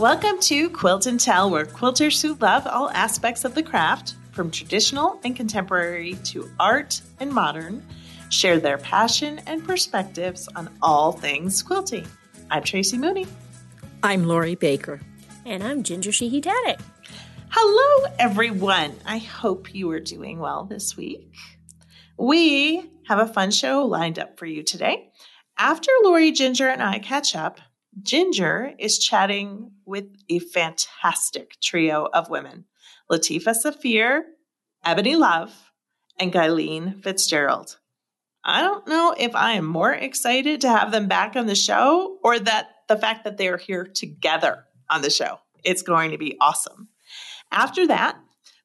Welcome 0.00 0.40
to 0.40 0.70
Quilt 0.70 1.04
and 1.04 1.20
Tell, 1.20 1.50
where 1.50 1.66
quilters 1.66 2.22
who 2.22 2.32
love 2.36 2.66
all 2.66 2.88
aspects 2.88 3.44
of 3.44 3.54
the 3.54 3.62
craft, 3.62 4.14
from 4.32 4.50
traditional 4.50 5.20
and 5.24 5.36
contemporary 5.36 6.14
to 6.24 6.50
art 6.58 7.02
and 7.18 7.30
modern, 7.30 7.86
share 8.30 8.58
their 8.58 8.78
passion 8.78 9.42
and 9.46 9.62
perspectives 9.62 10.48
on 10.56 10.70
all 10.80 11.12
things 11.12 11.62
quilting. 11.62 12.06
I'm 12.50 12.62
Tracy 12.62 12.96
Mooney. 12.96 13.26
I'm 14.02 14.24
Lori 14.24 14.54
Baker. 14.54 15.02
And 15.44 15.62
I'm 15.62 15.82
Ginger 15.82 16.12
Sheehy 16.12 16.40
Taddick. 16.40 16.80
Hello, 17.50 18.10
everyone. 18.18 18.94
I 19.04 19.18
hope 19.18 19.74
you 19.74 19.90
are 19.90 20.00
doing 20.00 20.38
well 20.38 20.64
this 20.64 20.96
week. 20.96 21.34
We 22.16 22.90
have 23.06 23.18
a 23.18 23.30
fun 23.30 23.50
show 23.50 23.84
lined 23.84 24.18
up 24.18 24.38
for 24.38 24.46
you 24.46 24.62
today. 24.62 25.10
After 25.58 25.90
Lori, 26.02 26.32
Ginger, 26.32 26.68
and 26.68 26.82
I 26.82 27.00
catch 27.00 27.36
up, 27.36 27.60
Ginger 28.02 28.72
is 28.78 29.00
chatting 29.00 29.72
with 29.90 30.06
a 30.28 30.38
fantastic 30.38 31.60
trio 31.60 32.08
of 32.14 32.30
women 32.30 32.64
Latifah 33.10 33.56
Saafir, 33.56 34.22
Ebony 34.84 35.16
Love, 35.16 35.72
and 36.16 36.32
Gyleen 36.32 37.02
Fitzgerald. 37.02 37.76
I 38.44 38.62
don't 38.62 38.86
know 38.86 39.14
if 39.18 39.34
I 39.34 39.54
am 39.54 39.66
more 39.66 39.92
excited 39.92 40.60
to 40.60 40.68
have 40.68 40.92
them 40.92 41.08
back 41.08 41.34
on 41.34 41.46
the 41.46 41.56
show 41.56 42.18
or 42.22 42.38
that 42.38 42.68
the 42.88 42.96
fact 42.96 43.24
that 43.24 43.36
they 43.36 43.48
are 43.48 43.58
here 43.58 43.84
together 43.84 44.64
on 44.88 45.02
the 45.02 45.10
show. 45.10 45.40
It's 45.64 45.82
going 45.82 46.12
to 46.12 46.18
be 46.18 46.36
awesome. 46.40 46.88
After 47.50 47.86
that, 47.88 48.16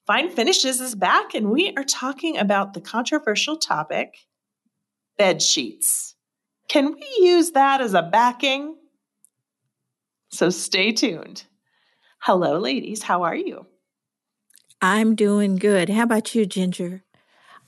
Fine 0.05 0.30
Finishes 0.30 0.80
is 0.80 0.94
back, 0.94 1.34
and 1.34 1.50
we 1.50 1.74
are 1.76 1.84
talking 1.84 2.38
about 2.38 2.74
the 2.74 2.82
controversial 2.82 3.58
topic 3.58 4.14
bed 5.18 5.42
sheets. 5.42 6.16
Can 6.68 6.94
we 6.94 7.08
use 7.20 7.52
that 7.52 7.82
as 7.82 7.96
a 7.96 8.04
backing? 8.04 8.76
So 10.36 10.50
stay 10.50 10.91
tuned. 10.91 11.46
Hello, 12.20 12.60
ladies. 12.60 13.04
How 13.04 13.24
are 13.24 13.36
you? 13.36 13.68
I'm 14.82 15.16
doing 15.16 15.55
good. 15.55 15.88
How 15.88 16.04
about 16.04 16.36
you, 16.36 16.46
Ginger? 16.46 17.05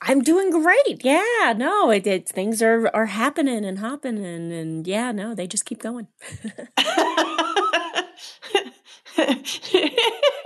I'm 0.01 0.21
doing 0.21 0.51
great. 0.51 1.01
Yeah, 1.01 1.53
no, 1.55 1.89
it, 1.91 2.05
it 2.05 2.27
things 2.27 2.61
are 2.61 2.93
are 2.93 3.05
happening 3.05 3.63
and 3.63 3.79
hopping 3.79 4.17
and 4.23 4.51
and 4.51 4.85
yeah, 4.85 5.13
no, 5.13 5.33
they 5.33 5.47
just 5.47 5.63
keep 5.63 5.81
going. 5.81 6.09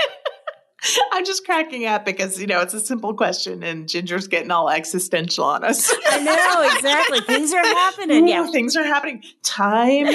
I'm 1.11 1.25
just 1.25 1.45
cracking 1.45 1.85
up 1.85 2.05
because 2.05 2.39
you 2.39 2.47
know 2.47 2.61
it's 2.61 2.73
a 2.73 2.79
simple 2.79 3.13
question, 3.13 3.63
and 3.63 3.87
Ginger's 3.87 4.27
getting 4.27 4.51
all 4.51 4.69
existential 4.69 5.45
on 5.45 5.63
us. 5.63 5.93
I 6.07 6.19
know 6.19 6.75
exactly. 6.75 7.21
Things 7.21 7.53
are 7.53 7.63
happening. 7.63 8.23
Ooh, 8.23 8.29
yeah, 8.29 8.47
things 8.51 8.75
are 8.75 8.83
happening. 8.83 9.23
Time, 9.43 10.07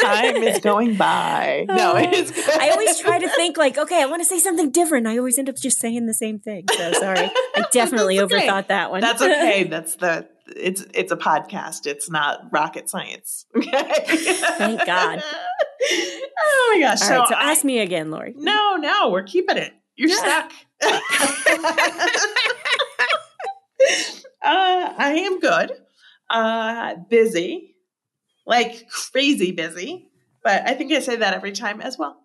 time 0.00 0.36
is 0.36 0.60
going 0.60 0.96
by. 0.96 1.66
No, 1.68 1.94
it's. 1.96 2.30
Good. 2.30 2.58
I 2.58 2.70
always 2.70 2.98
try 2.98 3.18
to 3.18 3.28
think 3.28 3.56
like, 3.56 3.76
okay, 3.76 4.02
I 4.02 4.06
want 4.06 4.22
to 4.22 4.26
say 4.26 4.38
something 4.38 4.70
different. 4.70 5.06
I 5.06 5.18
always 5.18 5.38
end 5.38 5.48
up 5.48 5.56
just 5.56 5.78
saying 5.78 6.06
the 6.06 6.14
same 6.14 6.38
thing. 6.38 6.64
So 6.74 6.92
sorry, 6.92 7.30
I 7.54 7.66
definitely 7.72 8.18
okay. 8.20 8.48
overthought 8.48 8.68
that 8.68 8.90
one. 8.90 9.00
That's 9.00 9.22
okay. 9.22 9.64
That's 9.64 9.96
the. 9.96 10.28
It's 10.46 10.84
it's 10.92 11.10
a 11.10 11.16
podcast. 11.16 11.86
It's 11.86 12.10
not 12.10 12.48
rocket 12.52 12.88
science. 12.90 13.46
Okay. 13.56 13.70
Thank 14.58 14.84
God. 14.86 15.22
Oh 16.46 16.72
my 16.74 16.80
gosh! 16.80 17.00
All 17.02 17.08
so, 17.08 17.18
right, 17.18 17.28
so 17.28 17.34
I, 17.34 17.50
ask 17.50 17.64
me 17.64 17.78
again, 17.78 18.10
Lori. 18.10 18.34
No, 18.36 18.76
no, 18.76 19.08
we're 19.10 19.22
keeping 19.22 19.56
it. 19.56 19.72
You're 19.96 20.10
Yeah. 20.10 20.16
stuck. 20.16 20.52
uh, 24.42 24.94
I 24.98 25.14
am 25.26 25.40
good. 25.40 25.72
Uh, 26.30 26.94
busy, 27.08 27.74
like 28.46 28.88
crazy 28.88 29.52
busy. 29.52 30.08
But 30.42 30.66
I 30.68 30.74
think 30.74 30.92
I 30.92 31.00
say 31.00 31.16
that 31.16 31.34
every 31.34 31.52
time 31.52 31.80
as 31.80 31.96
well. 31.98 32.18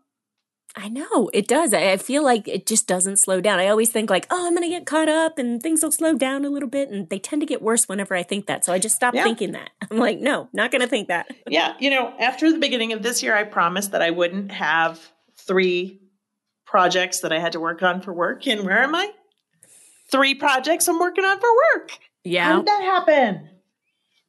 I 0.76 0.88
know 0.88 1.30
it 1.34 1.48
does. 1.48 1.74
I 1.74 1.92
I 1.94 1.98
feel 1.98 2.24
like 2.24 2.48
it 2.48 2.68
just 2.68 2.88
doesn't 2.88 3.18
slow 3.18 3.42
down. 3.42 3.60
I 3.60 3.68
always 3.68 3.92
think 3.92 4.10
like, 4.10 4.28
oh, 4.30 4.46
I'm 4.46 4.54
going 4.54 4.64
to 4.64 4.70
get 4.70 4.86
caught 4.86 5.10
up 5.10 5.38
and 5.40 5.62
things 5.62 5.82
will 5.82 5.92
slow 5.92 6.14
down 6.16 6.46
a 6.46 6.50
little 6.50 6.70
bit. 6.70 6.90
And 6.90 7.10
they 7.10 7.18
tend 7.20 7.42
to 7.42 7.46
get 7.48 7.62
worse 7.62 7.90
whenever 7.90 8.16
I 8.16 8.24
think 8.24 8.46
that. 8.48 8.64
So 8.66 8.72
I 8.74 8.78
just 8.80 8.96
stop 8.96 9.14
Yeah. 9.16 9.24
thinking 9.24 9.54
that. 9.54 9.72
I'm 9.92 9.98
like, 9.98 10.20
no, 10.20 10.48
not 10.54 10.72
going 10.72 10.82
to 10.82 10.88
think 10.88 11.08
that. 11.08 11.28
Yeah, 11.48 11.74
you 11.80 11.90
know, 11.90 12.14
after 12.20 12.52
the 12.52 12.60
beginning 12.60 12.94
of 12.94 13.02
this 13.02 13.24
year, 13.24 13.36
I 13.36 13.44
promised 13.46 13.92
that 13.92 14.02
I 14.02 14.12
wouldn't 14.12 14.52
have 14.52 15.00
three 15.38 16.00
projects 16.70 17.22
that 17.22 17.34
I 17.34 17.40
had 17.40 17.54
to 17.54 17.60
work 17.60 17.82
on 17.82 18.00
for 18.02 18.14
work. 18.14 18.46
And 18.48 18.64
where 18.64 18.84
am 18.84 18.94
I? 18.94 19.12
Three 20.12 20.36
projects 20.36 20.88
I'm 20.88 21.00
working 21.00 21.26
on 21.26 21.40
for 21.40 21.50
work. 21.76 21.92
Yeah. 22.24 22.46
How 22.46 22.58
did 22.58 22.68
that 22.68 22.82
happen? 22.82 23.50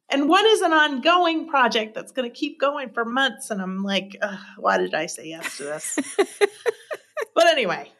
And 0.09 0.27
one 0.27 0.45
is 0.47 0.61
an 0.61 0.73
ongoing 0.73 1.47
project 1.47 1.93
that's 1.93 2.11
going 2.11 2.29
to 2.29 2.35
keep 2.35 2.59
going 2.59 2.89
for 2.89 3.05
months. 3.05 3.51
And 3.51 3.61
I'm 3.61 3.83
like, 3.83 4.17
why 4.57 4.77
did 4.77 4.93
I 4.93 5.05
say 5.05 5.27
yes 5.27 5.57
to 5.57 5.63
this? 5.63 5.97
but 7.35 7.45
anyway. 7.47 7.91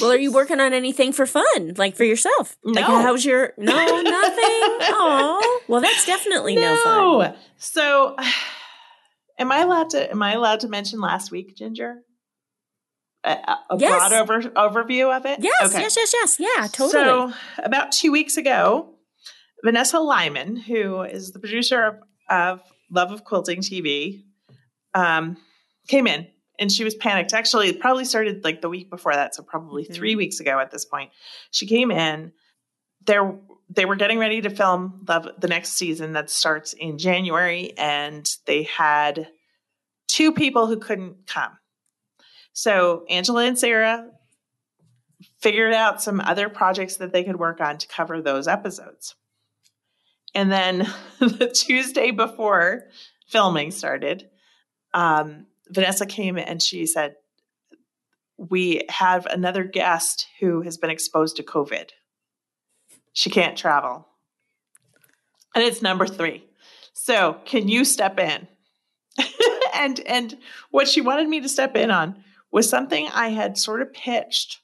Well, 0.00 0.10
are 0.12 0.18
you 0.18 0.32
working 0.32 0.60
on 0.60 0.72
anything 0.72 1.12
for 1.12 1.26
fun, 1.26 1.74
like 1.76 1.94
for 1.94 2.04
yourself? 2.04 2.56
Like, 2.64 2.86
No. 2.86 3.02
how's 3.02 3.24
your 3.24 3.52
no 3.56 3.74
nothing? 3.74 4.46
Oh, 4.92 5.60
well, 5.68 5.80
that's 5.80 6.04
definitely 6.06 6.56
no, 6.56 6.76
fun. 6.82 7.34
So, 7.58 8.16
am 9.40 9.50
I 9.50 9.58
allowed 9.60 9.90
to? 9.90 10.10
Am 10.10 10.22
I 10.22 10.32
allowed 10.34 10.60
to 10.60 10.68
mention 10.68 11.00
last 11.00 11.30
week, 11.32 11.56
Ginger? 11.56 12.02
A, 13.24 13.30
a 13.32 13.76
Yes. 13.78 14.08
broad 14.08 14.12
over, 14.12 14.40
overview 14.50 15.14
of 15.14 15.26
it. 15.26 15.40
Yes, 15.42 15.70
Okay. 15.74 15.80
yes, 15.82 15.96
yes, 15.96 16.12
yes. 16.14 16.36
Yeah, 16.40 16.66
totally. 16.68 16.92
So, 16.92 17.32
about 17.58 17.92
two 17.92 18.12
weeks 18.12 18.36
ago, 18.38 18.94
Vanessa 19.64 19.98
Lyman, 19.98 20.56
who 20.56 21.02
is 21.02 21.32
the 21.32 21.38
producer 21.38 21.84
of, 21.84 21.94
of 22.30 22.62
Love 22.90 23.12
of 23.12 23.24
Quilting 23.24 23.60
TV, 23.60 24.22
um, 24.94 25.36
came 25.88 26.06
in 26.06 26.28
and 26.58 26.72
she 26.72 26.82
was 26.82 26.94
panicked. 26.94 27.34
Actually, 27.34 27.68
it 27.68 27.78
probably 27.80 28.06
started 28.06 28.42
like 28.42 28.62
the 28.62 28.70
week 28.70 28.88
before 28.88 29.12
that, 29.14 29.34
so 29.34 29.42
probably 29.42 29.84
Mhm. 29.84 29.94
three 29.94 30.16
weeks 30.16 30.40
ago 30.40 30.58
at 30.58 30.70
this 30.70 30.84
point. 30.86 31.10
She 31.50 31.66
came 31.66 31.90
in. 31.90 32.32
There, 33.06 33.38
they 33.70 33.84
were 33.84 33.96
getting 33.96 34.18
ready 34.18 34.40
to 34.40 34.50
film 34.50 35.00
the, 35.04 35.34
the 35.38 35.48
next 35.48 35.74
season 35.74 36.12
that 36.14 36.28
starts 36.28 36.72
in 36.72 36.98
January, 36.98 37.72
and 37.78 38.28
they 38.46 38.64
had 38.64 39.28
two 40.08 40.32
people 40.32 40.66
who 40.66 40.78
couldn't 40.78 41.26
come. 41.26 41.52
So 42.52 43.04
Angela 43.08 43.44
and 43.44 43.58
Sarah 43.58 44.08
figured 45.40 45.72
out 45.72 46.02
some 46.02 46.20
other 46.20 46.48
projects 46.48 46.96
that 46.96 47.12
they 47.12 47.22
could 47.22 47.38
work 47.38 47.60
on 47.60 47.78
to 47.78 47.86
cover 47.86 48.20
those 48.20 48.48
episodes. 48.48 49.14
And 50.34 50.50
then 50.50 50.88
the 51.20 51.48
Tuesday 51.48 52.10
before 52.10 52.88
filming 53.28 53.70
started, 53.70 54.28
um, 54.92 55.46
Vanessa 55.68 56.06
came 56.06 56.36
and 56.36 56.60
she 56.60 56.86
said, 56.86 57.14
We 58.36 58.82
have 58.88 59.26
another 59.26 59.62
guest 59.62 60.26
who 60.40 60.62
has 60.62 60.76
been 60.76 60.90
exposed 60.90 61.36
to 61.36 61.44
COVID. 61.44 61.90
She 63.12 63.30
can't 63.30 63.56
travel. 63.56 64.06
And 65.54 65.64
it's 65.64 65.82
number 65.82 66.06
three. 66.06 66.44
So 66.92 67.38
can 67.44 67.68
you 67.68 67.84
step 67.84 68.18
in? 68.18 68.46
and 69.74 69.98
and 70.00 70.38
what 70.70 70.86
she 70.88 71.00
wanted 71.00 71.28
me 71.28 71.40
to 71.40 71.48
step 71.48 71.76
in 71.76 71.90
on 71.90 72.22
was 72.52 72.68
something 72.68 73.08
I 73.12 73.28
had 73.28 73.58
sort 73.58 73.82
of 73.82 73.92
pitched 73.92 74.58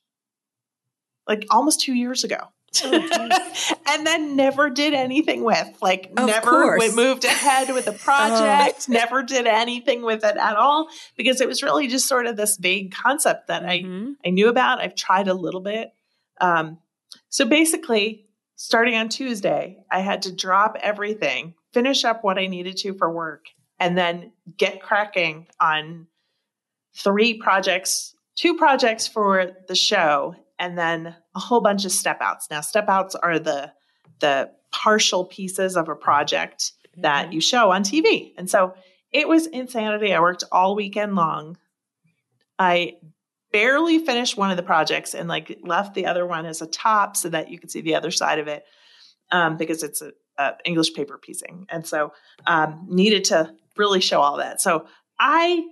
like 1.26 1.46
almost 1.50 1.80
two 1.80 1.94
years 1.94 2.24
ago. 2.24 2.36
and 2.84 4.06
then 4.06 4.36
never 4.36 4.68
did 4.68 4.92
anything 4.92 5.42
with 5.42 5.78
like 5.80 6.12
Of 6.14 6.26
never 6.26 6.76
we 6.78 6.94
moved 6.94 7.24
ahead 7.24 7.72
with 7.72 7.86
a 7.86 7.92
project 8.04 8.86
never 8.86 9.22
did 9.22 9.46
anything 9.46 10.02
with 10.02 10.22
it 10.24 10.36
at 10.36 10.56
all 10.56 10.88
because 11.16 11.40
it 11.40 11.48
was 11.48 11.62
really 11.62 11.86
just 11.88 12.06
sort 12.06 12.26
of 12.26 12.36
this 12.36 12.58
vague 12.58 12.92
concept 12.92 13.46
that 13.48 13.64
i 13.64 13.78
Mhm. 13.78 14.16
I 14.26 14.28
knew 14.30 14.48
about. 14.48 14.80
I've 14.80 14.94
tried 14.94 15.26
a 15.26 15.32
little 15.32 15.62
bit. 15.62 15.94
Um, 16.38 16.78
so 17.30 17.46
basically, 17.46 18.25
starting 18.56 18.96
on 18.96 19.08
Tuesday, 19.08 19.78
I 19.90 20.00
had 20.00 20.22
to 20.22 20.34
drop 20.34 20.76
everything, 20.80 21.54
finish 21.72 22.04
up 22.04 22.24
what 22.24 22.38
I 22.38 22.46
needed 22.46 22.76
to 22.78 22.94
for 22.94 23.10
work, 23.12 23.46
and 23.78 23.96
then 23.96 24.32
get 24.56 24.82
cracking 24.82 25.46
on 25.60 26.06
three 26.94 27.34
projects, 27.34 28.14
two 28.34 28.56
projects 28.56 29.06
for 29.06 29.52
the 29.68 29.74
show, 29.74 30.34
and 30.58 30.76
then 30.76 31.14
a 31.34 31.38
whole 31.40 31.60
bunch 31.60 31.84
of 31.84 31.92
step 31.92 32.18
outs. 32.20 32.48
Now, 32.50 32.62
step 32.62 32.88
outs 32.88 33.14
are 33.14 33.38
the 33.38 33.72
the 34.20 34.50
partial 34.72 35.24
pieces 35.24 35.76
of 35.76 35.88
a 35.88 35.94
project 35.94 36.72
that 36.96 37.26
mm-hmm. 37.26 37.32
you 37.32 37.40
show 37.40 37.70
on 37.70 37.82
TV. 37.82 38.32
And 38.38 38.48
so 38.48 38.74
it 39.12 39.28
was 39.28 39.46
insanity. 39.46 40.14
I 40.14 40.20
worked 40.20 40.44
all 40.50 40.74
weekend 40.74 41.14
long. 41.14 41.58
I 42.58 42.94
barely 43.56 43.98
finished 43.98 44.36
one 44.36 44.50
of 44.50 44.58
the 44.58 44.62
projects 44.62 45.14
and 45.14 45.30
like 45.30 45.58
left 45.62 45.94
the 45.94 46.04
other 46.04 46.26
one 46.26 46.44
as 46.44 46.60
a 46.60 46.66
top 46.66 47.16
so 47.16 47.30
that 47.30 47.50
you 47.50 47.58
could 47.58 47.70
see 47.70 47.80
the 47.80 47.94
other 47.94 48.10
side 48.10 48.38
of 48.38 48.48
it 48.48 48.66
um, 49.32 49.56
because 49.56 49.82
it's 49.82 50.02
a, 50.02 50.12
a 50.36 50.52
English 50.66 50.92
paper 50.92 51.16
piecing. 51.16 51.64
And 51.70 51.86
so 51.86 52.12
um, 52.46 52.84
needed 52.86 53.24
to 53.24 53.50
really 53.78 54.02
show 54.02 54.20
all 54.20 54.36
that. 54.36 54.60
So 54.60 54.84
I 55.18 55.64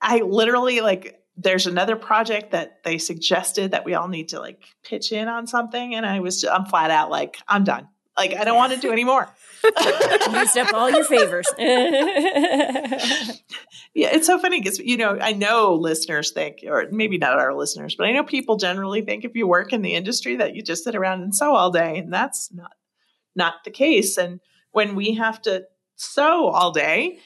I 0.00 0.20
literally 0.20 0.80
like 0.80 1.20
there's 1.36 1.66
another 1.66 1.94
project 1.94 2.52
that 2.52 2.82
they 2.84 2.96
suggested 2.96 3.72
that 3.72 3.84
we 3.84 3.92
all 3.92 4.08
need 4.08 4.30
to 4.30 4.40
like 4.40 4.64
pitch 4.82 5.12
in 5.12 5.28
on 5.28 5.46
something 5.46 5.94
and 5.94 6.06
I 6.06 6.20
was 6.20 6.42
I'm 6.42 6.64
flat 6.64 6.90
out 6.90 7.10
like 7.10 7.36
I'm 7.46 7.64
done. 7.64 7.86
Like 8.18 8.34
I 8.36 8.44
don't 8.44 8.56
want 8.56 8.72
to 8.74 8.80
do 8.80 8.90
anymore. 8.92 9.28
Used 10.32 10.58
up 10.58 10.74
all 10.74 10.90
your 10.90 11.04
favors. 11.04 11.46
Yeah, 13.94 14.10
it's 14.12 14.26
so 14.26 14.38
funny 14.38 14.60
because 14.60 14.78
you 14.78 14.96
know 14.96 15.18
I 15.20 15.32
know 15.32 15.74
listeners 15.74 16.30
think, 16.30 16.58
or 16.66 16.84
maybe 16.92 17.18
not 17.18 17.38
our 17.38 17.54
listeners, 17.54 17.96
but 17.96 18.06
I 18.06 18.12
know 18.12 18.22
people 18.22 18.56
generally 18.56 19.00
think 19.00 19.24
if 19.24 19.34
you 19.34 19.48
work 19.48 19.72
in 19.72 19.82
the 19.82 19.94
industry 19.94 20.36
that 20.36 20.54
you 20.54 20.62
just 20.62 20.84
sit 20.84 20.94
around 20.94 21.22
and 21.22 21.34
sew 21.34 21.54
all 21.54 21.70
day, 21.72 21.98
and 21.98 22.12
that's 22.12 22.52
not 22.52 22.72
not 23.34 23.54
the 23.64 23.70
case. 23.70 24.16
And 24.18 24.40
when 24.70 24.94
we 24.94 25.14
have 25.14 25.40
to 25.42 25.64
sew 25.96 26.48
all 26.48 26.70
day, 26.70 27.18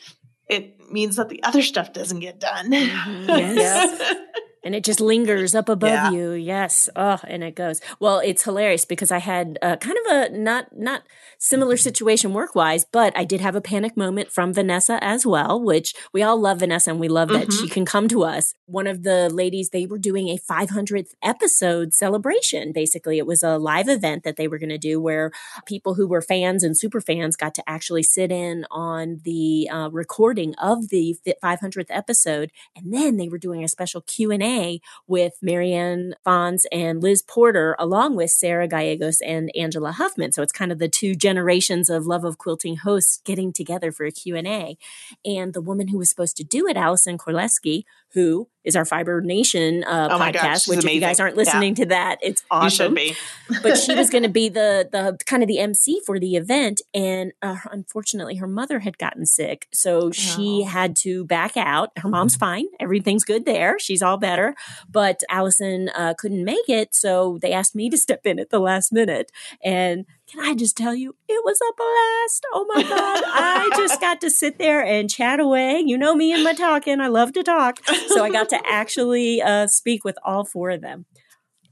it 0.49 0.79
means 0.91 1.17
that 1.17 1.29
the 1.29 1.43
other 1.43 1.63
stuff 1.63 1.93
doesn't 1.93 2.21
get 2.21 2.41
done. 2.41 2.71
Mhm. 2.71 3.27
Yes. 3.57 4.15
and 4.65 4.75
it 4.75 4.85
just 4.85 5.01
lingers 5.01 5.55
up 5.55 5.69
above 5.69 5.91
Yeah. 5.91 6.11
you. 6.11 6.31
Yes. 6.33 6.89
Oh, 6.97 7.19
and 7.25 7.43
it 7.43 7.55
goes. 7.55 7.81
Well, 8.01 8.19
it's 8.21 8.45
hilarious 8.45 8.85
because 8.85 9.11
I 9.11 9.19
had 9.19 9.59
uh, 9.63 9.77
kind 9.77 9.97
of 10.07 10.13
a 10.13 10.29
not 10.39 10.77
not 10.77 11.03
similar 11.45 11.77
situation 11.77 12.33
work 12.33 12.55
wise, 12.55 12.85
but 12.93 13.13
I 13.17 13.25
did 13.25 13.41
have 13.41 13.57
a 13.57 13.61
panic 13.61 13.97
moment 13.97 14.31
from 14.31 14.53
Vanessa 14.55 15.03
as 15.03 15.27
well, 15.27 15.61
which 15.61 15.93
we 16.13 16.23
all 16.23 16.41
love 16.41 16.61
Vanessa 16.61 16.91
and 16.91 17.01
we 17.01 17.09
love 17.09 17.31
that 17.31 17.49
Mhm. 17.49 17.61
she 17.61 17.69
can 17.69 17.85
come 17.85 18.07
to 18.09 18.23
us. 18.23 18.55
One 18.67 18.87
of 18.87 19.03
the 19.03 19.29
ladies, 19.29 19.71
they 19.71 19.85
were 19.85 19.99
doing 19.99 20.29
a 20.29 20.37
500th 20.39 21.15
episode 21.21 21.93
celebration. 21.95 22.71
Basically, 22.73 23.19
it 23.19 23.27
was 23.27 23.43
a 23.43 23.59
live 23.59 23.89
event 23.89 24.23
that 24.23 24.37
they 24.37 24.47
were 24.47 24.59
going 24.59 24.71
to 24.71 24.79
do 24.79 25.01
where 25.01 25.33
people 25.67 25.95
who 25.95 26.07
were 26.07 26.23
fans 26.23 26.63
and 26.63 26.79
super 26.79 27.01
fans 27.01 27.35
got 27.37 27.55
to 27.57 27.69
actually 27.69 28.05
sit 28.05 28.31
in 28.31 28.65
on 28.71 29.21
the 29.25 29.69
uh, 29.69 29.89
recording 29.91 30.55
of 30.63 30.91
the 30.91 31.17
500th 31.43 31.91
episode 31.91 32.53
and 32.77 32.95
then 32.95 33.17
they 33.17 33.29
were 33.29 33.39
doing 33.39 33.65
a 33.65 33.69
special 33.69 34.01
q&a 34.01 34.81
with 35.09 35.33
marianne 35.43 36.15
fons 36.25 36.67
and 36.71 37.03
liz 37.03 37.23
porter 37.23 37.75
along 37.79 38.15
with 38.17 38.31
sarah 38.31 38.69
gallegos 38.69 39.21
and 39.21 39.51
angela 39.57 39.93
huffman 39.93 40.31
so 40.33 40.43
it's 40.43 40.53
kind 40.53 40.71
of 40.73 40.79
the 40.79 40.89
two 40.89 41.15
generations 41.33 41.89
of 41.89 42.07
love 42.07 42.25
of 42.25 42.37
quilting 42.39 42.77
hosts 42.77 43.21
getting 43.25 43.53
together 43.53 43.91
for 43.91 44.05
a 44.07 44.13
q&a 44.13 44.77
and 45.25 45.55
the 45.55 45.61
woman 45.61 45.89
who 45.89 45.99
was 45.99 46.09
supposed 46.11 46.37
to 46.37 46.45
do 46.45 46.67
it 46.69 46.77
allison 46.77 47.17
korleski 47.17 47.85
who 48.15 48.47
is 48.65 48.77
our 48.77 48.85
fiber 48.85 49.23
nation 49.23 49.83
uh, 49.85 50.09
Oh 50.11 50.19
gosh, 50.19 50.35
podcast 50.35 50.55
she's 50.65 50.69
which 50.69 50.85
if 50.85 50.93
you 50.93 51.01
guys 51.01 51.19
aren't 51.19 51.37
listening 51.37 51.75
to 51.77 51.87
that 51.87 52.19
it's 52.21 52.43
You 52.43 52.47
awesome 52.59 52.71
should 52.71 52.95
be. 52.95 53.17
but 53.63 53.77
she 53.79 53.95
was 53.95 54.11
going 54.15 54.23
to 54.25 54.29
be 54.29 54.51
the 54.51 54.87
the 54.93 55.17
kind 55.25 55.43
of 55.43 55.49
the 55.49 55.59
MC 55.59 56.01
for 56.07 56.19
the 56.21 56.37
event, 56.37 56.83
and 56.95 57.33
uh, 57.41 57.57
unfortunately, 57.71 58.37
her 58.37 58.47
mother 58.47 58.81
had 58.81 58.99
gotten 58.99 59.25
sick, 59.25 59.67
so 59.73 60.11
she 60.13 60.63
Oh. 60.65 60.69
had 60.69 60.95
to 61.05 61.25
back 61.25 61.57
out. 61.57 61.91
Her 61.97 62.09
mom's 62.09 62.37
fine; 62.37 62.67
everything's 62.79 63.25
good 63.25 63.47
there. 63.47 63.79
She's 63.79 64.03
all 64.03 64.19
better, 64.19 64.55
but 64.91 65.23
Allison 65.31 65.89
uh, 65.97 66.13
couldn't 66.19 66.45
make 66.45 66.69
it, 66.69 66.95
so 66.95 67.39
they 67.43 67.53
asked 67.53 67.75
me 67.75 67.89
to 67.91 67.97
step 67.97 68.27
in 68.27 68.39
at 68.39 68.51
the 68.51 68.61
last 68.61 68.93
minute. 68.93 69.33
And 69.65 70.05
can 70.33 70.41
I 70.45 70.55
just 70.55 70.77
tell 70.77 70.95
you, 70.95 71.15
it 71.29 71.45
was 71.45 71.59
a 71.61 71.73
blast! 71.77 72.47
Oh 72.55 72.67
my 72.75 72.83
god, 72.83 73.23
I 73.27 73.71
just 73.77 74.01
got 74.01 74.21
to 74.23 74.31
sit 74.31 74.59
there 74.59 74.83
and 74.85 75.11
chat 75.11 75.41
away. 75.41 75.83
You 75.85 75.99
know 75.99 76.15
me 76.15 76.33
and 76.33 76.43
my 76.43 76.55
talking; 76.55 77.01
I 77.01 77.09
love 77.09 77.33
to 77.35 77.43
talk, 77.43 77.81
so 78.09 78.25
I 78.25 78.31
got 78.31 78.49
to 78.51 78.59
actually 78.69 79.43
uh, 79.43 79.67
speak 79.67 80.05
with 80.05 80.17
all 80.25 80.45
four 80.45 80.71
of 80.71 80.81
them. 80.81 81.05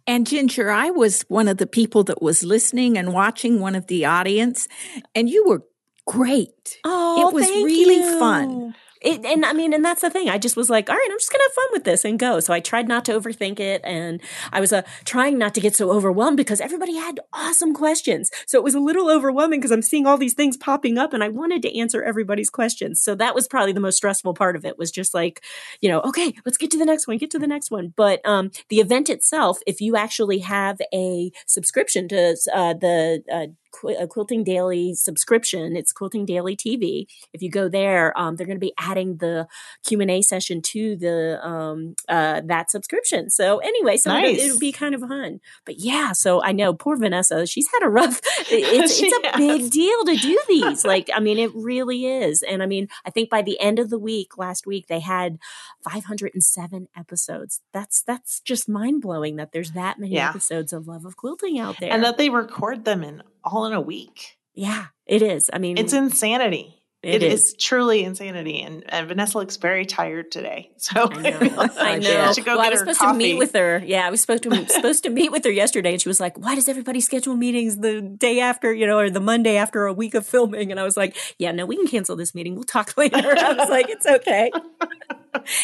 And 0.06 0.26
Ginger, 0.26 0.70
I 0.70 0.90
was 0.90 1.22
one 1.28 1.48
of 1.48 1.58
the 1.58 1.66
people 1.66 2.04
that 2.04 2.20
was 2.20 2.42
listening 2.42 2.98
and 2.98 3.12
watching 3.12 3.60
one 3.60 3.74
of 3.74 3.86
the 3.86 4.04
audience, 4.04 4.68
and 5.14 5.28
you 5.28 5.44
were 5.46 5.62
great. 6.06 6.78
Oh, 6.84 7.28
It 7.28 7.34
was 7.34 7.46
really 7.48 7.96
you. 7.96 8.18
fun. 8.18 8.74
It, 9.00 9.24
and 9.24 9.46
I 9.46 9.54
mean, 9.54 9.72
and 9.72 9.84
that's 9.84 10.02
the 10.02 10.10
thing. 10.10 10.28
I 10.28 10.36
just 10.36 10.56
was 10.56 10.68
like, 10.68 10.90
all 10.90 10.96
right, 10.96 11.08
I'm 11.10 11.18
just 11.18 11.32
gonna 11.32 11.44
have 11.44 11.52
fun 11.52 11.66
with 11.72 11.84
this 11.84 12.04
and 12.04 12.18
go. 12.18 12.38
So 12.40 12.52
I 12.52 12.60
tried 12.60 12.86
not 12.86 13.04
to 13.06 13.18
overthink 13.18 13.58
it, 13.58 13.80
and 13.82 14.20
I 14.52 14.60
was 14.60 14.72
uh, 14.72 14.82
trying 15.04 15.38
not 15.38 15.54
to 15.54 15.60
get 15.60 15.74
so 15.74 15.90
overwhelmed 15.90 16.36
because 16.36 16.60
everybody 16.60 16.96
had 16.96 17.20
awesome 17.32 17.72
questions. 17.72 18.30
So 18.46 18.58
it 18.58 18.64
was 18.64 18.74
a 18.74 18.80
little 18.80 19.10
overwhelming 19.10 19.60
because 19.60 19.70
I'm 19.70 19.82
seeing 19.82 20.06
all 20.06 20.18
these 20.18 20.34
things 20.34 20.56
popping 20.56 20.98
up, 20.98 21.14
and 21.14 21.24
I 21.24 21.28
wanted 21.28 21.62
to 21.62 21.78
answer 21.78 22.02
everybody's 22.02 22.50
questions. 22.50 23.00
So 23.00 23.14
that 23.14 23.34
was 23.34 23.48
probably 23.48 23.72
the 23.72 23.80
most 23.80 23.96
stressful 23.96 24.34
part 24.34 24.54
of 24.54 24.64
it. 24.66 24.78
Was 24.78 24.90
just 24.90 25.14
like, 25.14 25.42
you 25.80 25.88
know, 25.88 26.00
okay, 26.00 26.34
let's 26.44 26.58
get 26.58 26.70
to 26.72 26.78
the 26.78 26.84
next 26.84 27.06
one, 27.06 27.16
get 27.16 27.30
to 27.30 27.38
the 27.38 27.46
next 27.46 27.70
one. 27.70 27.94
But 27.96 28.20
um, 28.26 28.50
the 28.68 28.80
event 28.80 29.08
itself, 29.08 29.60
if 29.66 29.80
you 29.80 29.96
actually 29.96 30.40
have 30.40 30.78
a 30.92 31.32
subscription 31.46 32.08
to 32.08 32.36
uh, 32.52 32.74
the 32.74 33.22
uh, 33.32 33.46
Qu- 33.80 33.96
a 33.98 34.06
Quilting 34.06 34.44
Daily 34.44 34.94
subscription. 34.94 35.76
It's 35.76 35.92
Quilting 35.92 36.24
Daily 36.26 36.56
TV. 36.56 37.06
If 37.32 37.42
you 37.42 37.50
go 37.50 37.68
there, 37.68 38.16
um, 38.18 38.36
they're 38.36 38.46
going 38.46 38.56
to 38.58 38.60
be 38.60 38.74
adding 38.78 39.16
the 39.16 39.46
Q 39.86 40.00
and 40.00 40.10
A 40.10 40.22
session 40.22 40.60
to 40.62 40.96
the 40.96 41.38
um, 41.46 41.94
uh, 42.08 42.42
that 42.44 42.70
subscription. 42.70 43.30
So 43.30 43.58
anyway, 43.58 43.96
so 43.96 44.10
it'll, 44.10 44.22
Nice. 44.32 44.42
it'll 44.44 44.58
be 44.58 44.72
kind 44.72 44.94
of 44.94 45.00
fun. 45.02 45.40
But 45.64 45.78
yeah, 45.78 46.12
so 46.12 46.42
I 46.42 46.52
know 46.52 46.74
poor 46.74 46.96
Vanessa. 46.96 47.46
She's 47.46 47.68
had 47.72 47.82
a 47.84 47.88
rough. 47.88 48.20
It's 48.52 49.00
it's 49.00 49.28
a 49.34 49.36
big 49.38 49.70
deal 49.70 50.04
to 50.04 50.16
do 50.16 50.38
these. 50.48 50.84
Like 50.90 51.08
I 51.14 51.20
mean, 51.20 51.38
it 51.38 51.50
really 51.54 52.04
is. 52.06 52.42
And 52.42 52.62
I 52.62 52.66
mean, 52.66 52.88
I 53.04 53.10
think 53.10 53.30
by 53.30 53.42
the 53.42 53.58
end 53.60 53.78
of 53.78 53.90
the 53.90 53.98
week, 53.98 54.36
last 54.36 54.66
week 54.66 54.86
they 54.88 54.98
had 55.00 55.38
507 55.84 56.88
episodes. 56.96 57.60
That's 57.72 58.02
that's 58.02 58.40
just 58.40 58.68
mind 58.68 59.02
blowing 59.02 59.36
that 59.36 59.52
there's 59.52 59.72
that 59.72 59.98
many 59.98 60.14
Yeah. 60.14 60.30
episodes 60.30 60.72
of 60.72 60.88
Love 60.88 61.04
of 61.04 61.16
Quilting 61.16 61.58
out 61.58 61.76
there. 61.80 61.92
And 61.92 62.02
that 62.04 62.18
they 62.18 62.30
record 62.30 62.84
them 62.84 63.02
in 63.04 63.22
all 63.44 63.66
in 63.66 63.72
a 63.72 63.80
week. 63.80 64.38
Yeah, 64.54 64.86
it 65.06 65.22
is. 65.22 65.48
I 65.52 65.58
mean, 65.58 65.78
It's 65.78 65.92
insanity. 65.92 66.76
It 67.02 67.22
it 67.22 67.32
is. 67.32 67.46
is. 67.46 67.54
truly 67.58 68.04
insanity. 68.04 68.60
And, 68.60 68.84
and 68.86 69.08
Vanessa 69.08 69.38
looks 69.38 69.56
very 69.56 69.86
tired 69.86 70.30
today. 70.30 70.70
So 70.80 71.08
I 71.10 71.30
know. 71.30 71.38
I 71.78 71.98
know. 71.98 72.32
should 72.34 72.44
go 72.44 72.56
well, 72.58 72.66
I 72.66 72.68
was 72.68 72.80
her 72.80 72.84
supposed 72.84 72.98
coffee. 72.98 73.12
to 73.12 73.18
meet 73.18 73.38
with 73.38 73.52
her. 73.54 73.82
Yeah, 73.84 74.06
I 74.06 74.10
was 74.10 74.20
supposed 74.20 74.42
to 74.42 74.66
supposed 74.68 75.02
to 75.04 75.10
meet 75.10 75.30
with 75.32 75.44
her 75.44 75.50
yesterday, 75.50 75.92
and 75.92 76.00
she 76.02 76.08
was 76.10 76.20
like, 76.20 76.38
"Why 76.38 76.54
does 76.54 76.68
everybody 76.68 77.00
schedule 77.00 77.36
meetings 77.36 77.78
the 77.78 78.02
day 78.02 78.40
after, 78.40 78.72
you 78.74 78.86
know, 78.86 78.98
or 78.98 79.08
the 79.08 79.20
Monday 79.20 79.56
after 79.56 79.86
a 79.86 79.92
week 79.94 80.14
of 80.14 80.26
filming?" 80.26 80.70
And 80.70 80.78
I 80.80 80.82
was 80.84 80.96
like, 80.98 81.16
"Yeah, 81.38 81.52
no, 81.52 81.64
we 81.64 81.76
can 81.76 81.86
cancel 81.86 82.16
this 82.16 82.34
meeting. 82.34 82.54
We'll 82.54 82.64
talk 82.64 82.94
later." 82.98 83.16
I 83.16 83.52
was 83.54 83.68
like, 83.70 83.88
"It's 83.88 84.06
okay." 84.06 84.50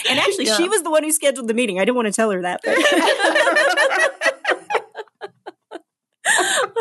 And 0.09 0.19
actually, 0.19 0.47
she 0.47 0.69
was 0.69 0.83
the 0.85 0.91
one 0.91 1.03
who 1.03 1.11
scheduled 1.13 1.49
the 1.49 1.55
meeting. 1.55 1.79
I 1.81 1.85
didn't 1.85 1.97
want 1.97 2.07
to 2.07 2.13
tell 2.13 2.31
her 2.31 2.41
that. 2.43 2.61
But- 6.63 6.73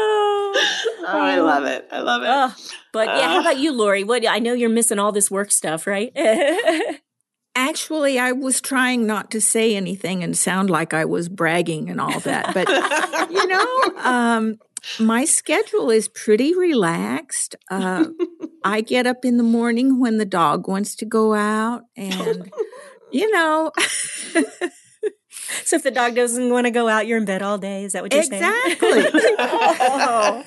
Oh, 1.08 1.20
I 1.20 1.40
love 1.40 1.66
it. 1.66 1.88
I 1.92 2.00
love 2.02 2.24
it. 2.24 2.30
Oh, 2.30 2.56
but 2.92 3.08
yeah, 3.08 3.30
how 3.30 3.38
Uh. 3.38 3.42
about 3.42 3.60
you, 3.60 3.72
Lori? 3.72 4.04
What 4.04 4.28
I 4.28 4.40
know 4.40 4.54
you're 4.54 4.70
missing 4.70 5.00
all 5.00 5.12
this 5.12 5.30
work 5.30 5.52
stuff, 5.52 5.86
right? 5.88 6.12
Actually, 7.58 8.20
I 8.20 8.32
was 8.34 8.60
trying 8.60 9.06
not 9.08 9.32
to 9.32 9.40
say 9.40 9.76
anything 9.76 10.24
and 10.24 10.38
sound 10.38 10.70
like 10.70 10.94
I 10.94 11.06
was 11.06 11.30
bragging 11.30 11.90
and 11.90 12.02
all 12.02 12.20
that, 12.22 12.54
but 12.54 12.68
you 13.32 13.48
know, 13.48 13.94
um, 14.04 14.58
my 15.00 15.24
schedule 15.24 15.90
is 15.90 16.10
pretty 16.10 16.54
relaxed. 16.54 17.56
Uh, 17.72 18.08
I 18.66 18.82
get 18.82 19.08
up 19.08 19.24
in 19.24 19.38
the 19.38 19.44
morning 19.44 20.00
when 20.02 20.18
the 20.18 20.26
dog 20.26 20.68
wants 20.68 20.96
to 20.98 21.06
go 21.06 21.34
out, 21.34 21.84
and 21.96 22.52
you 23.12 23.32
know, 23.32 23.72
so 25.64 25.76
if 25.76 25.84
the 25.84 25.92
dog 25.92 26.16
doesn't 26.16 26.50
want 26.50 26.66
to 26.66 26.72
go 26.72 26.88
out, 26.88 27.08
you're 27.08 27.18
in 27.18 27.26
bed 27.26 27.42
all 27.42 27.58
day. 27.58 27.84
Is 27.84 27.94
that 27.94 28.04
what 28.04 28.14
you're 28.14 28.24
saying? 28.24 28.44
Exactly. 28.44 29.04
oh, 29.40 30.44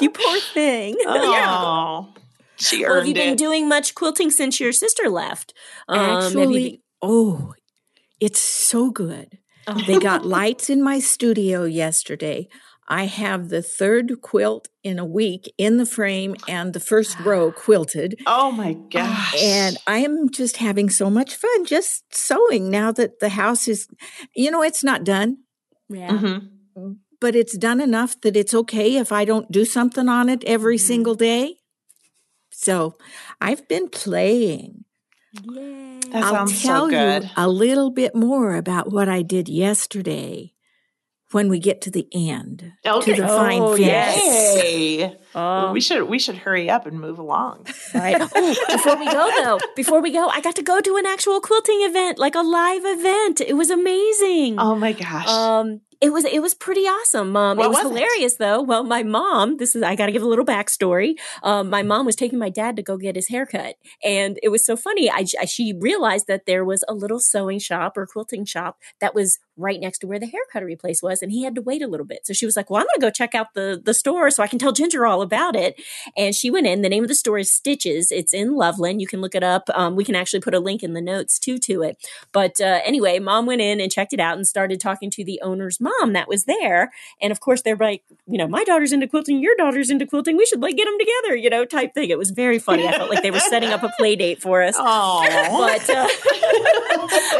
you 0.00 0.10
poor 0.10 0.40
thing. 0.40 0.96
oh, 1.06 2.12
she 2.56 2.84
earned 2.84 2.88
Well, 2.88 2.94
have 2.94 2.98
earned 3.02 3.08
you 3.08 3.14
been 3.14 3.32
it. 3.34 3.38
doing 3.38 3.68
much 3.68 3.94
quilting 3.94 4.30
since 4.30 4.60
your 4.60 4.72
sister 4.72 5.08
left? 5.08 5.52
Um, 5.88 5.98
actually, 6.24 6.70
been- 6.70 6.78
oh, 7.02 7.54
it's 8.20 8.40
so 8.40 8.90
good. 8.90 9.38
Oh. 9.66 9.80
They 9.86 9.98
got 9.98 10.24
lights 10.38 10.70
in 10.70 10.82
my 10.82 11.00
studio 11.00 11.64
yesterday. 11.64 12.48
I 12.88 13.06
have 13.06 13.48
the 13.48 13.62
third 13.62 14.20
quilt 14.22 14.68
in 14.84 14.98
a 14.98 15.04
week 15.04 15.52
in 15.58 15.76
the 15.76 15.86
frame 15.86 16.36
and 16.48 16.72
the 16.72 16.80
first 16.80 17.18
row 17.20 17.50
quilted. 17.50 18.20
oh 18.26 18.52
my 18.52 18.74
gosh. 18.74 19.34
And 19.42 19.76
I 19.86 19.98
am 19.98 20.30
just 20.30 20.58
having 20.58 20.88
so 20.90 21.10
much 21.10 21.34
fun 21.34 21.64
just 21.64 22.04
sewing 22.14 22.70
now 22.70 22.92
that 22.92 23.18
the 23.18 23.30
house 23.30 23.66
is, 23.66 23.88
you 24.36 24.50
know, 24.52 24.62
it's 24.62 24.84
not 24.84 25.02
done, 25.04 25.38
yeah. 25.88 26.10
Mhm. 26.10 26.50
but 27.20 27.34
it's 27.34 27.56
done 27.58 27.80
enough 27.80 28.20
that 28.20 28.36
it's 28.36 28.54
okay 28.54 28.96
if 28.96 29.10
I 29.10 29.24
don't 29.24 29.50
do 29.50 29.64
something 29.64 30.08
on 30.08 30.28
it 30.28 30.44
every 30.44 30.76
Mhm. 30.76 30.86
single 30.86 31.14
day. 31.16 31.56
So 32.50 32.94
I've 33.40 33.66
been 33.68 33.88
playing. 33.88 34.84
Yay. 35.42 35.98
That 36.12 36.22
I'll 36.24 36.32
sounds 36.46 36.60
so 36.62 36.68
tell 36.68 36.88
good. 36.88 37.24
you 37.24 37.30
a 37.36 37.48
little 37.48 37.90
bit 37.90 38.14
more 38.14 38.54
about 38.56 38.92
what 38.92 39.08
I 39.08 39.22
did 39.22 39.48
yesterday 39.48 40.52
when 41.36 41.48
we 41.50 41.58
get 41.60 41.82
to 41.82 41.90
the 41.90 42.08
end. 42.14 42.72
Okay. 42.84 43.14
To 43.14 43.22
the 43.22 43.28
fine 43.28 43.60
Oh, 43.60 43.74
finish. 43.76 43.86
yes. 43.86 44.64
Yay. 44.64 45.16
Oh, 45.34 45.70
we 45.72 45.80
should 45.86 46.04
we 46.08 46.18
should 46.18 46.38
hurry 46.44 46.70
up 46.70 46.86
and 46.86 46.98
move 46.98 47.18
along. 47.18 47.66
right. 47.94 48.16
Oh, 48.34 48.54
before 48.76 48.96
we 48.96 49.06
go 49.06 49.24
though, 49.42 49.58
before 49.76 50.00
we 50.00 50.10
go, 50.12 50.28
I 50.28 50.40
got 50.40 50.56
to 50.56 50.62
go 50.62 50.80
to 50.80 50.96
an 50.96 51.06
actual 51.06 51.40
quilting 51.40 51.80
event, 51.90 52.18
like 52.18 52.34
a 52.34 52.40
live 52.58 52.84
event. 52.96 53.40
It 53.40 53.54
was 53.62 53.70
amazing. 53.70 54.58
Oh 54.58 54.74
my 54.74 54.92
gosh. 54.92 55.28
Um, 55.28 55.80
It 56.06 56.12
was 56.12 56.24
it 56.24 56.40
was 56.40 56.54
pretty 56.54 56.82
awesome. 56.82 57.36
Um, 57.36 57.56
What 57.56 57.66
it 57.66 57.68
was, 57.68 57.78
was 57.78 57.86
it? 57.86 57.88
hilarious 57.98 58.36
though. 58.36 58.62
Well, 58.62 58.84
my 58.84 59.02
mom, 59.02 59.56
this 59.56 59.74
is 59.74 59.82
I 59.82 59.96
got 59.96 60.06
to 60.06 60.12
give 60.12 60.22
a 60.22 60.26
little 60.28 60.44
backstory. 60.44 61.16
Um, 61.42 61.68
my 61.68 61.82
mom 61.82 62.06
was 62.06 62.14
taking 62.14 62.38
my 62.38 62.48
dad 62.48 62.76
to 62.76 62.82
go 62.82 62.96
get 62.96 63.16
his 63.16 63.26
haircut, 63.26 63.74
and 64.04 64.38
it 64.40 64.50
was 64.50 64.64
so 64.64 64.76
funny. 64.76 65.10
I, 65.10 65.24
I 65.40 65.46
she 65.46 65.74
realized 65.76 66.28
that 66.28 66.46
there 66.46 66.64
was 66.64 66.84
a 66.88 66.94
little 66.94 67.18
sewing 67.18 67.58
shop 67.58 67.96
or 67.96 68.06
quilting 68.06 68.44
shop 68.44 68.78
that 69.00 69.16
was 69.16 69.40
right 69.56 69.80
next 69.80 69.98
to 70.00 70.06
where 70.06 70.20
the 70.20 70.26
hair 70.26 70.42
cuttery 70.52 70.76
place 70.76 71.02
was, 71.02 71.22
and 71.22 71.32
he 71.32 71.42
had 71.42 71.56
to 71.56 71.60
wait 71.62 71.82
a 71.82 71.88
little 71.88 72.06
bit. 72.06 72.20
So 72.24 72.32
she 72.32 72.46
was 72.46 72.56
like, 72.56 72.70
"Well, 72.70 72.80
I'm 72.80 72.86
going 72.86 73.00
to 73.00 73.06
go 73.06 73.10
check 73.10 73.34
out 73.34 73.54
the 73.54 73.82
the 73.84 73.94
store 73.94 74.30
so 74.30 74.44
I 74.44 74.46
can 74.46 74.60
tell 74.60 74.70
Ginger 74.70 75.06
all 75.06 75.22
about 75.22 75.56
it." 75.56 75.74
And 76.16 76.36
she 76.36 76.52
went 76.52 76.68
in. 76.68 76.82
The 76.82 76.88
name 76.88 77.02
of 77.02 77.08
the 77.08 77.16
store 77.16 77.38
is 77.38 77.50
Stitches. 77.52 78.12
It's 78.12 78.32
in 78.32 78.54
Loveland. 78.54 79.00
You 79.00 79.08
can 79.08 79.20
look 79.20 79.34
it 79.34 79.42
up. 79.42 79.68
Um, 79.74 79.96
we 79.96 80.04
can 80.04 80.14
actually 80.14 80.40
put 80.40 80.54
a 80.54 80.60
link 80.60 80.84
in 80.84 80.92
the 80.92 81.00
notes 81.02 81.40
too 81.40 81.58
to 81.58 81.82
it. 81.82 81.96
But 82.30 82.60
uh, 82.60 82.78
anyway, 82.84 83.18
mom 83.18 83.46
went 83.46 83.60
in 83.60 83.80
and 83.80 83.90
checked 83.90 84.12
it 84.12 84.20
out 84.20 84.36
and 84.36 84.46
started 84.46 84.80
talking 84.80 85.10
to 85.10 85.24
the 85.24 85.40
owner's 85.42 85.80
mom 85.80 85.95
that 86.12 86.28
was 86.28 86.44
there. 86.44 86.92
And 87.20 87.32
of 87.32 87.40
course, 87.40 87.62
they're 87.62 87.76
like, 87.76 88.02
you 88.26 88.38
know, 88.38 88.48
my 88.48 88.64
daughter's 88.64 88.92
into 88.92 89.06
quilting, 89.06 89.40
your 89.40 89.54
daughter's 89.56 89.90
into 89.90 90.06
quilting. 90.06 90.36
We 90.36 90.46
should 90.46 90.60
like 90.60 90.76
get 90.76 90.86
them 90.86 90.98
together, 90.98 91.36
you 91.36 91.50
know, 91.50 91.64
type 91.64 91.94
thing. 91.94 92.10
It 92.10 92.18
was 92.18 92.30
very 92.30 92.58
funny. 92.58 92.86
I 92.86 92.92
felt 92.96 93.10
like 93.10 93.22
they 93.22 93.30
were 93.30 93.40
setting 93.40 93.70
up 93.70 93.82
a 93.82 93.92
play 93.98 94.16
date 94.16 94.40
for 94.40 94.62
us. 94.62 94.74
Oh, 94.78 95.24
But 95.50 95.90
uh, 95.90 96.08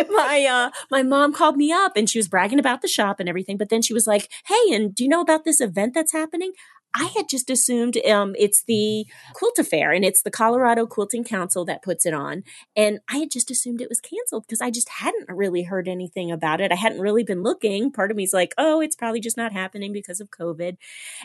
my 0.10 0.44
uh, 0.44 0.70
my 0.90 1.02
mom 1.02 1.32
called 1.32 1.56
me 1.56 1.72
up 1.72 1.92
and 1.96 2.08
she 2.08 2.18
was 2.18 2.28
bragging 2.28 2.58
about 2.58 2.82
the 2.82 2.88
shop 2.88 3.20
and 3.20 3.28
everything. 3.28 3.56
But 3.56 3.68
then 3.68 3.82
she 3.82 3.94
was 3.94 4.06
like, 4.06 4.30
"Hey, 4.46 4.74
and 4.74 4.94
do 4.94 5.04
you 5.04 5.08
know 5.08 5.20
about 5.20 5.44
this 5.44 5.60
event 5.60 5.94
that's 5.94 6.12
happening?" 6.12 6.52
I 6.96 7.12
had 7.14 7.28
just 7.28 7.50
assumed 7.50 7.98
um, 8.08 8.34
it's 8.38 8.64
the 8.64 9.06
Quilt 9.34 9.58
Affair 9.58 9.92
and 9.92 10.02
it's 10.02 10.22
the 10.22 10.30
Colorado 10.30 10.86
Quilting 10.86 11.24
Council 11.24 11.66
that 11.66 11.82
puts 11.82 12.06
it 12.06 12.14
on. 12.14 12.42
And 12.74 13.00
I 13.08 13.18
had 13.18 13.30
just 13.30 13.50
assumed 13.50 13.82
it 13.82 13.90
was 13.90 14.00
canceled 14.00 14.44
because 14.46 14.62
I 14.62 14.70
just 14.70 14.88
hadn't 14.88 15.28
really 15.28 15.64
heard 15.64 15.88
anything 15.88 16.30
about 16.30 16.62
it. 16.62 16.72
I 16.72 16.76
hadn't 16.76 17.00
really 17.00 17.22
been 17.22 17.42
looking. 17.42 17.92
Part 17.92 18.10
of 18.10 18.16
me's 18.16 18.32
like, 18.32 18.54
oh, 18.56 18.80
it's 18.80 18.96
probably 18.96 19.20
just 19.20 19.36
not 19.36 19.52
happening 19.52 19.92
because 19.92 20.20
of 20.20 20.30
COVID. 20.30 20.78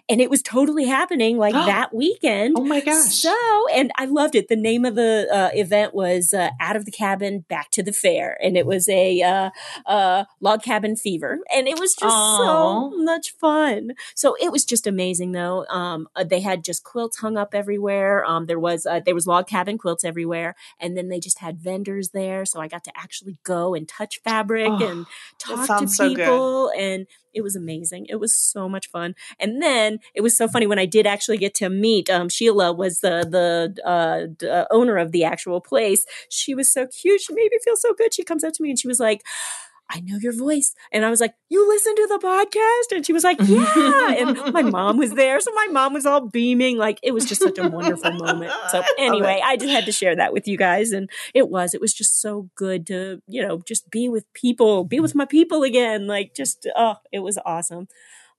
And 0.10 0.20
it 0.20 0.30
was 0.30 0.42
totally 0.42 0.86
happening 0.86 1.38
like 1.38 1.54
that 1.54 1.94
weekend. 1.94 2.56
oh 2.58 2.66
my 2.66 2.82
gosh. 2.82 3.16
So, 3.16 3.68
and 3.74 3.92
I 3.98 4.06
loved 4.06 4.36
it. 4.36 4.50
The 4.50 4.58
name 4.58 4.84
of 4.84 4.96
the 4.96 5.28
uh, 5.32 5.50
event 5.54 5.94
was 5.94 6.34
uh, 6.34 6.50
Out 6.60 6.76
of 6.76 6.84
the 6.84 6.92
Cabin, 6.92 7.46
Back 7.48 7.72
to 7.72 7.84
the 7.84 7.94
Fair. 7.94 8.38
And 8.44 8.58
it 8.58 8.66
was 8.66 8.90
a 8.90 9.22
uh, 9.22 9.50
uh, 9.86 10.26
log 10.42 10.64
cabin 10.64 10.98
fever. 10.98 11.40
And 11.56 11.70
it 11.70 11.80
was 11.80 11.94
just 11.94 12.14
Aw. 12.14 12.38
so 12.38 12.98
much 12.98 13.32
fun. 13.40 13.92
So 14.16 14.36
it 14.42 14.52
was 14.52 14.66
just 14.66 14.86
amazing, 14.86 15.32
though. 15.32 15.61
Um, 15.70 16.08
uh, 16.16 16.24
they 16.24 16.40
had 16.42 16.64
just 16.64 16.84
quilts 16.84 17.20
hung 17.20 17.38
up 17.38 17.54
everywhere. 17.54 18.26
Um, 18.26 18.46
there 18.46 18.60
was 18.60 18.86
uh, 18.86 19.02
there 19.06 19.16
was 19.16 19.28
log 19.28 19.48
cabin 19.48 19.78
quilts 19.78 20.04
everywhere, 20.04 20.56
and 20.80 20.98
then 20.98 21.10
they 21.10 21.20
just 21.20 21.40
had 21.40 21.60
vendors 21.60 22.10
there. 22.10 22.46
So 22.46 22.60
I 22.60 22.68
got 22.68 22.84
to 22.86 22.92
actually 22.96 23.38
go 23.44 23.74
and 23.76 23.88
touch 23.88 24.20
fabric 24.24 24.70
Oh, 24.72 24.88
and 24.88 25.06
talk 25.40 25.62
to 25.62 25.66
sounds 25.68 25.98
so 25.98 26.10
people, 26.10 26.72
and 26.78 27.08
it 27.34 27.42
was 27.42 27.56
amazing. 27.56 28.08
It 28.10 28.20
was 28.20 28.36
so 28.36 28.68
much 28.68 28.90
fun. 28.90 29.16
And 29.40 29.62
then 29.62 30.00
it 30.14 30.22
was 30.22 30.38
so 30.38 30.48
funny 30.48 30.68
when 30.68 30.80
I 30.80 30.86
did 30.86 31.08
actually 31.08 31.38
get 31.38 31.54
to 31.56 31.70
meet 31.70 32.10
um, 32.10 32.30
Sheila 32.30 32.74
was 32.74 33.00
the 33.00 33.26
the 33.30 33.88
uh, 33.88 34.28
d- 34.38 34.50
uh, 34.50 34.66
owner 34.72 34.98
of 34.98 35.12
the 35.12 35.24
actual 35.24 35.62
place. 35.62 36.06
She 36.30 36.54
was 36.56 36.72
so 36.72 36.88
cute. 36.88 37.22
She 37.22 37.34
made 37.34 37.50
me 37.52 37.60
feel 37.64 37.76
so 37.78 37.94
good. 37.94 38.14
She 38.14 38.24
comes 38.24 38.44
up 38.44 38.54
to 38.54 38.64
me 38.64 38.70
and 38.70 38.80
she 38.80 38.88
was 38.88 39.00
like. 39.00 39.22
I 39.94 40.00
know 40.00 40.18
your 40.18 40.34
voice. 40.34 40.74
And 40.92 41.06
I 41.06 41.10
was 41.10 41.20
like, 41.20 41.34
You 41.50 41.68
listen 41.68 41.96
to 41.96 42.08
the 42.08 42.20
podcast? 42.20 42.96
And 42.96 43.06
she 43.06 43.14
was 43.14 43.24
like, 43.24 43.38
Yeah. 43.42 44.12
and 44.12 44.54
my 44.54 44.62
mom 44.62 44.98
was 44.98 45.12
there. 45.12 45.40
So 45.40 45.52
my 45.54 45.68
mom 45.72 45.94
was 45.94 46.06
all 46.06 46.28
beaming. 46.28 46.78
Like 46.78 47.00
it 47.04 47.12
was 47.12 47.26
just 47.26 47.42
such 47.42 47.58
a 47.58 47.68
wonderful 47.68 48.12
moment. 48.14 48.52
So 48.70 48.82
anyway. 48.98 49.42
I 49.44 49.58
just 49.58 49.72
had 49.72 49.86
to 49.86 49.92
share 49.92 50.16
that 50.16 50.34
with 50.34 50.48
you 50.48 50.58
guys. 50.58 50.92
And 50.92 51.10
it 51.34 51.50
was, 51.50 51.74
it 51.74 51.82
was 51.82 51.94
just 51.94 52.22
so 52.22 52.50
good 52.56 52.88
to, 52.88 53.22
you 53.28 53.46
know, 53.46 53.62
just 53.68 53.90
be 53.92 54.08
with 54.10 54.32
people, 54.34 54.84
be 54.86 55.00
with 55.00 55.16
my 55.16 55.26
people 55.26 55.64
again. 55.64 56.08
Like 56.08 56.34
just, 56.36 56.68
oh, 56.76 56.96
it 57.12 57.20
was 57.20 57.38
awesome. 57.46 57.88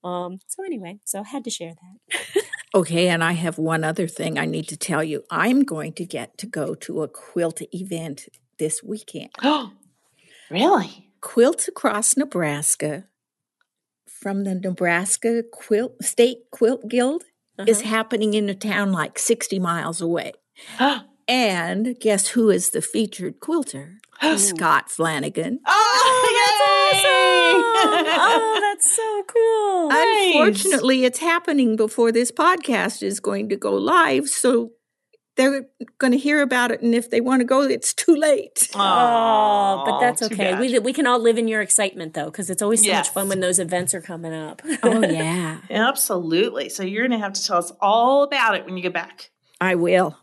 Um, 0.03 0.39
so 0.47 0.63
anyway, 0.65 0.99
so 1.05 1.21
I 1.21 1.27
had 1.27 1.43
to 1.45 1.49
share 1.49 1.73
that. 1.75 2.43
Okay, 2.75 3.07
and 3.07 3.23
I 3.23 3.33
have 3.33 3.59
one 3.59 3.83
other 3.83 4.07
thing 4.07 4.39
I 4.39 4.45
need 4.45 4.67
to 4.69 4.75
tell 4.75 5.03
you. 5.03 5.23
I'm 5.29 5.63
going 5.63 5.93
to 5.93 6.05
get 6.05 6.39
to 6.39 6.47
go 6.47 6.73
to 6.73 7.03
a 7.03 7.07
quilt 7.07 7.61
event 7.71 8.27
this 8.57 8.81
weekend. 8.81 9.29
Oh, 9.43 9.73
really? 10.49 11.11
Quilts 11.23 11.67
Across 11.69 12.17
Nebraska 12.17 13.05
from 14.05 14.43
the 14.43 14.55
Nebraska 14.55 15.41
Quilt 15.51 16.03
State 16.03 16.39
Quilt 16.51 16.89
Guild 16.89 17.23
is 17.65 17.79
Uh-huh. 17.79 17.89
happening 17.89 18.33
in 18.33 18.49
a 18.49 18.53
town 18.55 18.91
like 18.91 19.17
60 19.17 19.57
miles 19.59 20.01
away. 20.01 20.33
And 21.25 21.97
guess 22.01 22.27
who 22.35 22.49
is 22.49 22.71
the 22.71 22.81
featured 22.81 23.39
quilter? 23.39 23.99
Scott 24.35 24.91
Flanagan. 24.91 25.59
Oh, 25.65 26.29
yay! 26.93 27.05
oh, 28.19 28.59
that's 28.61 28.93
so 28.93 29.23
cool. 29.33 29.89
Nice. 29.93 30.35
Unfortunately, 30.35 31.05
it's 31.05 31.19
happening 31.19 31.77
before 31.77 32.11
this 32.11 32.29
podcast 32.31 33.01
is 33.01 33.21
going 33.21 33.47
to 33.49 33.55
go 33.55 33.71
live. 33.73 34.27
So 34.27 34.71
they're 35.35 35.65
going 35.97 36.11
to 36.11 36.17
hear 36.17 36.41
about 36.41 36.71
it. 36.71 36.81
And 36.81 36.93
if 36.93 37.09
they 37.09 37.19
want 37.21 37.39
to 37.41 37.45
go, 37.45 37.61
it's 37.61 37.93
too 37.93 38.15
late. 38.15 38.69
Oh, 38.75 39.83
but 39.85 39.99
that's 39.99 40.21
okay. 40.23 40.55
We 40.59 40.77
we 40.79 40.93
can 40.93 41.07
all 41.07 41.19
live 41.19 41.37
in 41.37 41.47
your 41.47 41.61
excitement 41.61 42.13
though, 42.13 42.25
because 42.25 42.49
it's 42.49 42.61
always 42.61 42.81
so 42.81 42.87
Yes. 42.87 43.07
much 43.07 43.13
fun 43.13 43.29
when 43.29 43.39
those 43.39 43.59
events 43.59 43.93
are 43.93 44.01
coming 44.01 44.33
up. 44.33 44.61
Oh, 44.83 45.01
yeah. 45.07 45.59
Absolutely. 45.69 46.69
So 46.69 46.83
you're 46.83 47.07
going 47.07 47.19
to 47.19 47.23
have 47.23 47.33
to 47.33 47.43
tell 47.45 47.57
us 47.57 47.71
all 47.81 48.23
about 48.23 48.55
it 48.55 48.65
when 48.65 48.77
you 48.77 48.83
get 48.83 48.93
back. 48.93 49.31
I 49.59 49.75
will. 49.75 50.17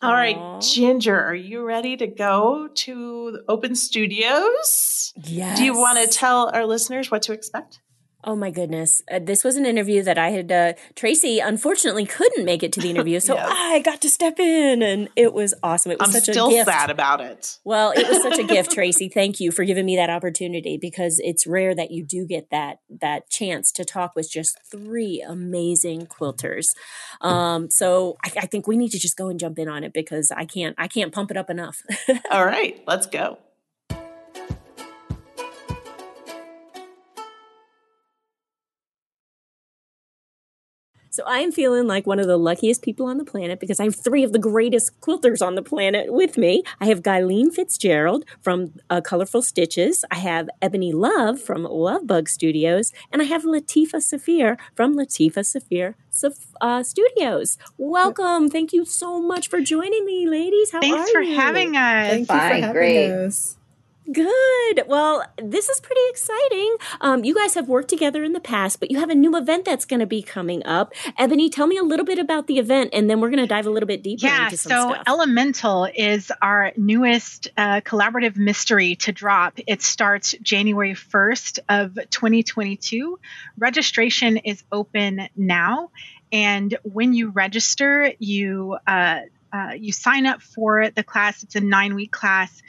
All 0.00 0.12
right, 0.12 0.36
Aw. 0.36 0.60
Ginger, 0.60 1.18
are 1.18 1.34
you 1.34 1.64
ready 1.64 1.96
to 1.96 2.06
go 2.06 2.68
to 2.72 3.32
the 3.32 3.44
Open 3.48 3.74
Studios? 3.74 5.12
yes. 5.24 5.58
Do 5.58 5.64
you 5.64 5.72
want 5.76 5.98
to 5.98 6.06
tell 6.16 6.50
our 6.54 6.66
listeners 6.66 7.10
what 7.10 7.22
to 7.22 7.32
expect? 7.32 7.80
Oh 8.24 8.34
my 8.34 8.50
goodness. 8.50 9.00
Uh, 9.10 9.20
this 9.20 9.44
was 9.44 9.54
an 9.54 9.64
interview 9.64 10.02
that 10.02 10.18
I 10.18 10.30
had, 10.30 10.50
uh, 10.50 10.72
Tracy 10.96 11.38
unfortunately 11.38 12.04
couldn't 12.04 12.44
make 12.44 12.64
it 12.64 12.72
to 12.72 12.80
the 12.80 12.90
interview. 12.90 13.20
So 13.20 13.34
Yes. 13.36 13.46
I 13.48 13.78
got 13.78 14.00
to 14.00 14.10
step 14.10 14.40
in 14.40 14.82
and 14.82 15.08
it 15.14 15.32
was 15.32 15.54
awesome. 15.62 15.92
It 15.92 16.00
was 16.00 16.08
I'm 16.08 16.12
such 16.12 16.24
still 16.24 16.48
a 16.48 16.50
gift. 16.50 16.68
sad 16.68 16.90
about 16.90 17.20
it. 17.20 17.58
Well, 17.64 17.92
it 17.92 18.08
was 18.08 18.20
such 18.20 18.38
a 18.40 18.42
gift, 18.42 18.72
Tracy. 18.74 19.08
Thank 19.08 19.38
you 19.38 19.52
for 19.52 19.64
giving 19.64 19.86
me 19.86 19.94
that 19.96 20.10
opportunity 20.10 20.78
because 20.80 21.20
it's 21.22 21.46
rare 21.46 21.76
that 21.76 21.92
you 21.92 22.04
do 22.04 22.26
get 22.26 22.50
that 22.50 22.80
that 23.00 23.30
chance 23.30 23.70
to 23.72 23.84
talk 23.84 24.16
with 24.16 24.28
just 24.30 24.58
three 24.68 25.24
amazing 25.26 26.06
quilters. 26.06 26.64
Um, 27.20 27.70
so 27.70 28.16
I, 28.24 28.32
I 28.42 28.46
think 28.46 28.66
we 28.66 28.76
need 28.76 28.90
to 28.90 28.98
just 28.98 29.16
go 29.16 29.28
and 29.28 29.38
jump 29.38 29.60
in 29.60 29.68
on 29.68 29.84
it 29.84 29.92
because 29.92 30.32
I 30.36 30.44
can't 30.44 30.74
I 30.76 30.88
can't 30.88 31.12
pump 31.12 31.30
it 31.30 31.36
up 31.36 31.50
enough. 31.50 31.82
All 32.32 32.44
right, 32.44 32.82
let's 32.86 33.06
go. 33.06 33.38
So 41.18 41.24
I 41.26 41.38
am 41.40 41.50
feeling 41.50 41.88
like 41.88 42.06
one 42.06 42.20
of 42.20 42.28
the 42.28 42.36
luckiest 42.36 42.80
people 42.80 43.06
on 43.06 43.18
the 43.18 43.24
planet 43.24 43.58
because 43.58 43.80
I 43.80 43.82
have 43.82 43.96
three 43.96 44.22
of 44.22 44.32
the 44.32 44.38
greatest 44.38 45.00
quilters 45.00 45.44
on 45.44 45.56
the 45.56 45.62
planet 45.62 46.12
with 46.12 46.38
me. 46.38 46.62
I 46.80 46.86
have 46.86 47.02
Gyleen 47.02 47.52
Fitzgerald 47.52 48.24
from 48.40 48.74
uh, 48.88 49.00
Colorful 49.00 49.42
Stitches. 49.42 50.04
I 50.12 50.18
have 50.18 50.48
Ebony 50.62 50.92
Love 50.92 51.42
from 51.42 51.64
Lovebug 51.64 52.28
Studios, 52.28 52.92
and 53.10 53.20
I 53.20 53.24
have 53.24 53.42
Latifah 53.42 54.00
Saafir 54.00 54.58
from 54.76 54.94
Latifah 54.94 55.44
Saafir 55.44 55.96
uh, 56.60 56.84
Studios. 56.84 57.58
Welcome! 57.76 58.48
Thank 58.48 58.72
you 58.72 58.84
so 58.84 59.20
much 59.20 59.48
for 59.48 59.60
joining 59.60 60.04
me, 60.04 60.28
ladies. 60.28 60.70
How 60.70 60.78
Thanks 60.78 61.10
are 61.10 61.12
for 61.14 61.22
having 61.22 61.76
us. 61.76 62.10
Thank 62.10 62.20
you 62.20 62.26
for 62.26 62.32
Fine, 62.32 62.62
having 62.62 62.72
great. 62.72 63.10
us. 63.10 63.57
Good. 64.12 64.84
Well, 64.86 65.22
this 65.36 65.68
is 65.68 65.80
pretty 65.80 66.00
exciting. 66.08 66.76
Um, 67.00 67.24
you 67.24 67.34
guys 67.34 67.54
have 67.54 67.68
worked 67.68 67.88
together 67.88 68.24
in 68.24 68.32
the 68.32 68.40
past, 68.40 68.80
but 68.80 68.90
you 68.90 68.98
have 69.00 69.10
a 69.10 69.14
new 69.14 69.36
event 69.36 69.64
that's 69.66 69.84
going 69.84 70.00
to 70.00 70.06
be 70.06 70.22
coming 70.22 70.64
up. 70.64 70.94
Ebony, 71.18 71.50
tell 71.50 71.66
me 71.66 71.76
a 71.76 71.82
little 71.82 72.06
bit 72.06 72.18
about 72.18 72.46
the 72.46 72.58
event, 72.58 72.90
and 72.94 73.10
then 73.10 73.20
we're 73.20 73.28
going 73.28 73.42
to 73.42 73.46
dive 73.46 73.66
a 73.66 73.70
little 73.70 73.86
bit 73.86 74.02
deeper 74.02 74.26
Yeah, 74.26 74.44
into 74.44 74.56
some 74.56 74.70
so 74.70 74.92
stuff. 74.92 75.02
Elemental 75.06 75.88
is 75.94 76.32
our 76.40 76.72
newest 76.76 77.48
uh, 77.56 77.80
collaborative 77.82 78.36
mystery 78.36 78.96
to 78.96 79.12
drop. 79.12 79.58
It 79.66 79.82
starts 79.82 80.34
January 80.40 80.94
1st 80.94 81.58
of 81.68 81.94
2022. 82.10 83.18
Registration 83.58 84.38
is 84.38 84.62
open 84.72 85.28
now, 85.36 85.90
and 86.32 86.76
when 86.82 87.12
you 87.12 87.30
register, 87.30 88.12
you 88.18 88.76
uh, 88.86 89.20
uh, 89.52 89.72
you 89.76 89.92
sign 89.92 90.26
up 90.26 90.42
for 90.42 90.90
the 90.90 91.02
class. 91.02 91.42
It's 91.42 91.56
a 91.56 91.60
nine 91.60 91.94
week 91.94 92.10
class. 92.10 92.62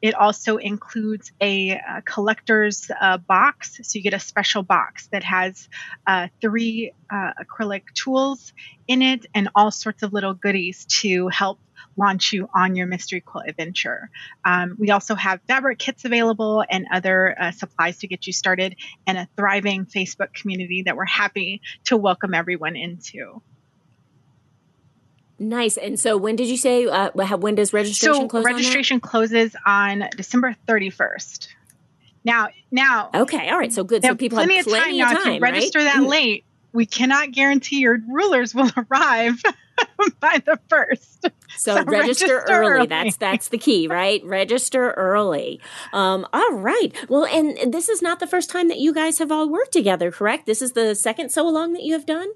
It 0.00 0.14
also 0.14 0.56
includes 0.56 1.30
a, 1.40 1.72
uh 1.72 2.00
collector's 2.04 2.90
uh, 3.00 3.18
box, 3.18 3.80
so 3.82 3.98
you 3.98 4.02
get 4.02 4.14
a 4.14 4.18
special 4.18 4.62
box 4.62 5.08
that 5.08 5.22
has 5.24 5.68
uh, 6.06 6.28
three 6.40 6.92
uh, 7.10 7.32
acrylic 7.40 7.82
tools 7.94 8.52
in 8.86 9.02
it 9.02 9.26
and 9.34 9.48
all 9.54 9.70
sorts 9.70 10.02
of 10.02 10.12
little 10.12 10.34
goodies 10.34 10.86
to 10.86 11.28
help 11.28 11.58
launch 11.98 12.32
you 12.32 12.48
on 12.54 12.76
your 12.76 12.86
mystery 12.86 13.20
quilt 13.20 13.44
adventure. 13.48 14.08
Um, 14.44 14.76
we 14.78 14.90
also 14.90 15.14
have 15.14 15.40
fabric 15.48 15.78
kits 15.78 16.04
available 16.04 16.64
and 16.68 16.86
other 16.92 17.36
uh, 17.38 17.50
supplies 17.50 17.98
to 17.98 18.06
get 18.06 18.26
you 18.26 18.32
started, 18.32 18.76
and 19.06 19.18
a 19.18 19.28
thriving 19.36 19.84
Facebook 19.84 20.32
community 20.32 20.82
that 20.82 20.96
we're 20.96 21.04
happy 21.04 21.60
to 21.84 21.96
welcome 21.96 22.34
everyone 22.34 22.76
into. 22.76 23.42
Nice. 25.38 25.76
And 25.76 25.98
so, 25.98 26.16
when 26.16 26.36
did 26.36 26.48
you 26.48 26.56
say? 26.56 26.86
Uh, 26.86 27.10
when 27.12 27.54
does 27.54 27.72
registration 27.72 28.22
so 28.22 28.28
close? 28.28 28.44
on 28.44 28.52
that? 28.52 28.56
registration 28.56 29.00
closes 29.00 29.56
on 29.66 30.08
December 30.16 30.56
31st. 30.66 31.48
Now, 32.24 32.48
now. 32.70 33.10
Okay, 33.14 33.48
all 33.48 33.58
right. 33.58 33.72
So 33.72 33.84
good. 33.84 34.02
So 34.02 34.14
people 34.14 34.38
have 34.38 34.48
plenty, 34.48 34.62
plenty 34.64 35.02
of 35.02 35.08
time, 35.08 35.24
now 35.24 35.32
to 35.34 35.40
register 35.40 35.82
that 35.82 36.02
late. 36.02 36.44
We 36.72 36.84
cannot 36.84 37.32
guarantee 37.32 37.80
your 37.80 37.98
rulers 38.06 38.54
will 38.54 38.70
arrive 38.90 39.42
by 40.20 40.42
the 40.44 40.58
first. 40.68 41.22
So, 41.56 41.74
so 41.76 41.84
register, 41.84 41.90
register 41.90 42.44
early. 42.48 42.70
early. 42.70 42.86
That's 42.86 43.16
that's 43.16 43.48
the 43.48 43.58
key, 43.58 43.86
right? 43.88 44.22
register 44.24 44.90
early. 44.92 45.60
Um, 45.92 46.26
all 46.32 46.52
right. 46.52 46.92
Well, 47.08 47.24
and 47.24 47.72
this 47.72 47.88
is 47.88 48.02
not 48.02 48.20
the 48.20 48.26
first 48.26 48.50
time 48.50 48.68
that 48.68 48.78
you 48.78 48.92
guys 48.92 49.18
have 49.18 49.32
all 49.32 49.48
worked 49.48 49.72
together, 49.72 50.10
correct? 50.10 50.46
This 50.46 50.60
is 50.60 50.72
the 50.72 50.94
second 50.94 51.30
so 51.30 51.48
along 51.48 51.72
that 51.72 51.82
you 51.82 51.94
have 51.94 52.06
done. 52.06 52.28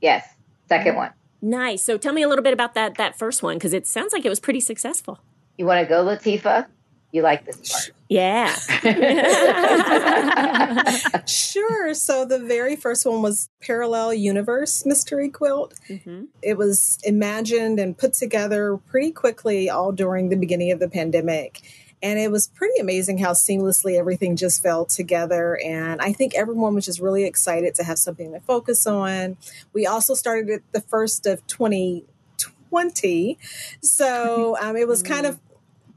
Yes, 0.00 0.26
second 0.68 0.96
one. 0.96 1.10
Nice. 1.42 1.82
So 1.82 1.96
tell 1.96 2.12
me 2.12 2.22
a 2.22 2.28
little 2.28 2.42
bit 2.42 2.52
about 2.52 2.74
that 2.74 2.96
that 2.96 3.18
first 3.18 3.42
one 3.42 3.56
because 3.56 3.72
it 3.72 3.86
sounds 3.86 4.12
like 4.12 4.24
it 4.24 4.28
was 4.28 4.40
pretty 4.40 4.60
successful. 4.60 5.20
You 5.56 5.66
want 5.66 5.80
to 5.80 5.86
go, 5.86 6.04
Latifah? 6.04 6.66
You 7.12 7.22
like 7.22 7.44
this 7.44 7.70
part? 7.70 7.90
Yeah. 8.08 8.54
sure. 11.26 11.92
So 11.94 12.24
the 12.24 12.38
very 12.38 12.76
first 12.76 13.04
one 13.04 13.20
was 13.20 13.48
Parallel 13.60 14.14
Universe 14.14 14.86
Mystery 14.86 15.28
Quilt. 15.28 15.74
Mm-hmm. 15.88 16.26
It 16.42 16.56
was 16.56 16.98
imagined 17.02 17.80
and 17.80 17.98
put 17.98 18.14
together 18.14 18.76
pretty 18.76 19.10
quickly, 19.10 19.68
all 19.68 19.90
during 19.90 20.28
the 20.28 20.36
beginning 20.36 20.70
of 20.70 20.78
the 20.78 20.88
pandemic. 20.88 21.62
And 22.02 22.18
it 22.18 22.30
was 22.30 22.48
pretty 22.48 22.80
amazing 22.80 23.18
how 23.18 23.32
seamlessly 23.32 23.98
everything 23.98 24.36
just 24.36 24.62
fell 24.62 24.84
together. 24.86 25.58
And 25.62 26.00
I 26.00 26.12
think 26.12 26.34
everyone 26.34 26.74
was 26.74 26.86
just 26.86 27.00
really 27.00 27.24
excited 27.24 27.74
to 27.76 27.84
have 27.84 27.98
something 27.98 28.32
to 28.32 28.40
focus 28.40 28.86
on. 28.86 29.36
We 29.72 29.86
also 29.86 30.14
started 30.14 30.48
it 30.48 30.62
the 30.72 30.80
first 30.80 31.26
of 31.26 31.46
2020. 31.46 33.38
So 33.82 34.56
um, 34.60 34.76
it 34.76 34.88
was 34.88 35.02
kind 35.02 35.26
of 35.26 35.38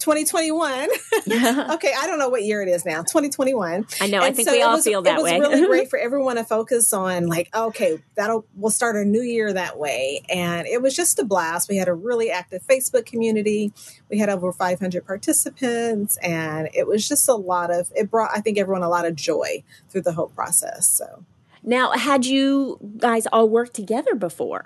2021. 0.03 0.89
okay, 1.71 1.93
I 1.97 2.07
don't 2.07 2.19
know 2.19 2.27
what 2.27 2.43
year 2.43 2.61
it 2.61 2.67
is 2.67 2.83
now. 2.83 3.03
2021. 3.03 3.87
I 4.01 4.07
know. 4.07 4.17
And 4.17 4.25
I 4.25 4.31
think 4.33 4.49
so 4.49 4.53
we 4.53 4.61
all 4.61 4.75
was, 4.75 4.83
feel 4.83 5.01
that 5.03 5.23
way. 5.23 5.37
It 5.37 5.39
was 5.39 5.51
really 5.51 5.67
great 5.67 5.89
for 5.89 5.97
everyone 5.97 6.35
to 6.35 6.43
focus 6.43 6.91
on. 6.91 7.27
Like, 7.27 7.49
okay, 7.55 7.99
that'll 8.15 8.45
we'll 8.55 8.69
start 8.69 8.97
a 8.97 9.05
new 9.05 9.21
year 9.21 9.53
that 9.53 9.79
way, 9.79 10.21
and 10.29 10.67
it 10.67 10.81
was 10.81 10.93
just 10.93 11.19
a 11.19 11.23
blast. 11.23 11.69
We 11.69 11.77
had 11.77 11.87
a 11.87 11.93
really 11.93 12.29
active 12.29 12.63
Facebook 12.69 13.05
community. 13.05 13.71
We 14.09 14.17
had 14.17 14.27
over 14.27 14.51
500 14.51 15.05
participants, 15.05 16.17
and 16.21 16.67
it 16.73 16.85
was 16.85 17.07
just 17.07 17.29
a 17.29 17.35
lot 17.35 17.71
of. 17.71 17.89
It 17.95 18.11
brought, 18.11 18.31
I 18.35 18.41
think, 18.41 18.57
everyone 18.57 18.83
a 18.83 18.89
lot 18.89 19.05
of 19.05 19.15
joy 19.15 19.63
through 19.89 20.01
the 20.01 20.11
whole 20.11 20.27
process. 20.27 20.89
So. 20.89 21.23
Now, 21.65 21.91
had 21.91 22.25
you 22.25 22.77
guys 22.97 23.25
all 23.31 23.47
worked 23.47 23.73
together 23.73 24.15
before? 24.15 24.65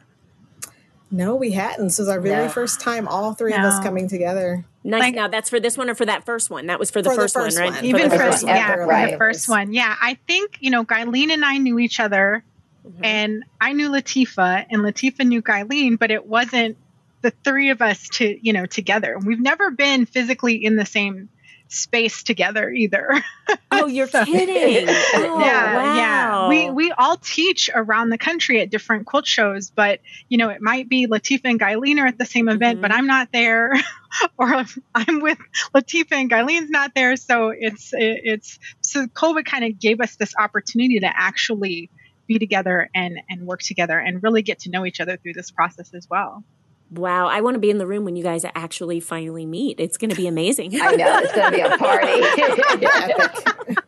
No, 1.10 1.36
we 1.36 1.52
hadn't. 1.52 1.86
This 1.86 2.00
was 2.00 2.10
our 2.10 2.20
very 2.20 2.48
no. 2.48 2.52
first 2.52 2.82
time, 2.82 3.08
all 3.08 3.34
three 3.34 3.52
no. 3.52 3.58
of 3.58 3.64
us 3.64 3.80
coming 3.80 4.10
together. 4.10 4.66
Nice. 4.84 5.02
Like, 5.02 5.16
now 5.16 5.28
that's 5.28 5.50
for 5.50 5.60
this 5.60 5.78
one 5.78 5.90
or 5.90 5.96
for 5.96 6.06
that 6.06 6.26
first 6.26 6.50
one? 6.50 6.68
That 6.68 6.80
was 6.80 6.92
for 6.92 7.02
the, 7.02 7.10
for 7.10 7.16
first, 7.16 7.34
the 7.34 7.40
first, 7.42 7.60
one, 7.60 7.74
right? 7.74 7.84
Even 7.84 8.10
for, 8.10 8.18
first, 8.18 8.46
yeah, 8.46 8.74
right. 8.74 9.12
the 9.12 9.18
first 9.18 9.48
one. 9.48 9.74
Yeah, 9.74 9.96
I 10.02 10.18
think 10.28 10.58
you 10.60 10.70
know, 10.70 10.84
Gyleen 10.84 11.32
and 11.32 11.46
I 11.46 11.58
knew 11.58 11.80
each 11.80 12.00
other, 12.00 12.44
mm-hmm. 12.86 13.06
and 13.06 13.44
I 13.60 13.74
knew 13.74 13.90
Latifah, 13.90 14.66
and 14.70 14.82
Latifah 14.82 15.26
knew 15.26 15.42
Gyleen, 15.42 15.98
but 15.98 16.12
it 16.12 16.26
wasn't 16.26 16.78
the 17.22 17.32
three 17.32 17.70
of 17.70 17.82
us 17.82 18.10
to 18.14 18.38
you 18.42 18.54
know 18.54 18.66
together. 18.66 19.18
We've 19.18 19.40
never 19.40 19.72
been 19.72 20.06
physically 20.06 20.64
in 20.64 20.76
the 20.76 20.86
same 20.86 21.30
space 21.70 22.24
together 22.24 22.70
either. 22.70 23.14
Oh, 23.70 23.86
you're 23.86 24.08
so, 24.08 24.26
kidding. 24.26 24.88
Oh, 25.14 25.40
yeah, 25.40 25.76
wow. 25.76 25.96
yeah. 25.96 26.50
We 26.50 26.70
we 26.70 26.92
all 26.92 27.16
teach 27.16 27.70
around 27.74 28.10
the 28.10 28.18
country 28.18 28.60
at 28.60 28.70
different 28.70 29.06
quilt 29.06 29.28
shows, 29.28 29.70
but 29.70 30.00
you 30.28 30.38
know, 30.38 30.50
it 30.50 30.62
might 30.62 30.90
be 30.90 31.08
Latifah 31.08 31.46
and 31.46 31.60
Gyleen 31.60 32.02
are 32.02 32.08
at 32.08 32.18
the 32.18 32.26
same 32.26 32.50
event, 32.50 32.78
mm-hmm. 32.78 32.82
but 32.82 32.92
I'm 32.92 33.08
not 33.08 33.32
there. 33.32 33.74
or 34.38 34.66
I'm 34.96 35.22
with 35.22 35.38
Latifah 35.76 36.14
and 36.14 36.32
Gyleen's 36.32 36.70
not 36.70 36.94
there. 36.96 37.16
So 37.16 37.54
it's 37.58 37.94
it, 37.94 38.22
it's 38.24 38.60
so 38.82 39.06
COVID 39.06 39.46
kind 39.46 39.64
of 39.64 39.80
gave 39.80 40.02
us 40.02 40.16
this 40.16 40.34
opportunity 40.38 41.00
to 41.00 41.10
actually 41.14 41.90
be 42.26 42.40
together 42.40 42.90
and 42.94 43.20
and 43.30 43.46
work 43.46 43.62
together 43.62 43.98
and 43.98 44.22
really 44.24 44.42
get 44.42 44.60
to 44.60 44.70
know 44.70 44.86
each 44.86 45.00
other 45.00 45.18
through 45.18 45.34
this 45.34 45.52
process 45.52 45.94
as 45.94 46.08
well. 46.10 46.44
Wow, 46.90 47.28
I 47.28 47.42
want 47.42 47.56
to 47.56 47.60
be 47.60 47.70
in 47.70 47.80
the 47.80 47.88
room 47.88 48.06
when 48.06 48.16
you 48.16 48.24
guys 48.24 48.46
actually 48.56 49.02
finally 49.02 49.46
meet. 49.46 49.78
It's 49.80 49.98
going 49.98 50.10
to 50.10 50.16
be 50.16 50.28
amazing. 50.28 50.80
I 50.82 50.96
know 50.96 51.20
it's 51.20 51.34
going 51.34 51.52
to 51.52 51.58
be 51.58 51.62
a 51.62 51.78
party. 51.78 52.22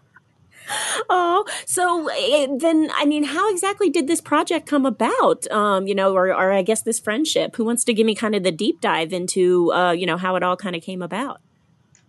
oh, 1.10 1.46
so 1.66 2.10
eh, 2.10 2.48
then, 2.60 2.90
I 2.96 3.06
mean, 3.06 3.24
how 3.24 3.50
exactly 3.52 3.90
did 3.90 4.08
this 4.08 4.20
project 4.20 4.68
come 4.68 4.86
about? 4.86 5.50
Um, 5.52 5.88
you 5.88 5.96
know, 5.96 6.14
or, 6.14 6.28
or 6.28 6.52
I 6.52 6.62
guess 6.62 6.82
this 6.82 7.00
friendship. 7.00 7.56
Who 7.56 7.64
wants 7.64 7.84
to 7.86 7.94
give 7.94 8.06
me 8.06 8.16
kind 8.16 8.36
of 8.36 8.44
the 8.44 8.52
deep 8.52 8.82
dive 8.82 9.14
into, 9.14 9.72
uh, 9.74 9.92
you 9.92 10.06
know, 10.06 10.18
how 10.18 10.36
it 10.36 10.44
all 10.44 10.58
kind 10.58 10.76
of 10.76 10.82
came 10.82 11.02
about? 11.02 11.42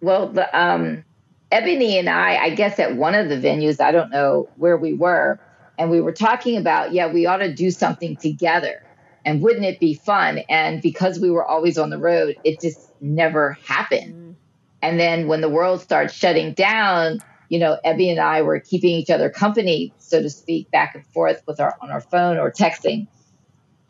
Well, 0.00 0.28
the 0.28 0.58
um, 0.58 1.04
Ebony 1.52 1.98
and 1.98 2.08
I, 2.08 2.36
I 2.36 2.50
guess 2.50 2.78
at 2.78 2.96
one 2.96 3.14
of 3.14 3.28
the 3.28 3.36
venues, 3.36 3.80
I 3.80 3.92
don't 3.92 4.10
know 4.10 4.48
where 4.56 4.76
we 4.76 4.94
were, 4.94 5.38
and 5.78 5.90
we 5.90 6.00
were 6.00 6.12
talking 6.12 6.56
about, 6.56 6.92
yeah, 6.92 7.12
we 7.12 7.26
ought 7.26 7.38
to 7.38 7.52
do 7.52 7.70
something 7.70 8.16
together 8.16 8.82
and 9.24 9.42
wouldn't 9.42 9.64
it 9.64 9.80
be 9.80 9.94
fun? 9.94 10.40
And 10.48 10.80
because 10.80 11.18
we 11.18 11.30
were 11.30 11.44
always 11.44 11.78
on 11.78 11.90
the 11.90 11.98
road, 11.98 12.36
it 12.44 12.60
just 12.60 12.92
never 13.00 13.58
happened. 13.64 14.14
Mm. 14.14 14.34
And 14.82 14.98
then 14.98 15.26
when 15.28 15.40
the 15.40 15.48
world 15.48 15.80
starts 15.80 16.14
shutting 16.14 16.54
down, 16.54 17.20
you 17.48 17.58
know, 17.58 17.78
Ebby 17.84 18.10
and 18.10 18.20
I 18.20 18.42
were 18.42 18.60
keeping 18.60 18.90
each 18.90 19.10
other 19.10 19.28
company, 19.28 19.92
so 19.98 20.22
to 20.22 20.30
speak, 20.30 20.70
back 20.70 20.94
and 20.94 21.06
forth 21.08 21.42
with 21.46 21.60
our 21.60 21.76
on 21.82 21.90
our 21.90 22.00
phone 22.00 22.38
or 22.38 22.50
texting. 22.50 23.08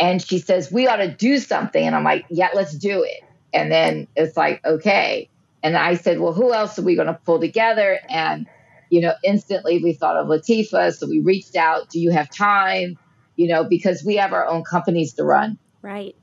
And 0.00 0.20
she 0.20 0.38
says, 0.38 0.72
We 0.72 0.88
ought 0.88 0.96
to 0.96 1.14
do 1.14 1.38
something. 1.38 1.86
And 1.86 1.94
I'm 1.94 2.04
like, 2.04 2.24
Yeah, 2.30 2.48
let's 2.54 2.74
do 2.74 3.02
it. 3.04 3.20
And 3.52 3.70
then 3.70 4.08
it's 4.16 4.36
like, 4.36 4.64
okay. 4.64 5.28
And 5.62 5.76
I 5.76 5.94
said, 5.94 6.20
Well, 6.20 6.32
who 6.32 6.52
else 6.52 6.78
are 6.78 6.82
we 6.82 6.96
going 6.96 7.06
to 7.06 7.20
pull 7.24 7.38
together? 7.38 8.00
And, 8.08 8.46
you 8.88 9.02
know, 9.02 9.12
instantly 9.22 9.82
we 9.82 9.92
thought 9.92 10.16
of 10.16 10.26
Latifah. 10.26 10.94
So 10.94 11.06
we 11.06 11.20
reached 11.20 11.54
out, 11.54 11.90
Do 11.90 12.00
you 12.00 12.10
have 12.10 12.30
time? 12.30 12.98
You 13.40 13.48
know, 13.48 13.64
because 13.64 14.04
we 14.04 14.16
have 14.16 14.34
our 14.34 14.46
own 14.46 14.64
companies 14.64 15.14
to 15.14 15.24
run. 15.24 15.56
Right. 15.80 16.14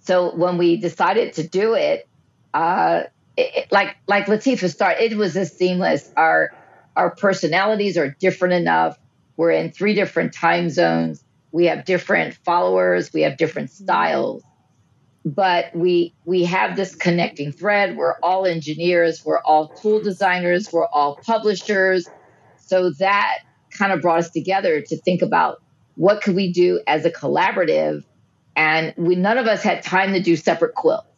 So 0.00 0.36
when 0.36 0.58
we 0.58 0.76
decided 0.76 1.32
to 1.34 1.48
do 1.48 1.72
it, 1.72 2.06
uh, 2.52 3.04
it, 3.34 3.72
like 3.72 3.96
like 4.06 4.26
Latifah 4.26 4.70
started, 4.70 5.10
it 5.10 5.16
was 5.16 5.32
just 5.32 5.56
seamless. 5.56 6.12
Our 6.18 6.52
our 6.94 7.16
personalities 7.16 7.96
are 7.96 8.10
different 8.20 8.52
enough. 8.52 8.98
We're 9.38 9.52
in 9.52 9.72
three 9.72 9.94
different 9.94 10.34
time 10.34 10.68
zones. 10.68 11.24
We 11.50 11.64
have 11.64 11.86
different 11.86 12.34
followers. 12.34 13.10
We 13.10 13.22
have 13.22 13.38
different 13.38 13.70
mm-hmm. 13.70 13.84
styles, 13.84 14.42
but 15.24 15.74
we 15.74 16.12
we 16.26 16.44
have 16.44 16.76
this 16.76 16.94
connecting 16.94 17.52
thread. 17.52 17.96
We're 17.96 18.18
all 18.22 18.44
engineers. 18.44 19.24
We're 19.24 19.40
all 19.40 19.68
tool 19.68 20.02
designers. 20.02 20.70
We're 20.70 20.88
all 20.88 21.18
publishers. 21.24 22.06
So 22.58 22.90
that 22.98 23.38
kind 23.70 23.92
of 23.92 24.02
brought 24.02 24.18
us 24.18 24.30
together 24.30 24.82
to 24.82 25.00
think 25.00 25.22
about 25.22 25.62
what 25.96 26.22
could 26.22 26.36
we 26.36 26.52
do 26.52 26.80
as 26.86 27.04
a 27.04 27.10
collaborative? 27.10 28.04
And 28.54 28.94
we 28.96 29.16
none 29.16 29.38
of 29.38 29.46
us 29.46 29.62
had 29.62 29.82
time 29.82 30.12
to 30.12 30.20
do 30.20 30.36
separate 30.36 30.74
quilts. 30.74 31.08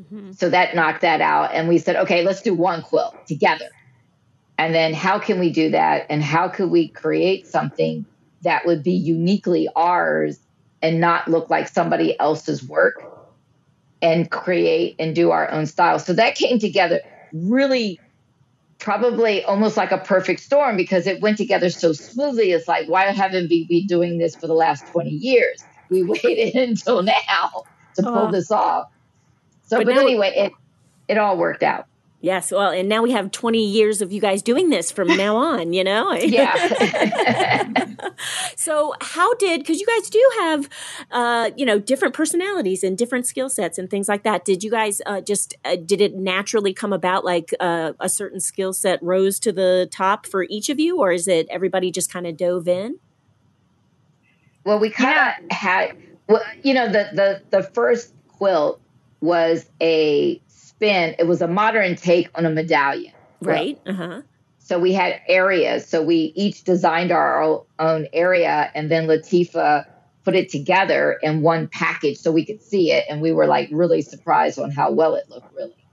Mm-hmm. 0.00 0.32
So 0.32 0.50
that 0.50 0.74
knocked 0.74 1.02
that 1.02 1.20
out. 1.20 1.52
And 1.52 1.68
we 1.68 1.78
said, 1.78 1.96
okay, 1.96 2.22
let's 2.24 2.42
do 2.42 2.54
one 2.54 2.82
quilt 2.82 3.26
together. 3.26 3.66
And 4.58 4.74
then 4.74 4.94
how 4.94 5.18
can 5.18 5.38
we 5.38 5.50
do 5.50 5.70
that? 5.70 6.06
And 6.08 6.22
how 6.22 6.48
could 6.48 6.70
we 6.70 6.88
create 6.88 7.46
something 7.46 8.04
that 8.42 8.66
would 8.66 8.82
be 8.82 8.92
uniquely 8.92 9.68
ours 9.74 10.38
and 10.80 11.00
not 11.00 11.28
look 11.28 11.50
like 11.50 11.68
somebody 11.68 12.18
else's 12.18 12.62
work 12.62 13.02
and 14.00 14.30
create 14.30 14.96
and 14.98 15.14
do 15.14 15.30
our 15.30 15.50
own 15.50 15.66
style? 15.66 15.98
So 15.98 16.12
that 16.14 16.34
came 16.34 16.58
together 16.58 17.00
really 17.32 18.00
probably 18.82 19.44
almost 19.44 19.76
like 19.76 19.92
a 19.92 19.98
perfect 19.98 20.40
storm 20.40 20.76
because 20.76 21.06
it 21.06 21.22
went 21.22 21.38
together 21.38 21.70
so 21.70 21.92
smoothly. 21.92 22.50
It's 22.50 22.66
like, 22.66 22.88
why 22.88 23.04
haven't 23.04 23.48
we 23.48 23.64
been 23.66 23.86
doing 23.86 24.18
this 24.18 24.34
for 24.34 24.48
the 24.48 24.54
last 24.54 24.86
20 24.88 25.08
years? 25.08 25.64
We 25.88 26.02
waited 26.02 26.54
until 26.56 27.02
now 27.02 27.64
to 27.94 28.02
pull 28.02 28.30
this 28.30 28.50
off. 28.50 28.88
So, 29.64 29.78
but, 29.78 29.86
but 29.86 29.96
anyway, 29.96 30.32
it 30.34 30.52
it 31.08 31.16
all 31.16 31.38
worked 31.38 31.62
out. 31.62 31.86
Yes, 32.20 32.52
well, 32.52 32.70
and 32.70 32.88
now 32.88 33.02
we 33.02 33.10
have 33.10 33.32
20 33.32 33.64
years 33.64 34.00
of 34.00 34.12
you 34.12 34.20
guys 34.20 34.42
doing 34.42 34.70
this 34.70 34.92
from 34.92 35.08
now 35.08 35.34
on, 35.34 35.72
you 35.72 35.82
know? 35.82 36.12
yeah. 36.12 36.54
so, 38.62 38.94
how 39.00 39.34
did, 39.34 39.60
because 39.60 39.80
you 39.80 39.86
guys 39.86 40.08
do 40.08 40.30
have, 40.40 40.68
uh, 41.10 41.50
you 41.56 41.66
know, 41.66 41.78
different 41.78 42.14
personalities 42.14 42.84
and 42.84 42.96
different 42.96 43.26
skill 43.26 43.48
sets 43.48 43.76
and 43.76 43.90
things 43.90 44.08
like 44.08 44.22
that. 44.22 44.44
Did 44.44 44.62
you 44.62 44.70
guys 44.70 45.02
uh, 45.04 45.20
just, 45.20 45.54
uh, 45.64 45.76
did 45.76 46.00
it 46.00 46.14
naturally 46.14 46.72
come 46.72 46.92
about 46.92 47.24
like 47.24 47.52
uh, 47.58 47.92
a 47.98 48.08
certain 48.08 48.40
skill 48.40 48.72
set 48.72 49.02
rose 49.02 49.40
to 49.40 49.52
the 49.52 49.88
top 49.90 50.26
for 50.26 50.44
each 50.48 50.68
of 50.68 50.78
you, 50.78 50.98
or 50.98 51.10
is 51.10 51.26
it 51.26 51.48
everybody 51.50 51.90
just 51.90 52.12
kind 52.12 52.26
of 52.26 52.36
dove 52.36 52.68
in? 52.68 53.00
Well, 54.64 54.78
we 54.78 54.90
kind 54.90 55.18
of 55.18 55.44
yeah. 55.50 55.54
had, 55.54 55.96
well, 56.28 56.42
you 56.62 56.72
know, 56.72 56.86
the, 56.86 57.08
the, 57.12 57.42
the 57.50 57.62
first 57.64 58.14
quilt 58.28 58.80
was 59.20 59.68
a 59.80 60.40
spin, 60.46 61.16
it 61.18 61.26
was 61.26 61.42
a 61.42 61.48
modern 61.48 61.96
take 61.96 62.28
on 62.36 62.46
a 62.46 62.50
medallion. 62.50 63.12
Right. 63.40 63.80
Uh-huh. 63.86 64.22
So 64.64 64.78
we 64.78 64.92
had 64.92 65.20
areas. 65.28 65.88
So 65.88 66.02
we 66.02 66.32
each 66.36 66.64
designed 66.64 67.10
our 67.12 67.62
own 67.78 68.06
area, 68.12 68.70
and 68.74 68.90
then 68.90 69.06
Latifah 69.08 69.84
put 70.24 70.36
it 70.36 70.50
together 70.50 71.18
in 71.22 71.42
one 71.42 71.68
package 71.72 72.18
so 72.18 72.30
we 72.30 72.46
could 72.46 72.62
see 72.62 72.92
it. 72.92 73.04
And 73.08 73.20
we 73.20 73.32
were 73.32 73.46
like 73.46 73.68
really 73.72 74.02
surprised 74.02 74.58
on 74.58 74.70
how 74.70 74.92
well 74.92 75.14
it 75.16 75.24
looked, 75.28 75.48
really. 75.56 75.86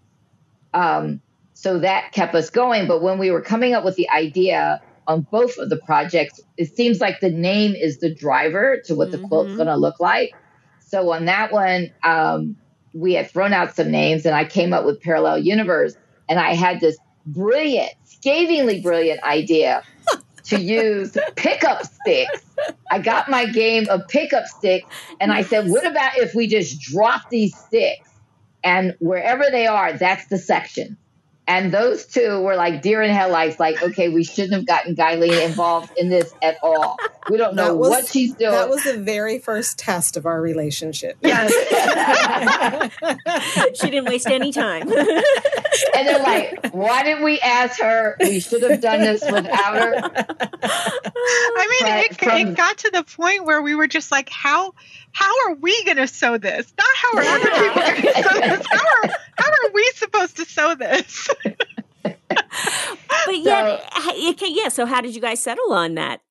Um, 0.73 1.21
So 1.53 1.79
that 1.79 2.13
kept 2.13 2.35
us 2.35 2.49
going. 2.49 2.87
But 2.87 3.01
when 3.01 3.19
we 3.19 3.31
were 3.31 3.41
coming 3.41 3.73
up 3.73 3.83
with 3.83 3.95
the 3.95 4.09
idea 4.09 4.81
on 5.07 5.27
both 5.31 5.57
of 5.57 5.69
the 5.69 5.81
projects, 5.85 6.39
it 6.57 6.73
seems 6.75 7.01
like 7.01 7.19
the 7.19 7.31
name 7.31 7.73
is 7.75 7.99
the 7.99 8.13
driver 8.15 8.81
to 8.85 8.95
what 8.95 9.11
the 9.11 9.19
quilt's 9.19 9.53
Mhm. 9.53 9.57
going 9.57 9.67
to 9.67 9.75
look 9.77 9.99
like. 9.99 10.35
So 10.79 11.11
on 11.11 11.25
that 11.25 11.51
one, 11.51 11.89
um, 12.03 12.57
we 12.93 13.13
had 13.13 13.29
thrown 13.29 13.53
out 13.53 13.75
some 13.75 13.91
names 13.91 14.25
and 14.25 14.35
I 14.35 14.45
came 14.45 14.73
up 14.73 14.85
with 14.85 15.01
Parallel 15.01 15.39
Universe. 15.39 15.95
And 16.29 16.39
I 16.39 16.53
had 16.53 16.79
this 16.79 16.97
brilliant, 17.33 17.91
scathingly 18.05 18.81
brilliant 18.81 19.23
idea 19.23 19.83
to 20.45 20.59
use 20.61 21.17
pickup 21.35 21.83
sticks. 21.85 22.43
I 22.91 22.99
got 22.99 23.29
my 23.29 23.45
game 23.45 23.87
of 23.89 24.07
pickup 24.07 24.45
sticks 24.47 24.87
and 25.19 25.31
I 25.31 25.43
said, 25.43 25.69
what 25.69 25.85
about 25.85 26.17
if 26.17 26.35
we 26.35 26.47
just 26.47 26.79
drop 26.81 27.29
these 27.29 27.55
sticks 27.55 28.09
and 28.63 28.95
wherever 28.99 29.45
they 29.51 29.67
are, 29.67 29.93
that's 29.93 30.27
the 30.27 30.37
section. 30.37 30.97
And 31.49 31.73
those 31.73 32.05
two 32.05 32.41
were 32.41 32.55
like 32.55 32.83
deer 32.83 33.01
in 33.01 33.09
headlights, 33.09 33.59
like, 33.59 33.81
okay, 33.81 34.07
we 34.07 34.23
shouldn't 34.23 34.53
have 34.53 34.67
gotten 34.67 34.95
Gyleen 34.95 35.47
involved 35.47 35.91
in 35.97 36.09
this 36.09 36.31
at 36.43 36.57
all. 36.61 36.95
We 37.27 37.37
don't 37.37 37.55
know 37.55 37.75
was- 37.75 37.89
what 37.89 38.07
she's 38.07 38.35
doing. 38.35 38.51
That 38.51 38.69
was 38.69 38.83
the 38.83 38.99
very 38.99 39.39
first 39.39 39.79
test 39.79 40.15
of 40.15 40.27
our 40.27 40.39
relationship. 40.39 41.17
Yes. 41.21 41.51
she 43.81 43.89
didn't 43.89 44.05
waste 44.05 44.27
any 44.27 44.51
time. 44.51 44.83
and 44.83 46.07
they're 46.07 46.19
like, 46.19 46.69
why 46.71 47.01
didn't 47.01 47.23
we 47.23 47.39
ask 47.39 47.81
her? 47.81 48.15
We 48.19 48.39
should 48.41 48.61
have 48.61 48.79
done 48.79 48.99
this 48.99 49.23
without 49.23 49.75
her. 49.75 49.95
I 50.03 51.67
mean, 51.67 51.79
But 51.81 52.05
it, 52.05 52.19
from- 52.19 52.37
it 52.37 52.55
got 52.55 52.77
to 52.77 52.91
the 52.91 53.03
point 53.03 53.45
where 53.45 53.63
we 53.63 53.73
were 53.73 53.87
just 53.87 54.11
like, 54.11 54.29
how 54.29 54.75
how 55.11 55.47
are 55.47 55.55
we 55.55 55.83
going 55.85 55.97
to 55.97 56.07
sew 56.07 56.37
this? 56.37 56.73
Not 56.77 56.87
how 56.95 57.17
are 57.17 57.23
other 57.23 57.49
people 57.63 57.81
going 57.81 58.01
to 58.01 58.23
sew 58.23 58.39
this. 58.39 58.67
How 58.69 58.85
are 58.85 59.09
how 59.37 59.49
are 59.49 59.71
we 59.73 59.91
supposed 59.95 60.37
to 60.37 60.45
sew 60.45 60.75
this? 60.75 61.29
but 62.03 63.37
yet, 63.37 63.91
okay, 64.29 64.49
yeah. 64.49 64.69
So 64.69 64.85
how 64.85 65.01
did 65.01 65.15
you 65.15 65.21
guys 65.21 65.41
settle 65.41 65.73
on 65.73 65.95
that? 65.95 66.21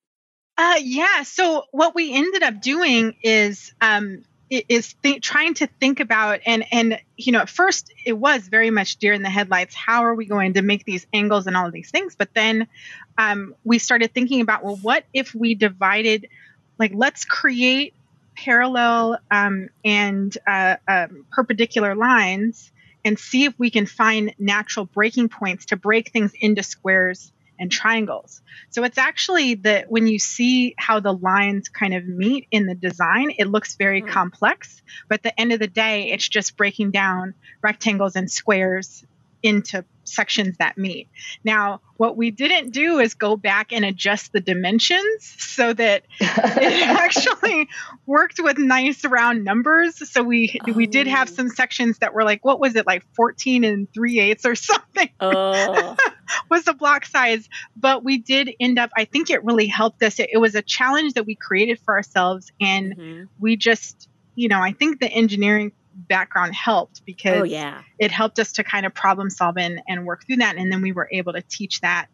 Uh, 0.56 0.76
yeah. 0.80 1.22
So 1.22 1.64
what 1.70 1.94
we 1.94 2.12
ended 2.12 2.42
up 2.42 2.60
doing 2.60 3.14
is 3.22 3.72
um, 3.80 4.24
is 4.50 4.94
th- 5.02 5.22
trying 5.22 5.54
to 5.54 5.66
think 5.66 6.00
about 6.00 6.40
and 6.46 6.64
and 6.72 6.98
you 7.16 7.32
know 7.32 7.40
at 7.40 7.48
first 7.48 7.92
it 8.04 8.14
was 8.14 8.48
very 8.48 8.70
much 8.70 8.96
deer 8.96 9.12
in 9.12 9.22
the 9.22 9.30
headlights. 9.30 9.74
How 9.74 10.04
are 10.04 10.14
we 10.14 10.26
going 10.26 10.54
to 10.54 10.62
make 10.62 10.84
these 10.84 11.06
angles 11.12 11.46
and 11.46 11.56
all 11.56 11.66
of 11.66 11.72
these 11.72 11.90
things? 11.90 12.16
But 12.16 12.30
then 12.34 12.66
um, 13.16 13.54
we 13.64 13.78
started 13.78 14.12
thinking 14.12 14.40
about 14.40 14.64
well, 14.64 14.76
what 14.76 15.04
if 15.12 15.34
we 15.34 15.54
divided? 15.54 16.28
Like, 16.78 16.92
let's 16.94 17.24
create 17.24 17.94
parallel 18.44 19.18
um, 19.30 19.68
and 19.84 20.36
uh, 20.46 20.76
um, 20.86 21.26
perpendicular 21.32 21.94
lines 21.94 22.70
and 23.04 23.18
see 23.18 23.44
if 23.44 23.54
we 23.58 23.70
can 23.70 23.86
find 23.86 24.34
natural 24.38 24.86
breaking 24.86 25.28
points 25.28 25.66
to 25.66 25.76
break 25.76 26.10
things 26.10 26.32
into 26.40 26.62
squares 26.62 27.32
and 27.60 27.72
triangles. 27.72 28.40
So 28.70 28.84
it's 28.84 28.98
actually 28.98 29.54
that 29.54 29.90
when 29.90 30.06
you 30.06 30.18
see 30.18 30.74
how 30.78 31.00
the 31.00 31.12
lines 31.12 31.68
kind 31.68 31.94
of 31.94 32.06
meet 32.06 32.46
in 32.52 32.66
the 32.66 32.74
design, 32.74 33.32
it 33.36 33.48
looks 33.48 33.74
very 33.76 34.00
Hmm. 34.00 34.08
complex. 34.08 34.80
But 35.08 35.16
at 35.16 35.22
the 35.24 35.40
end 35.40 35.52
of 35.52 35.58
the 35.58 35.66
day, 35.66 36.10
it's 36.12 36.28
just 36.28 36.56
breaking 36.56 36.92
down 36.92 37.34
rectangles 37.62 38.14
and 38.14 38.30
squares 38.30 39.04
into 39.42 39.84
sections 40.04 40.56
that 40.58 40.78
meet. 40.78 41.08
Now, 41.44 41.80
what 41.96 42.16
we 42.16 42.30
didn't 42.30 42.72
do 42.72 42.98
is 42.98 43.14
go 43.14 43.36
back 43.36 43.72
and 43.72 43.84
adjust 43.84 44.32
the 44.32 44.40
dimensions 44.40 45.34
so 45.38 45.72
that 45.74 46.04
it 46.20 46.88
actually 46.88 47.68
worked 48.06 48.38
with 48.38 48.56
nice 48.58 49.04
round 49.04 49.44
numbers. 49.44 49.96
So 50.10 50.22
we 50.22 50.60
we 50.74 50.86
did 50.86 51.06
have 51.06 51.28
Oh. 51.28 51.32
some 51.34 51.48
sections 51.48 51.98
that 51.98 52.14
were 52.14 52.24
like, 52.24 52.44
what 52.44 52.58
was 52.60 52.74
it, 52.76 52.86
like 52.86 53.02
14 53.16 53.64
and 53.64 53.88
3 53.94 54.18
eighths 54.20 54.46
or 54.46 54.54
something 54.56 55.08
Oh, 55.20 55.96
was 56.50 56.64
the 56.64 56.74
block 56.74 57.04
size. 57.04 57.46
But 57.76 58.04
we 58.04 58.18
did 58.18 58.50
end 58.60 58.78
up, 58.78 58.90
I 58.96 59.04
think 59.04 59.30
it 59.30 59.44
really 59.44 59.66
helped 59.66 60.02
us. 60.02 60.18
It, 60.18 60.30
it 60.32 60.38
was 60.38 60.54
a 60.54 60.62
challenge 60.62 61.14
that 61.14 61.26
we 61.26 61.36
created 61.36 61.78
for 61.84 61.94
ourselves. 61.96 62.50
And 62.60 62.94
Mhm. 62.98 63.28
we 63.38 63.56
just, 63.56 64.08
you 64.34 64.48
know, 64.48 64.60
I 64.60 64.72
think 64.72 65.00
the 65.00 65.08
engineering 65.10 65.72
background 66.08 66.54
helped 66.54 67.04
because 67.04 67.40
oh 67.40 67.44
yeah. 67.44 67.82
it 67.98 68.10
helped 68.12 68.38
us 68.38 68.52
to 68.52 68.64
kind 68.64 68.86
of 68.86 68.94
problem 68.94 69.30
solve 69.30 69.56
and, 69.58 69.80
and 69.88 70.06
work 70.06 70.24
through 70.26 70.36
that 70.36 70.56
and 70.56 70.70
then 70.70 70.80
we 70.80 70.92
were 70.92 71.08
able 71.10 71.32
to 71.32 71.42
teach 71.42 71.80
that 71.80 72.06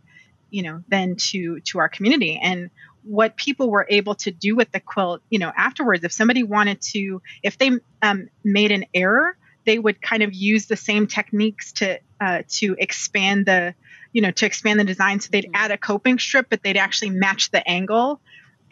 you 0.50 0.62
know 0.62 0.80
then 0.88 1.16
to 1.16 1.60
to 1.60 1.78
our 1.78 1.88
community 1.88 2.40
and 2.42 2.70
what 3.02 3.36
people 3.36 3.68
were 3.70 3.86
able 3.90 4.14
to 4.14 4.30
do 4.30 4.56
with 4.56 4.72
the 4.72 4.80
quilt 4.80 5.20
you 5.28 5.38
know 5.38 5.52
afterwards 5.54 6.02
if 6.04 6.12
somebody 6.12 6.42
wanted 6.42 6.80
to 6.80 7.20
if 7.42 7.58
they 7.58 7.70
um, 8.00 8.28
made 8.42 8.70
an 8.72 8.86
error 8.94 9.36
they 9.66 9.78
would 9.78 10.00
kind 10.00 10.22
of 10.22 10.32
use 10.32 10.66
the 10.66 10.76
same 10.76 11.06
techniques 11.06 11.72
to 11.72 11.98
uh, 12.20 12.42
to 12.48 12.74
expand 12.78 13.44
the 13.44 13.74
you 14.12 14.22
know 14.22 14.30
to 14.30 14.46
expand 14.46 14.80
the 14.80 14.84
design 14.84 15.20
so 15.20 15.28
they'd 15.30 15.44
Mhm. 15.44 15.50
add 15.54 15.70
a 15.70 15.76
coping 15.76 16.18
strip 16.18 16.46
but 16.48 16.62
they'd 16.62 16.78
actually 16.78 17.10
match 17.10 17.50
the 17.50 17.68
angle 17.68 18.20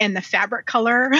and 0.03 0.15
the 0.15 0.21
fabric 0.21 0.65
color 0.65 1.11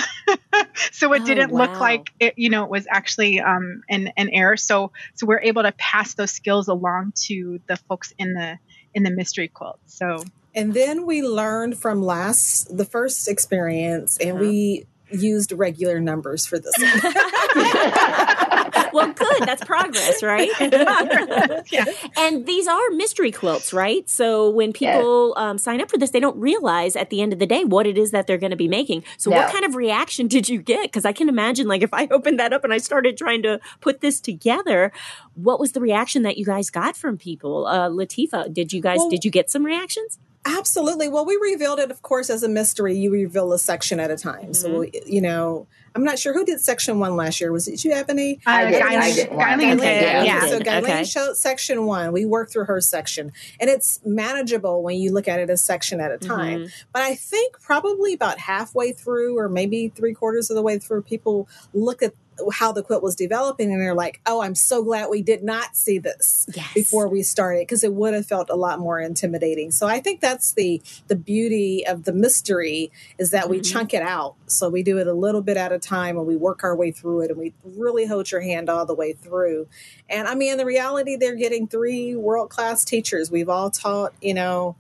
so 0.91 1.13
it 1.13 1.21
Oh, 1.23 1.25
didn't 1.25 1.51
look 1.53 1.79
like 1.81 2.11
it 2.19 2.33
you 2.37 2.49
know 2.49 2.63
it 2.65 2.69
was 2.69 2.85
actually 2.89 3.39
um 3.39 3.81
an, 3.89 4.11
an 4.17 4.29
error 4.31 4.57
so 4.57 4.91
so 5.15 5.25
we're 5.25 5.41
able 5.41 5.63
to 5.63 5.71
pass 5.73 6.13
those 6.15 6.31
skills 6.31 6.67
along 6.67 7.13
to 7.27 7.59
the 7.67 7.77
folks 7.89 8.13
in 8.17 8.33
the 8.33 8.57
in 8.93 9.03
the 9.03 9.11
mystery 9.11 9.49
quilt 9.53 9.79
so 9.85 10.23
And 10.55 10.73
then 10.75 11.05
we 11.07 11.23
learned 11.23 11.79
from 11.79 12.03
last 12.03 12.77
the 12.77 12.85
first 12.85 13.27
experience, 13.27 14.17
and 14.19 14.37
Uh-huh. 14.37 14.41
we 14.41 14.85
used 15.11 15.51
regular 15.51 15.99
numbers 15.99 16.45
for 16.45 16.59
this. 16.59 16.73
one. 16.77 17.13
well, 18.93 19.11
good. 19.13 19.43
That's 19.43 19.63
progress, 19.63 20.23
right? 20.23 20.49
yeah 21.71 21.85
And 22.17 22.45
these 22.45 22.67
are 22.67 22.89
mystery 22.91 23.31
quilts, 23.31 23.73
right? 23.73 24.09
So 24.09 24.49
when 24.49 24.73
people 24.73 25.33
um, 25.37 25.57
sign 25.57 25.81
up 25.81 25.89
for 25.89 25.97
this, 25.97 26.11
they 26.11 26.19
don't 26.19 26.37
realize 26.37 26.95
at 26.95 27.09
the 27.09 27.21
end 27.21 27.33
of 27.33 27.39
the 27.39 27.45
day 27.45 27.63
what 27.63 27.87
it 27.87 27.97
is 27.97 28.11
that 28.11 28.27
they're 28.27 28.37
going 28.37 28.51
to 28.51 28.57
be 28.57 28.67
making. 28.67 29.03
So 29.17 29.31
what 29.31 29.51
kind 29.51 29.65
of 29.65 29.75
reaction 29.75 30.27
did 30.27 30.49
you 30.49 30.61
get? 30.61 30.83
Because 30.83 31.05
I 31.05 31.13
can 31.13 31.29
imagine, 31.29 31.67
like, 31.67 31.81
if 31.81 31.93
I 31.93 32.07
opened 32.11 32.39
that 32.39 32.53
up 32.53 32.63
and 32.63 32.73
I 32.73 32.77
started 32.77 33.17
trying 33.17 33.43
to 33.43 33.59
put 33.81 34.01
this 34.01 34.19
together, 34.19 34.91
what 35.35 35.59
was 35.59 35.71
the 35.71 35.81
reaction 35.81 36.23
that 36.23 36.37
you 36.37 36.45
guys 36.45 36.69
got 36.69 36.95
from 36.95 37.17
people? 37.17 37.65
Uh, 37.65 37.89
Latifah, 37.89 38.53
did 38.53 38.73
you 38.73 38.81
guys 38.81 38.99
Well- 38.99 39.09
did 39.09 39.25
you 39.25 39.31
get 39.31 39.49
some 39.49 39.65
reactions? 39.65 40.19
Absolutely. 40.45 41.07
Well, 41.07 41.25
we 41.25 41.37
revealed 41.41 41.79
it, 41.79 41.89
of 41.89 42.01
course, 42.01 42.29
as 42.29 42.43
a 42.43 42.49
mystery. 42.49 42.97
You 42.97 43.11
reveal 43.11 43.53
a 43.53 43.59
section 43.59 43.99
at 43.99 44.11
a 44.11 44.17
time. 44.17 44.53
So, 44.53 44.79
we- 44.79 44.91
you 45.05 45.21
know, 45.21 45.67
I'm 45.95 46.03
not 46.03 46.19
sure 46.19 46.33
who 46.33 46.43
did 46.43 46.59
section 46.59 46.99
one 46.99 47.15
last 47.15 47.39
year. 47.39 47.51
Was 47.51 47.67
it 47.67 47.83
you, 47.85 47.91
Ebony? 47.91 48.39
I 48.45 48.71
did- 48.71 48.81
Gyleen- 48.81 48.97
I 48.97 49.11
did 49.13 49.29
one. 49.31 49.39
Gyleen 49.39 49.59
Gyleen 49.59 49.79
did, 49.79 49.99
did. 49.99 50.25
yeah. 50.25 50.47
So 50.47 50.59
Gyleen 50.59 50.83
Okay. 50.83 51.03
showed 51.03 51.37
section 51.37 51.85
one. 51.85 52.11
We 52.11 52.25
worked 52.25 52.51
through 52.51 52.65
her 52.65 52.81
section, 52.81 53.31
and 53.59 53.69
it's 53.69 53.99
manageable 54.03 54.81
when 54.81 54.97
you 54.97 55.11
look 55.13 55.27
at 55.27 55.39
it 55.39 55.49
a 55.49 55.57
section 55.57 56.01
at 56.01 56.11
a 56.11 56.17
mm-hmm. 56.17 56.29
time. 56.29 56.67
But 56.91 57.03
I 57.03 57.15
think 57.15 57.61
probably 57.61 58.13
about 58.13 58.39
halfway 58.39 58.91
through, 58.91 59.37
or 59.37 59.47
maybe 59.47 59.93
three 59.95 60.13
quarters 60.13 60.49
of 60.49 60.55
the 60.55 60.63
way 60.63 60.79
through, 60.79 61.03
people 61.03 61.47
look 61.73 62.01
at 62.01 62.13
how 62.53 62.71
the 62.71 62.83
quilt 62.83 63.03
was 63.03 63.15
developing, 63.15 63.71
and 63.71 63.81
they're 63.81 63.93
like, 63.95 64.21
"Oh, 64.25 64.41
I'm 64.41 64.55
so 64.55 64.83
glad 64.83 65.09
we 65.09 65.21
did 65.21 65.43
not 65.43 65.75
see 65.75 65.97
this." 65.99 66.45
Yes. 66.55 66.73
before 66.73 67.07
we 67.07 67.23
started 67.23 67.61
because 67.61 67.83
it 67.83 67.93
would 67.93 68.13
have 68.13 68.25
felt 68.25 68.49
a 68.49 68.55
lot 68.55 68.79
more 68.79 68.99
intimidating. 68.99 69.71
So 69.71 69.87
I 69.87 69.99
think 69.99 70.21
that's 70.21 70.53
the 70.53 70.81
the 71.07 71.15
beauty 71.15 71.85
of 71.85 72.03
the 72.03 72.13
mystery 72.13 72.91
is 73.17 73.29
that 73.31 73.49
we 73.49 73.59
Mhm. 73.59 73.71
chunk 73.71 73.93
it 73.93 74.01
out. 74.01 74.35
So 74.47 74.69
we 74.69 74.83
do 74.83 74.97
it 74.97 75.07
a 75.07 75.13
little 75.13 75.41
bit 75.41 75.57
at 75.57 75.71
a 75.71 75.79
time 75.79 76.17
and 76.17 76.25
we 76.27 76.35
work 76.35 76.63
our 76.63 76.75
way 76.75 76.91
through 76.91 77.21
it 77.21 77.29
and 77.31 77.39
we 77.39 77.53
really 77.63 78.05
hold 78.05 78.31
your 78.31 78.41
hand 78.41 78.69
all 78.69 78.85
the 78.85 78.93
way 78.95 79.13
through. 79.13 79.67
And 80.09 80.27
I 80.27 80.35
mean, 80.35 80.57
the 80.57 80.65
reality, 80.65 81.15
they're 81.15 81.35
getting 81.35 81.67
three 81.67 82.15
world 82.15 82.49
class 82.49 82.83
teachers. 82.85 83.31
We've 83.31 83.49
all 83.49 83.69
taught, 83.69 84.13
you 84.21 84.33
know, 84.33 84.75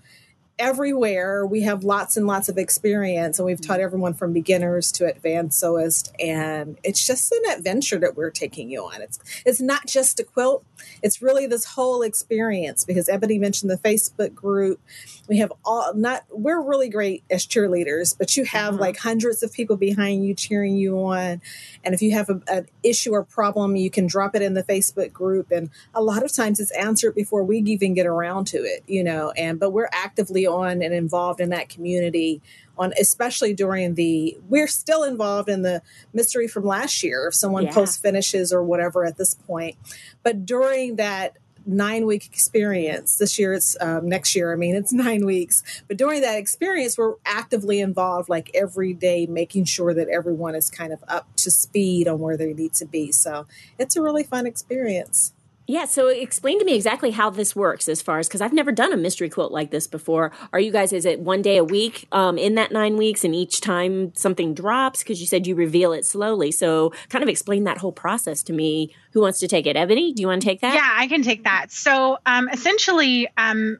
everywhere. 0.59 1.45
We 1.45 1.61
have 1.61 1.83
lots 1.83 2.15
and 2.15 2.27
lots 2.27 2.49
of 2.49 2.57
experience 2.57 3.39
and 3.39 3.45
we've 3.45 3.59
taught 3.59 3.77
mm-hmm. 3.77 3.85
everyone 3.85 4.13
from 4.13 4.33
beginners 4.33 4.91
to 4.93 5.05
advanced 5.05 5.61
sewist 5.61 6.11
and 6.19 6.77
it's 6.83 7.05
just 7.05 7.31
an 7.31 7.41
adventure 7.57 7.99
that 7.99 8.15
we're 8.15 8.29
taking 8.29 8.69
you 8.69 8.83
on. 8.83 9.01
It's 9.01 9.19
it's 9.45 9.61
not 9.61 9.87
just 9.87 10.19
a 10.19 10.23
quilt 10.23 10.63
it's 11.01 11.21
really 11.21 11.47
this 11.47 11.65
whole 11.65 12.01
experience 12.01 12.83
because 12.83 13.07
ebony 13.09 13.37
mentioned 13.39 13.69
the 13.71 13.77
facebook 13.77 14.33
group. 14.33 14.79
We 15.27 15.37
have 15.37 15.51
all 15.63 15.93
not 15.93 16.23
we're 16.31 16.61
really 16.61 16.89
great 16.89 17.23
as 17.29 17.45
cheerleaders 17.45 18.17
but 18.17 18.35
you 18.35 18.45
have 18.45 18.75
Mhm. 18.75 18.79
like 18.79 18.97
hundreds 18.97 19.43
of 19.43 19.53
people 19.53 19.77
behind 19.77 20.25
you 20.25 20.33
cheering 20.33 20.75
you 20.75 20.97
on. 20.97 21.41
And 21.83 21.93
if 21.93 22.01
you 22.01 22.11
have 22.11 22.29
a, 22.29 22.41
an 22.47 22.67
issue 22.83 23.11
or 23.11 23.23
problem 23.23 23.75
you 23.75 23.89
can 23.89 24.07
drop 24.07 24.35
it 24.35 24.41
in 24.41 24.53
the 24.53 24.63
facebook 24.63 25.11
group. 25.13 25.51
And 25.51 25.69
a 25.93 26.01
lot 26.01 26.23
of 26.23 26.33
times 26.33 26.59
it's 26.59 26.71
answered 26.71 27.15
before 27.15 27.43
we 27.43 27.59
even 27.59 27.93
get 27.93 28.05
around 28.05 28.45
to 28.47 28.57
it 28.57 28.83
you 28.87 29.03
know 29.03 29.31
and 29.31 29.59
but 29.59 29.71
we're 29.71 29.89
actively 29.93 30.45
on 30.45 30.81
and 30.81 30.93
involved 30.93 31.39
in 31.39 31.49
that 31.49 31.69
community 31.69 32.41
on 32.77 32.93
especially 32.99 33.53
during 33.53 33.95
the 33.95 34.37
we're 34.49 34.67
still 34.67 35.03
involved 35.03 35.49
in 35.49 35.61
the 35.61 35.81
mystery 36.13 36.47
from 36.47 36.65
last 36.65 37.03
year 37.03 37.27
if 37.27 37.35
someone 37.35 37.63
Yeah. 37.63 37.73
post 37.73 38.01
finishes 38.01 38.51
or 38.51 38.63
whatever 38.63 39.05
at 39.05 39.17
this 39.17 39.33
point. 39.35 39.75
But 40.23 40.45
during 40.45 40.95
that 40.97 41.37
nine 41.65 42.05
week 42.05 42.25
experience 42.25 43.17
this 43.17 43.39
year 43.39 43.53
it's 43.53 43.77
um, 43.79 44.09
next 44.09 44.35
year 44.35 44.51
i 44.51 44.55
mean 44.57 44.75
it's 44.75 44.91
nine 45.07 45.25
weeks. 45.25 45.63
But 45.87 45.95
during 45.97 46.21
that 46.21 46.37
experience 46.37 46.97
we're 46.97 47.15
actively 47.25 47.79
involved 47.79 48.27
like 48.27 48.51
every 48.53 48.93
day 48.93 49.25
making 49.27 49.65
sure 49.65 49.93
that 49.93 50.09
everyone 50.09 50.55
is 50.55 50.69
kind 50.69 50.91
of 50.91 51.03
up 51.07 51.33
to 51.37 51.49
speed 51.51 52.07
on 52.07 52.19
where 52.19 52.35
they 52.35 52.53
need 52.53 52.73
to 52.73 52.85
be. 52.85 53.11
So 53.13 53.45
it's 53.79 53.95
a 53.95 54.01
really 54.01 54.23
fun 54.23 54.45
experience 54.45 55.31
Yeah, 55.65 55.85
so 55.85 56.07
explain 56.07 56.59
to 56.59 56.65
me 56.65 56.75
exactly 56.75 57.11
how 57.11 57.29
this 57.29 57.55
works 57.55 57.87
as 57.87 58.01
far 58.01 58.19
as 58.19 58.27
because 58.27 58.41
I've 58.41 58.53
never 58.53 58.71
done 58.71 58.91
a 58.91 58.97
mystery 58.97 59.29
quilt 59.29 59.51
like 59.51 59.71
this 59.71 59.87
before. 59.87 60.31
Are 60.51 60.59
you 60.59 60.71
guys, 60.71 60.91
is 60.91 61.05
it 61.05 61.21
one 61.21 61.41
day 61.41 61.57
a 61.57 61.63
week 61.63 62.07
um, 62.11 62.37
in 62.37 62.55
that 62.55 62.71
nine 62.71 62.97
weeks 62.97 63.23
and 63.23 63.33
each 63.33 63.61
time 63.61 64.13
something 64.13 64.53
drops? 64.53 64.99
Because 64.99 65.21
you 65.21 65.27
said 65.27 65.47
you 65.47 65.55
reveal 65.55 65.93
it 65.93 66.05
slowly. 66.05 66.51
So 66.51 66.91
kind 67.09 67.23
of 67.23 67.29
explain 67.29 67.63
that 67.63 67.77
whole 67.77 67.93
process 67.93 68.43
to 68.43 68.53
me. 68.53 68.93
Who 69.13 69.21
wants 69.21 69.39
to 69.39 69.47
take 69.47 69.65
it? 69.65 69.77
Ebony, 69.77 70.11
do 70.11 70.21
you 70.21 70.27
want 70.27 70.41
to 70.41 70.47
take 70.47 70.61
that? 70.61 70.73
Yeah, 70.73 70.89
I 70.91 71.07
can 71.07 71.23
take 71.23 71.45
that. 71.45 71.71
So 71.71 72.17
um, 72.25 72.49
essentially, 72.49 73.29
um, 73.37 73.79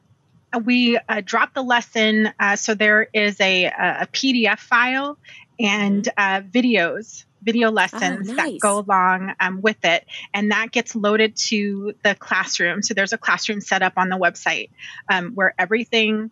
we 0.64 0.96
uh, 0.96 1.20
drop 1.22 1.52
the 1.52 1.62
lesson. 1.62 2.32
Uh, 2.40 2.56
so 2.56 2.74
there 2.74 3.08
is 3.12 3.38
a, 3.40 3.66
a 3.66 4.08
PDF 4.12 4.58
file 4.58 5.18
and 5.58 6.08
uh, 6.16 6.40
videos 6.40 7.24
video 7.44 7.70
lessons 7.70 8.30
oh, 8.30 8.32
nice. 8.32 8.52
that 8.52 8.60
go 8.60 8.78
along 8.80 9.34
um, 9.38 9.60
with 9.60 9.84
it, 9.84 10.06
and 10.32 10.50
that 10.50 10.72
gets 10.72 10.94
loaded 10.94 11.36
to 11.36 11.94
the 12.02 12.14
classroom. 12.14 12.82
So 12.82 12.94
there's 12.94 13.12
a 13.12 13.18
classroom 13.18 13.60
set 13.60 13.82
up 13.82 13.94
on 13.96 14.08
the 14.08 14.16
website 14.16 14.70
um, 15.08 15.32
where 15.34 15.54
everything 15.58 16.30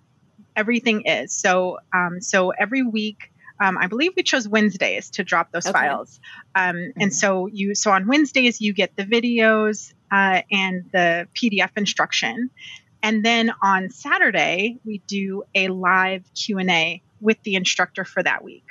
everything 0.56 1.02
is. 1.06 1.32
So 1.32 1.78
um, 1.94 2.20
so 2.20 2.50
every 2.50 2.82
week. 2.82 3.28
Um, 3.60 3.78
I 3.78 3.86
believe 3.86 4.14
we 4.16 4.24
chose 4.24 4.48
Wednesdays 4.48 5.10
to 5.10 5.24
drop 5.24 5.52
those 5.52 5.66
okay. 5.66 5.72
files, 5.72 6.18
um, 6.52 6.74
mm-hmm. 6.74 7.00
and 7.00 7.14
so 7.14 7.46
you 7.46 7.76
so 7.76 7.92
on 7.92 8.08
Wednesdays 8.08 8.60
you 8.60 8.72
get 8.72 8.96
the 8.96 9.04
videos 9.04 9.92
uh, 10.10 10.42
and 10.50 10.90
the 10.90 11.28
PDF 11.36 11.70
instruction, 11.76 12.50
and 13.04 13.24
then 13.24 13.52
on 13.62 13.90
Saturday 13.90 14.80
we 14.84 14.98
do 15.06 15.44
a 15.54 15.68
live 15.68 16.24
Q 16.34 16.58
and 16.58 16.70
A 16.70 17.02
with 17.20 17.40
the 17.44 17.54
instructor 17.54 18.04
for 18.04 18.20
that 18.22 18.42
week. 18.42 18.64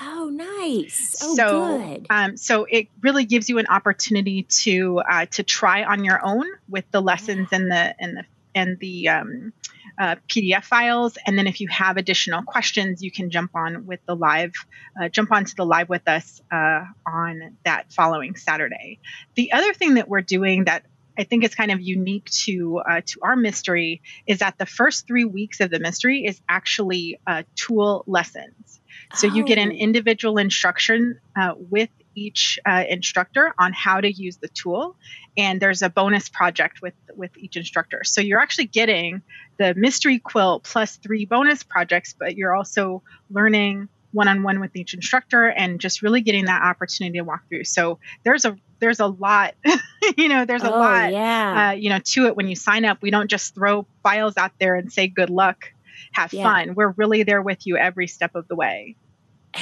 Oh, 0.00 0.30
nice. 0.32 1.16
Oh, 1.22 1.34
so, 1.34 1.78
good. 1.78 2.06
Um, 2.10 2.36
so 2.36 2.64
it 2.64 2.88
really 3.02 3.24
gives 3.24 3.48
you 3.48 3.58
an 3.58 3.66
opportunity 3.66 4.44
to 4.44 5.00
uh, 5.00 5.26
to 5.26 5.42
try 5.42 5.84
on 5.84 6.04
your 6.04 6.24
own 6.24 6.46
with 6.68 6.84
the 6.92 7.00
lessons 7.00 7.48
and 7.52 7.70
the 7.70 7.94
and 7.98 8.16
the 8.16 8.24
and 8.54 8.78
the 8.78 9.08
um, 9.08 9.52
uh, 9.98 10.16
PDF 10.28 10.64
files. 10.64 11.18
And 11.26 11.36
then 11.36 11.46
if 11.46 11.60
you 11.60 11.68
have 11.68 11.96
additional 11.96 12.42
questions, 12.42 13.02
you 13.02 13.10
can 13.10 13.30
jump 13.30 13.50
on 13.54 13.86
with 13.86 14.00
the 14.06 14.14
live, 14.14 14.52
uh, 15.00 15.08
jump 15.08 15.32
onto 15.32 15.54
the 15.54 15.66
live 15.66 15.88
with 15.88 16.06
us 16.06 16.40
uh, 16.52 16.84
on 17.06 17.56
that 17.64 17.92
following 17.92 18.36
Saturday. 18.36 19.00
The 19.34 19.52
other 19.52 19.74
thing 19.74 19.94
that 19.94 20.08
we're 20.08 20.20
doing 20.20 20.64
that 20.64 20.84
I 21.18 21.24
think 21.24 21.42
is 21.42 21.54
kind 21.54 21.72
of 21.72 21.80
unique 21.80 22.30
to 22.44 22.78
uh, 22.78 23.00
to 23.04 23.20
our 23.22 23.34
mystery 23.34 24.02
is 24.26 24.38
that 24.38 24.56
the 24.58 24.66
first 24.66 25.08
three 25.08 25.24
weeks 25.24 25.58
of 25.58 25.70
the 25.70 25.80
mystery 25.80 26.24
is 26.24 26.40
actually 26.48 27.18
uh, 27.26 27.42
tool 27.56 28.04
lessons. 28.06 28.80
So 29.14 29.28
oh. 29.28 29.34
you 29.34 29.44
get 29.44 29.58
an 29.58 29.70
oh. 29.70 29.74
individual 29.74 30.38
instruction 30.38 31.20
uh, 31.36 31.54
with 31.56 31.90
each 32.14 32.58
uh, 32.66 32.84
instructor 32.88 33.54
on 33.58 33.72
how 33.72 34.00
to 34.00 34.10
use 34.10 34.38
the 34.38 34.48
tool, 34.48 34.96
and 35.36 35.60
there's 35.60 35.82
a 35.82 35.88
bonus 35.88 36.28
project 36.28 36.82
with 36.82 36.94
with 37.14 37.36
each 37.36 37.56
instructor. 37.56 38.02
So 38.04 38.20
you're 38.20 38.40
actually 38.40 38.66
getting 38.66 39.22
the 39.58 39.74
mystery 39.74 40.18
quilt 40.18 40.64
plus 40.64 40.96
three 40.96 41.24
bonus 41.26 41.62
projects, 41.62 42.14
but 42.18 42.36
you're 42.36 42.54
also 42.54 43.02
learning 43.30 43.88
one-on-one 44.12 44.60
with 44.60 44.74
each 44.74 44.94
instructor 44.94 45.48
and 45.48 45.80
just 45.80 46.02
really 46.02 46.20
getting 46.20 46.46
that 46.46 46.62
opportunity 46.62 47.18
to 47.18 47.24
walk 47.24 47.46
through 47.48 47.64
so 47.64 47.98
there's 48.24 48.44
a 48.44 48.56
there's 48.80 49.00
a 49.00 49.06
lot 49.06 49.54
you 50.16 50.28
know 50.28 50.44
there's 50.44 50.62
a 50.62 50.72
oh, 50.72 50.78
lot 50.78 51.12
yeah. 51.12 51.68
uh, 51.68 51.72
you 51.72 51.90
know 51.90 51.98
to 51.98 52.26
it 52.26 52.34
when 52.36 52.48
you 52.48 52.56
sign 52.56 52.84
up 52.84 53.02
we 53.02 53.10
don't 53.10 53.28
just 53.28 53.54
throw 53.54 53.86
files 54.02 54.36
out 54.36 54.52
there 54.58 54.76
and 54.76 54.90
say 54.92 55.08
good 55.08 55.30
luck 55.30 55.72
have 56.12 56.32
yeah. 56.32 56.44
fun. 56.44 56.74
We're 56.74 56.90
really 56.96 57.22
there 57.22 57.42
with 57.42 57.66
you 57.66 57.76
every 57.76 58.06
step 58.06 58.34
of 58.34 58.48
the 58.48 58.56
way. 58.56 58.96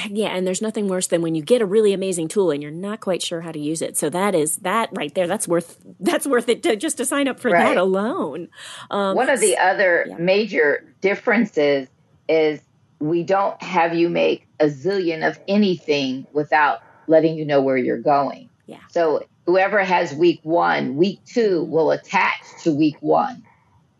Yeah, 0.09 0.29
and 0.29 0.45
there's 0.45 0.61
nothing 0.61 0.87
worse 0.87 1.07
than 1.07 1.21
when 1.21 1.33
you 1.33 1.41
get 1.41 1.61
a 1.61 1.65
really 1.65 1.93
amazing 1.93 2.27
tool 2.27 2.51
and 2.51 2.61
you're 2.61 2.71
not 2.71 2.99
quite 2.99 3.21
sure 3.21 3.41
how 3.41 3.51
to 3.51 3.59
use 3.59 3.81
it. 3.81 3.97
So 3.97 4.09
that 4.09 4.35
is 4.35 4.57
that 4.57 4.89
right 4.91 5.13
there. 5.15 5.27
That's 5.27 5.47
worth 5.47 5.79
that's 5.99 6.27
worth 6.27 6.49
it 6.49 6.61
to 6.63 6.75
just 6.75 6.97
to 6.97 7.05
sign 7.05 7.27
up 7.27 7.39
for 7.39 7.51
right. 7.51 7.63
that 7.63 7.77
alone. 7.77 8.49
Um, 8.91 9.15
One 9.15 9.29
of 9.29 9.39
the 9.39 9.57
other 9.57 10.05
yeah. 10.07 10.17
major 10.17 10.93
differences 11.01 11.87
is 12.27 12.59
we 12.99 13.23
don't 13.23 13.61
have 13.63 13.95
you 13.95 14.09
make 14.09 14.47
a 14.59 14.65
zillion 14.65 15.27
of 15.27 15.39
anything 15.47 16.27
without 16.33 16.81
letting 17.07 17.37
you 17.37 17.45
know 17.45 17.61
where 17.61 17.77
you're 17.77 18.01
going. 18.01 18.49
Yeah. 18.65 18.79
So 18.89 19.25
whoever 19.45 19.83
has 19.83 20.13
week 20.13 20.41
one, 20.43 20.97
week 20.97 21.21
two 21.25 21.63
will 21.63 21.91
attach 21.91 22.41
to 22.63 22.73
week 22.73 22.97
one. 22.99 23.43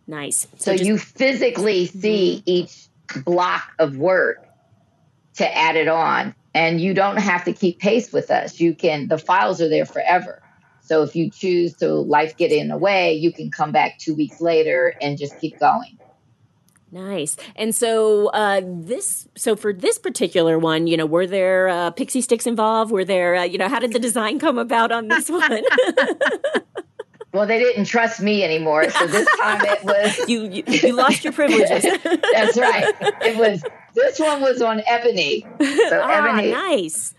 Nice. 0.07 0.47
So, 0.57 0.71
so 0.71 0.71
just, 0.73 0.85
you 0.85 0.97
physically 0.97 1.85
see 1.85 2.37
mm-hmm. 2.37 2.43
each 2.45 2.87
block 3.25 3.73
of 3.77 3.97
work 3.97 4.45
to 5.35 5.57
add 5.57 5.75
it 5.75 5.87
on. 5.87 6.33
And 6.53 6.81
you 6.81 6.93
don't 6.93 7.17
have 7.17 7.43
to 7.45 7.53
keep 7.53 7.79
pace 7.79 8.11
with 8.11 8.31
us. 8.31 8.59
You 8.59 8.73
can, 8.73 9.07
the 9.07 9.19
files 9.19 9.61
are 9.61 9.69
there 9.69 9.85
forever. 9.85 10.41
So 10.81 11.03
if 11.03 11.15
you 11.15 11.29
choose 11.29 11.75
to 11.75 11.93
life 11.93 12.37
get 12.37 12.51
in 12.51 12.69
the 12.69 12.77
way, 12.77 13.13
you 13.13 13.31
can 13.31 13.51
come 13.51 13.71
back 13.71 13.99
two 13.99 14.15
weeks 14.15 14.41
later 14.41 14.95
and 15.01 15.17
just 15.17 15.39
keep 15.39 15.59
going. 15.59 15.99
Nice. 16.89 17.35
And 17.55 17.75
so 17.75 18.27
uh, 18.27 18.61
this, 18.63 19.27
so 19.35 19.55
for 19.55 19.73
this 19.73 19.99
particular 19.99 20.57
one, 20.57 20.87
you 20.87 20.95
know, 20.95 21.05
were 21.05 21.27
there 21.27 21.67
uh, 21.67 21.91
pixie 21.91 22.21
sticks 22.21 22.47
involved? 22.47 22.91
Were 22.91 23.03
there, 23.03 23.35
uh, 23.35 23.43
you 23.43 23.57
know, 23.57 23.67
how 23.67 23.79
did 23.79 23.91
the 23.91 23.99
design 23.99 24.39
come 24.39 24.57
about 24.57 24.91
on 24.91 25.09
this 25.09 25.29
one? 25.29 25.61
Well, 27.37 27.45
they 27.45 27.59
didn't 27.59 27.85
trust 27.85 28.19
me 28.19 28.43
anymore, 28.43 28.89
so 28.89 29.05
this 29.05 29.27
time 29.39 29.61
it 29.63 29.83
was 29.83 30.27
you. 30.27 30.49
You, 30.49 30.63
you 30.65 30.93
lost 30.93 31.23
your 31.23 31.33
privileges. 31.33 31.83
That's 32.03 32.57
right. 32.57 32.95
It 33.21 33.37
was 33.37 33.63
this 33.93 34.19
one 34.19 34.41
was 34.41 34.59
on 34.63 34.81
ebony. 34.87 35.45
So 35.61 36.01
ah, 36.03 36.09
ebony, 36.09 36.51
nice. 36.51 37.13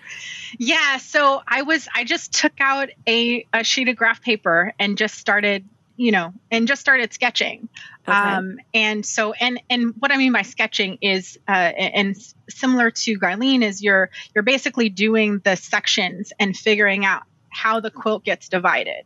Yeah, 0.59 0.97
so 0.97 1.41
I 1.47 1.63
was 1.63 1.87
I 1.95 2.03
just 2.03 2.33
took 2.33 2.55
out 2.59 2.89
a, 3.07 3.47
a 3.53 3.63
sheet 3.63 3.89
of 3.89 3.95
graph 3.95 4.21
paper 4.21 4.75
and 4.81 4.99
just 4.99 5.15
started, 5.19 5.65
you 5.97 6.11
know, 6.11 6.33
and 6.51 6.67
just 6.67 6.81
started 6.81 7.13
sketching. 7.13 7.69
Okay. 8.09 8.19
Um, 8.19 8.59
and 8.75 9.07
so 9.07 9.35
and 9.35 9.63
and 9.71 9.95
what 10.01 10.11
I 10.11 10.17
mean 10.17 10.33
by 10.33 10.43
sketching 10.43 10.99
is 11.01 11.39
uh, 11.47 11.53
and 11.53 12.17
similar 12.49 12.91
to 12.91 13.19
Gyleen 13.21 13.63
is 13.63 13.85
you're 13.85 14.11
you're 14.35 14.43
basically 14.43 14.89
doing 14.89 15.39
the 15.45 15.55
sections 15.55 16.33
and 16.41 16.57
figuring 16.57 17.05
out 17.05 17.23
how 17.51 17.79
the 17.79 17.93
quilt 17.93 18.25
gets 18.25 18.49
divided 18.49 19.05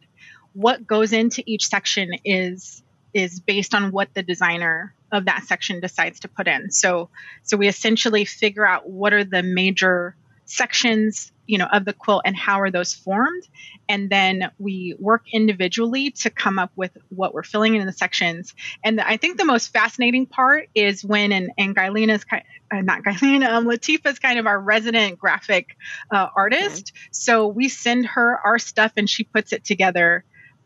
what 0.54 0.86
goes 0.86 1.12
into 1.12 1.42
each 1.46 1.68
section 1.68 2.10
is 2.24 2.82
is 3.14 3.40
based 3.40 3.74
on 3.74 3.92
what 3.92 4.08
the 4.14 4.22
designer 4.22 4.94
of 5.12 5.26
that 5.26 5.44
section 5.44 5.80
decides 5.80 6.20
to 6.20 6.28
put 6.28 6.48
in. 6.48 6.70
So 6.70 7.10
so 7.42 7.56
we 7.56 7.68
essentially 7.68 8.24
figure 8.24 8.66
out 8.66 8.88
what 8.88 9.12
are 9.12 9.24
the 9.24 9.42
major 9.42 10.16
sections 10.44 11.32
you 11.46 11.58
know 11.58 11.66
of 11.66 11.84
the 11.84 11.92
quilt 11.92 12.22
and 12.24 12.36
how 12.36 12.60
are 12.60 12.70
those 12.70 12.92
formed 12.92 13.46
and 13.88 14.10
then 14.10 14.50
we 14.58 14.94
work 14.98 15.22
individually 15.32 16.10
to 16.10 16.30
come 16.30 16.58
up 16.58 16.70
with 16.76 16.96
what 17.08 17.32
we're 17.32 17.42
filling 17.42 17.74
in 17.74 17.86
the 17.86 17.92
sections 17.92 18.54
and 18.84 19.00
i 19.00 19.16
think 19.16 19.38
the 19.38 19.44
most 19.44 19.72
fascinating 19.72 20.26
part 20.26 20.68
is 20.74 21.04
when 21.04 21.32
and, 21.32 21.50
and 21.56 21.74
Guylena's 21.74 22.24
kind 22.24 22.42
uh, 22.72 22.80
not 22.80 23.02
Gyleen, 23.02 23.46
um, 23.46 23.66
Latifah's 23.66 24.18
kind 24.18 24.38
of 24.38 24.46
our 24.46 24.58
resident 24.58 25.18
graphic 25.18 25.76
uh, 26.10 26.28
artist. 26.34 26.92
Okay. 26.94 27.08
So 27.10 27.46
we 27.46 27.68
send 27.68 28.06
her 28.06 28.38
our 28.44 28.58
stuff 28.58 28.92
and 28.96 29.08
she 29.08 29.24
puts 29.24 29.52
it 29.52 29.62
together 29.62 30.24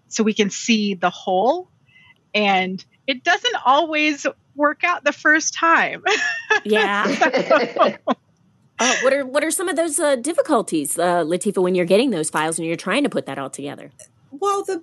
so 0.08 0.22
we 0.22 0.34
can 0.34 0.50
see 0.50 0.94
the 0.94 1.10
whole. 1.10 1.68
And 2.34 2.84
it 3.06 3.24
doesn't 3.24 3.56
always 3.64 4.26
work 4.54 4.84
out 4.84 5.04
the 5.04 5.12
first 5.12 5.54
time. 5.54 6.02
Yeah. 6.64 7.04
Oh, 7.78 7.92
what 9.02 9.12
are 9.12 9.24
what 9.24 9.44
are 9.44 9.50
some 9.50 9.68
of 9.68 9.76
those 9.76 10.00
uh, 10.00 10.16
difficulties, 10.16 10.98
uh, 10.98 11.22
Latifah, 11.22 11.62
when 11.62 11.74
you're 11.74 11.86
getting 11.86 12.10
those 12.10 12.30
files 12.30 12.58
and 12.58 12.66
you're 12.66 12.76
trying 12.76 13.04
to 13.04 13.08
put 13.08 13.26
that 13.26 13.38
all 13.38 13.50
together? 13.50 13.92
Well, 14.30 14.64
the 14.64 14.82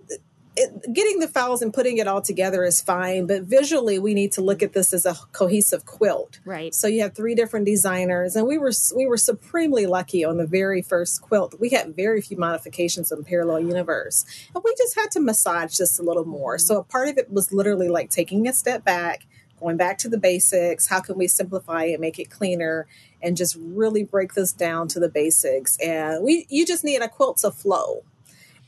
it, 0.56 0.94
getting 0.94 1.20
the 1.20 1.28
files 1.28 1.62
and 1.62 1.74
putting 1.74 1.98
it 1.98 2.08
all 2.08 2.22
together 2.22 2.64
is 2.64 2.80
fine, 2.80 3.26
but 3.26 3.44
visually 3.44 3.98
we 3.98 4.14
need 4.14 4.32
to 4.34 4.42
look 4.42 4.62
at 4.62 4.74
this 4.74 4.94
as 4.94 5.06
a 5.06 5.16
cohesive 5.32 5.86
quilt. 5.86 6.40
Right. 6.46 6.74
So 6.76 6.88
you 6.88 7.02
have 7.02 7.16
three 7.16 7.34
different 7.34 7.66
designers, 7.66 8.36
and 8.36 8.48
we 8.48 8.58
were 8.58 8.72
we 8.96 9.08
were 9.08 9.18
supremely 9.18 9.86
lucky 9.86 10.24
on 10.24 10.38
the 10.38 10.46
very 10.46 10.82
first 10.82 11.22
quilt. 11.22 11.56
We 11.60 11.70
had 11.70 11.96
very 11.96 12.22
few 12.22 12.38
modifications 12.38 13.12
in 13.12 13.24
Parallel 13.24 13.62
Universe, 13.62 14.26
and 14.54 14.64
we 14.64 14.74
just 14.78 14.96
had 14.96 15.10
to 15.12 15.20
massage 15.20 15.78
this 15.78 15.98
a 15.98 16.04
little 16.04 16.26
more. 16.26 16.58
So 16.60 16.80
a 16.80 16.84
part 16.84 17.10
of 17.10 17.18
it 17.18 17.32
was 17.32 17.52
literally 17.52 17.90
like 17.90 18.10
taking 18.10 18.48
a 18.48 18.54
step 18.54 18.84
back, 18.84 19.26
going 19.60 19.78
back 19.78 19.98
to 20.00 20.10
the 20.10 20.20
basics. 20.20 20.88
How 20.88 21.00
can 21.00 21.18
we 21.18 21.28
simplify 21.28 21.86
it, 21.86 22.00
make 22.00 22.20
it 22.20 22.30
cleaner, 22.30 22.86
and 23.22 23.36
just 23.36 23.58
really 23.60 24.04
break 24.04 24.34
this 24.34 24.54
down 24.54 24.88
to 24.90 25.00
the 25.00 25.10
basics? 25.10 25.78
And 25.80 26.24
we 26.24 26.46
you 26.50 26.66
just 26.66 26.84
need 26.84 27.02
a 27.02 27.10
quilt 27.10 27.38
to 27.38 27.50
flow 27.50 28.04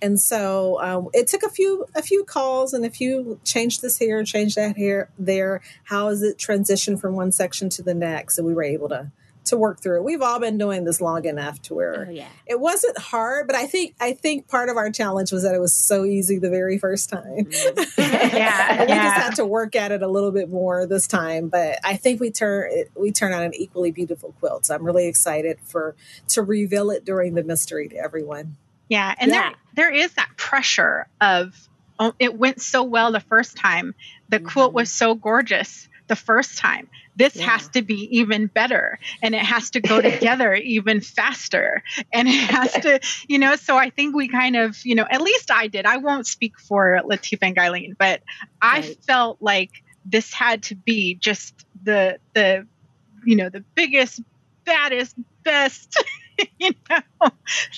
and 0.01 0.19
so 0.19 0.81
um, 0.81 1.09
it 1.13 1.27
took 1.27 1.43
a 1.43 1.49
few 1.49 1.85
a 1.95 2.01
few 2.01 2.23
calls 2.23 2.73
and 2.73 2.85
a 2.85 2.89
few 2.89 3.39
change 3.43 3.81
this 3.81 3.97
here, 3.97 4.23
change 4.23 4.55
that 4.55 4.77
here, 4.77 5.09
there. 5.17 5.61
How 5.85 6.09
is 6.09 6.21
it 6.21 6.37
transition 6.37 6.97
from 6.97 7.15
one 7.15 7.31
section 7.31 7.69
to 7.69 7.83
the 7.83 7.93
next? 7.93 8.37
And 8.37 8.45
we 8.47 8.53
were 8.53 8.63
able 8.63 8.89
to 8.89 9.11
to 9.45 9.57
work 9.57 9.79
through 9.79 9.97
it. 9.97 10.03
We've 10.03 10.21
all 10.21 10.39
been 10.39 10.57
doing 10.57 10.83
this 10.83 10.99
long 10.99 11.25
enough 11.25 11.61
to 11.63 11.73
where 11.73 12.07
oh, 12.07 12.11
yeah. 12.11 12.27
it 12.45 12.59
wasn't 12.59 12.97
hard, 12.97 13.47
but 13.47 13.55
I 13.55 13.67
think 13.67 13.95
I 13.99 14.13
think 14.13 14.47
part 14.47 14.69
of 14.69 14.77
our 14.77 14.91
challenge 14.91 15.31
was 15.31 15.43
that 15.43 15.55
it 15.55 15.59
was 15.59 15.75
so 15.75 16.03
easy 16.03 16.39
the 16.39 16.49
very 16.49 16.77
first 16.77 17.09
time. 17.09 17.45
Mm-hmm. 17.45 18.01
yeah, 18.35 18.81
we 18.81 18.87
yeah. 18.89 19.03
just 19.03 19.21
had 19.21 19.35
to 19.35 19.45
work 19.45 19.75
at 19.75 19.91
it 19.91 20.01
a 20.01 20.07
little 20.07 20.31
bit 20.31 20.49
more 20.49 20.85
this 20.85 21.07
time, 21.07 21.49
but 21.49 21.79
I 21.83 21.95
think 21.95 22.19
we 22.19 22.31
turn 22.31 22.85
we 22.95 23.11
turn 23.11 23.33
out 23.33 23.43
an 23.43 23.53
equally 23.55 23.91
beautiful 23.91 24.33
quilt. 24.39 24.65
So 24.65 24.75
I'm 24.75 24.83
really 24.83 25.07
excited 25.07 25.59
for 25.63 25.95
to 26.29 26.41
reveal 26.41 26.89
it 26.91 27.05
during 27.05 27.35
the 27.35 27.43
mystery 27.43 27.87
to 27.89 27.95
everyone. 27.95 28.57
Yeah, 28.89 29.15
and 29.17 29.31
yeah. 29.31 29.49
there 29.49 29.51
there 29.75 29.93
is 29.93 30.13
that 30.13 30.29
pressure 30.37 31.07
of 31.21 31.53
oh, 31.99 32.13
it 32.19 32.37
went 32.37 32.61
so 32.61 32.83
well 32.83 33.11
the 33.11 33.19
first 33.19 33.55
time. 33.55 33.95
The 34.29 34.37
mm-hmm. 34.37 34.47
quilt 34.47 34.73
was 34.73 34.91
so 34.91 35.15
gorgeous 35.15 35.87
the 36.07 36.15
first 36.15 36.57
time. 36.57 36.87
This 37.15 37.35
yeah. 37.35 37.45
has 37.45 37.69
to 37.69 37.81
be 37.81 38.17
even 38.17 38.47
better 38.47 38.99
and 39.23 39.33
it 39.33 39.41
has 39.41 39.71
to 39.71 39.79
go 39.79 40.01
together 40.01 40.53
even 40.75 41.01
faster. 41.01 41.81
And 42.13 42.27
it 42.27 42.49
has 42.49 42.73
to, 42.73 42.99
you 43.27 43.39
know, 43.39 43.55
so 43.55 43.77
I 43.77 43.89
think 43.89 44.15
we 44.15 44.27
kind 44.27 44.55
of, 44.55 44.77
you 44.85 44.95
know, 44.95 45.05
at 45.09 45.21
least 45.21 45.49
I 45.49 45.67
did. 45.67 45.85
I 45.85 45.97
won't 45.97 46.27
speak 46.27 46.59
for 46.59 47.01
Latifah 47.03 47.39
and 47.41 47.55
Gyleen, 47.55 47.97
but 47.97 48.21
right. 48.61 48.83
I 48.83 48.95
felt 49.07 49.41
like 49.41 49.71
this 50.05 50.31
had 50.33 50.63
to 50.63 50.75
be 50.75 51.15
just 51.15 51.65
the 51.83 52.19
the 52.33 52.67
you 53.25 53.35
know 53.35 53.49
the 53.49 53.61
biggest 53.73 54.21
baddest 54.65 55.15
best 55.43 56.03
you 56.59 56.71
know 56.89 57.29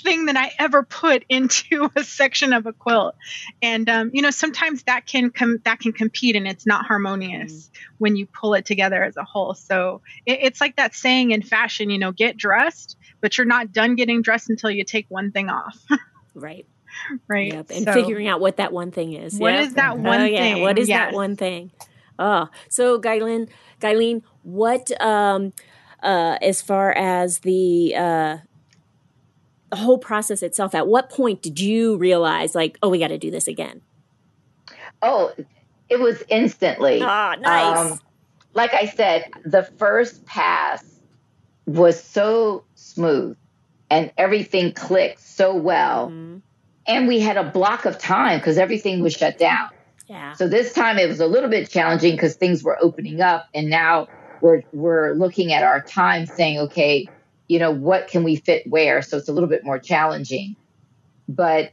thing 0.04 0.26
that 0.26 0.38
I 0.38 0.52
ever 0.60 0.84
put 0.84 1.24
into 1.30 1.90
a 1.96 2.04
section 2.04 2.54
of 2.54 2.66
a 2.66 2.74
quilt. 2.74 3.16
And 3.62 3.90
um, 3.90 4.12
you 4.14 4.22
know, 4.22 4.32
sometimes 4.32 4.84
that 4.84 5.06
can 5.06 5.32
com- 5.32 5.60
that 5.64 5.80
can 5.80 5.94
compete, 5.94 6.36
and 6.36 6.48
it's 6.48 6.66
not 6.66 6.86
harmonious 6.86 7.52
mm. 7.52 7.70
when 7.98 8.16
you 8.16 8.26
pull 8.26 8.54
it 8.54 8.66
together 8.66 9.04
as 9.04 9.18
a 9.18 9.24
whole. 9.24 9.54
So 9.54 10.02
it, 10.26 10.40
it's 10.42 10.62
like 10.62 10.76
that 10.78 10.96
saying 10.96 11.32
in 11.32 11.42
fashion, 11.42 11.90
you 11.90 11.98
know, 11.98 12.12
get 12.12 12.38
dressed, 12.38 12.98
but 13.22 13.38
you're 13.38 13.48
not 13.48 13.72
done 13.72 13.96
getting 13.96 14.22
dressed 14.22 14.50
until 14.50 14.72
you 14.72 14.84
take 14.84 15.06
one 15.10 15.32
thing 15.32 15.50
off. 15.50 15.78
right. 16.34 16.66
Right. 17.28 17.54
Yep. 17.54 17.68
And 17.72 17.86
so, 17.86 17.94
figuring 17.94 18.28
out 18.28 18.40
what 18.40 18.58
that 18.58 18.74
one 18.74 18.92
thing 18.92 19.14
is. 19.14 19.38
What 19.38 19.54
yep. 19.54 19.68
is 19.68 19.74
that 19.76 20.00
one 20.00 20.22
oh, 20.22 20.24
thing? 20.24 20.58
Yeah. 20.58 20.62
What 20.64 20.80
is 20.80 20.90
yes. 20.90 21.12
that 21.12 21.14
one 21.14 21.36
thing? 21.36 21.72
Oh, 22.18 22.50
so 22.70 23.00
Gyleen, 23.00 23.50
Gyleen, 23.80 24.24
what 24.42 24.90
um, 25.00 25.54
uh, 26.02 26.38
as 26.42 26.62
far 26.62 26.92
as 26.92 27.40
the 27.40 27.94
uh, 27.96 28.38
the 29.70 29.78
whole 29.78 29.98
process 29.98 30.42
itself, 30.44 30.74
at 30.74 30.88
what 30.88 31.10
point 31.10 31.42
did 31.42 31.60
you 31.60 31.98
realize, 31.98 32.56
like, 32.56 32.78
oh, 32.82 32.90
we 32.90 33.00
got 33.00 33.10
to 33.10 33.18
do 33.18 33.32
this 33.32 33.48
again? 33.48 33.82
Oh, 35.02 35.34
it 35.90 36.00
was 36.00 36.24
instantly. 36.30 37.02
Ah, 37.02 37.36
nice. 37.40 37.92
Um, 37.92 38.00
like 38.54 38.74
I 38.74 38.86
said, 38.86 39.30
the 39.46 39.64
first 39.78 40.26
pass 40.26 40.84
was 41.66 42.02
so 42.02 42.64
smooth 42.76 43.38
and 43.90 44.12
everything 44.18 44.74
clicked 44.74 45.20
so 45.20 45.56
well. 45.56 46.08
Mm-hmm. 46.08 46.38
And 46.88 47.08
we 47.08 47.20
had 47.20 47.36
a 47.38 47.44
block 47.44 47.86
of 47.86 48.00
time 48.00 48.40
because 48.40 48.58
everything 48.58 49.02
was 49.02 49.14
shut 49.14 49.38
down. 49.38 49.70
Yeah. 50.08 50.34
So 50.34 50.48
this 50.48 50.74
time 50.74 50.98
it 50.98 51.10
was 51.10 51.20
a 51.20 51.28
little 51.28 51.50
bit 51.50 51.70
challenging 51.70 52.14
because 52.14 52.36
things 52.36 52.64
were 52.64 52.78
opening 52.82 53.20
up, 53.20 53.48
and 53.54 53.70
now 53.70 54.08
we're 54.40 54.64
we're 54.72 55.14
looking 55.14 55.52
at 55.52 55.64
our 55.64 55.82
time, 55.82 56.26
saying, 56.26 56.60
okay, 56.60 57.10
you 57.48 57.60
know, 57.60 57.72
what 57.72 58.08
can 58.08 58.24
we 58.24 58.36
fit 58.36 58.68
where? 58.68 59.02
So 59.02 59.18
it's 59.18 59.30
a 59.30 59.34
little 59.34 59.50
bit 59.50 59.64
more 59.64 59.80
challenging. 59.80 60.56
But 61.30 61.72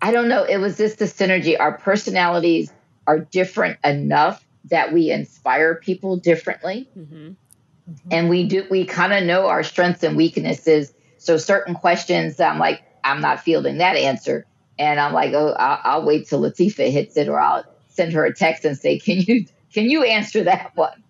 I 0.00 0.12
don't 0.12 0.28
know. 0.28 0.44
It 0.44 0.58
was 0.58 0.76
just 0.76 0.98
the 0.98 1.06
synergy. 1.06 1.58
Our 1.58 1.78
personalities 1.78 2.72
are 3.06 3.18
different 3.18 3.78
enough 3.84 4.44
that 4.66 4.92
we 4.92 5.10
inspire 5.10 5.76
people 5.76 6.16
differently. 6.16 6.88
Mm-hmm. 6.96 7.16
Mm-hmm. 7.16 8.08
And 8.10 8.28
we 8.28 8.46
do, 8.48 8.66
we 8.68 8.84
kind 8.84 9.12
of 9.12 9.24
know 9.24 9.46
our 9.46 9.62
strengths 9.62 10.02
and 10.02 10.16
weaknesses. 10.16 10.92
So 11.18 11.36
certain 11.36 11.74
questions, 11.74 12.40
I'm 12.40 12.58
like, 12.58 12.82
I'm 13.04 13.20
not 13.20 13.40
fielding 13.40 13.78
that 13.78 13.96
answer. 13.96 14.46
And 14.78 15.00
I'm 15.00 15.12
like, 15.12 15.32
oh, 15.32 15.52
I'll, 15.52 15.80
I'll 15.84 16.04
wait 16.04 16.28
till 16.28 16.40
Latifah 16.40 16.90
hits 16.90 17.16
it, 17.16 17.28
or 17.28 17.40
I'll 17.40 17.64
send 17.88 18.12
her 18.12 18.24
a 18.24 18.34
text 18.34 18.64
and 18.64 18.76
say, 18.76 18.98
can 18.98 19.20
you 19.20 19.46
can 19.72 19.88
you 19.88 20.04
answer 20.04 20.44
that 20.44 20.72
one? 20.76 21.02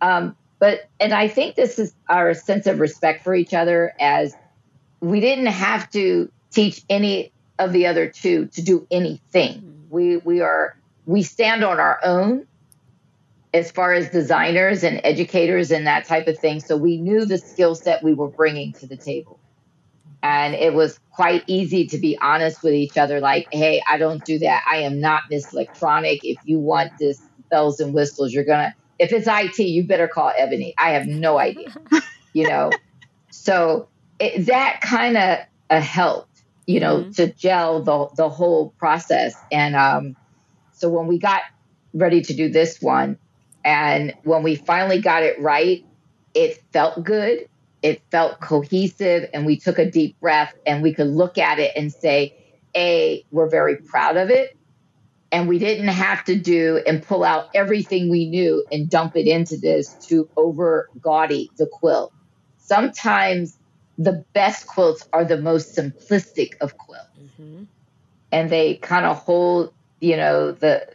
Um, 0.00 0.36
but 0.60 0.88
and 1.00 1.12
I 1.12 1.26
think 1.26 1.56
this 1.56 1.80
is 1.80 1.92
our 2.08 2.34
sense 2.34 2.68
of 2.68 2.78
respect 2.78 3.24
for 3.24 3.34
each 3.34 3.54
other 3.54 3.92
as 3.98 4.36
we 5.00 5.18
didn't 5.18 5.46
have 5.46 5.90
to 5.90 6.30
teach 6.52 6.82
any 6.88 7.32
of 7.58 7.72
the 7.72 7.86
other 7.86 8.08
two 8.08 8.46
to 8.46 8.62
do 8.62 8.86
anything. 8.90 9.54
Mm-hmm. 9.54 9.90
We 9.90 10.16
we 10.18 10.40
are 10.40 10.76
we 11.06 11.22
stand 11.24 11.64
on 11.64 11.80
our 11.80 11.98
own 12.04 12.46
as 13.52 13.70
far 13.70 13.92
as 13.94 14.10
designers 14.10 14.84
and 14.84 15.00
educators 15.02 15.70
and 15.72 15.86
that 15.86 16.04
type 16.04 16.28
of 16.28 16.38
thing. 16.38 16.60
So 16.60 16.76
we 16.76 16.98
knew 16.98 17.24
the 17.24 17.38
skill 17.38 17.74
set 17.74 18.02
we 18.02 18.14
were 18.14 18.28
bringing 18.28 18.72
to 18.74 18.86
the 18.86 18.96
table. 18.96 19.40
And 20.22 20.54
it 20.54 20.74
was 20.74 21.00
quite 21.10 21.42
easy 21.46 21.86
to 21.88 21.98
be 21.98 22.18
honest 22.20 22.62
with 22.62 22.74
each 22.74 22.98
other 22.98 23.20
like, 23.20 23.48
hey, 23.52 23.82
I 23.88 23.96
don't 23.96 24.22
do 24.24 24.38
that. 24.40 24.62
I 24.70 24.78
am 24.78 25.00
not 25.00 25.22
Miss 25.30 25.52
Electronic. 25.52 26.20
If 26.22 26.38
you 26.44 26.58
want 26.58 26.92
this 26.98 27.20
bells 27.50 27.80
and 27.80 27.94
whistles, 27.94 28.32
you're 28.32 28.44
going 28.44 28.70
to, 28.70 28.74
if 29.00 29.12
it's 29.12 29.26
IT, 29.28 29.58
you 29.62 29.84
better 29.84 30.08
call 30.08 30.32
Ebony. 30.36 30.74
I 30.78 30.90
have 30.90 31.06
no 31.06 31.38
idea, 31.38 31.74
you 32.32 32.48
know? 32.48 32.70
So 33.30 33.88
it, 34.18 34.46
that 34.46 34.80
kind 34.80 35.16
of 35.16 35.38
uh, 35.70 35.80
helped, 35.80 36.42
you 36.66 36.80
know, 36.80 36.98
mm-hmm. 36.98 37.10
to 37.12 37.32
gel 37.32 37.82
the, 37.82 38.08
the 38.16 38.28
whole 38.28 38.70
process. 38.78 39.34
And 39.50 39.74
um, 39.74 40.16
so 40.72 40.88
when 40.88 41.06
we 41.06 41.18
got 41.18 41.42
ready 41.94 42.22
to 42.22 42.34
do 42.34 42.48
this 42.48 42.80
one, 42.80 43.18
and 43.64 44.14
when 44.22 44.42
we 44.42 44.54
finally 44.54 45.00
got 45.00 45.22
it 45.22 45.40
right, 45.40 45.84
it 46.34 46.62
felt 46.72 47.02
good 47.02 47.48
it 47.82 48.02
felt 48.10 48.40
cohesive 48.40 49.28
and 49.32 49.46
we 49.46 49.56
took 49.56 49.78
a 49.78 49.90
deep 49.90 50.18
breath 50.20 50.54
and 50.66 50.82
we 50.82 50.92
could 50.92 51.06
look 51.06 51.38
at 51.38 51.58
it 51.58 51.72
and 51.76 51.92
say, 51.92 52.36
A, 52.76 53.24
we're 53.30 53.48
very 53.48 53.76
proud 53.76 54.16
of 54.16 54.30
it. 54.30 54.56
And 55.32 55.48
we 55.48 55.58
didn't 55.58 55.88
have 55.88 56.24
to 56.24 56.36
do 56.36 56.82
and 56.86 57.02
pull 57.02 57.22
out 57.22 57.50
everything 57.54 58.10
we 58.10 58.26
knew 58.26 58.64
and 58.72 58.90
dump 58.90 59.16
it 59.16 59.28
into 59.28 59.56
this 59.56 59.94
to 60.08 60.28
over 60.36 60.88
gaudy 61.00 61.50
the 61.56 61.66
quilt. 61.66 62.12
Sometimes 62.58 63.56
the 63.96 64.24
best 64.32 64.66
quilts 64.66 65.08
are 65.12 65.24
the 65.24 65.36
most 65.36 65.76
simplistic 65.76 66.54
of 66.60 66.76
quilts. 66.76 67.06
Mm-hmm. 67.40 67.64
And 68.32 68.50
they 68.50 68.74
kind 68.76 69.06
of 69.06 69.18
hold, 69.18 69.72
you 70.00 70.16
know, 70.16 70.52
the 70.52 70.88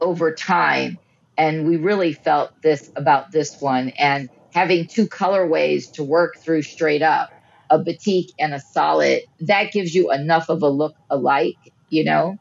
over 0.00 0.34
time. 0.34 0.98
And 1.36 1.66
we 1.66 1.76
really 1.76 2.12
felt 2.12 2.62
this 2.62 2.90
about 2.96 3.30
this 3.30 3.60
one. 3.60 3.90
And 3.90 4.28
having 4.52 4.86
two 4.86 5.06
colorways 5.06 5.92
to 5.92 6.02
work 6.04 6.38
through 6.38 6.62
straight 6.62 7.02
up 7.02 7.30
a 7.70 7.78
batik 7.78 8.30
and 8.38 8.54
a 8.54 8.60
solid 8.60 9.22
that 9.40 9.72
gives 9.72 9.94
you 9.94 10.10
enough 10.12 10.48
of 10.48 10.62
a 10.62 10.68
look 10.68 10.96
alike 11.10 11.56
you 11.90 12.04
know 12.04 12.38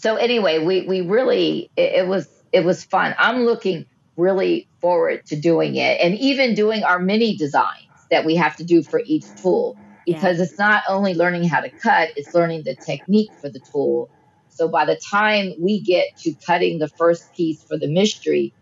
so 0.00 0.16
anyway 0.16 0.58
we 0.58 0.82
we 0.86 1.02
really 1.02 1.70
it, 1.76 1.92
it, 2.00 2.06
was 2.06 2.26
it 2.52 2.64
was 2.64 2.82
fun. 2.82 3.14
I'm 3.18 3.44
looking 3.44 3.84
really 4.16 4.66
forward 4.80 5.26
to 5.26 5.36
doing 5.36 5.76
it 5.76 6.00
and 6.00 6.14
even 6.18 6.54
doing 6.54 6.84
our 6.84 6.98
mini 6.98 7.36
designs 7.36 7.86
that 8.10 8.24
we 8.24 8.36
have 8.36 8.56
to 8.56 8.64
do 8.64 8.82
for 8.82 9.00
each 9.04 9.24
tool. 9.40 9.76
Because 10.06 10.38
yeah. 10.38 10.44
it's 10.44 10.58
not 10.58 10.82
only 10.88 11.14
learning 11.14 11.44
how 11.44 11.60
to 11.60 11.68
cut 11.68 12.10
it's 12.16 12.34
learning 12.34 12.62
the 12.64 12.74
technique 12.74 13.30
for 13.40 13.50
the 13.50 13.60
tool. 13.60 14.10
So 14.48 14.68
by 14.68 14.86
the 14.86 14.96
time 14.96 15.52
we 15.60 15.80
get 15.80 16.16
to 16.18 16.32
cutting 16.46 16.78
the 16.78 16.88
first 16.88 17.34
piece 17.34 17.62
for 17.62 17.76
the 17.76 17.88
mystery 17.88 18.54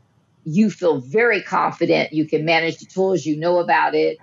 you 0.45 0.71
feel 0.71 0.99
very 0.99 1.43
confident. 1.43 2.13
You 2.13 2.27
can 2.27 2.45
manage 2.45 2.79
the 2.79 2.87
tools 2.87 3.27
you 3.27 3.37
know 3.37 3.59
about 3.59 3.95
it. 3.95 4.19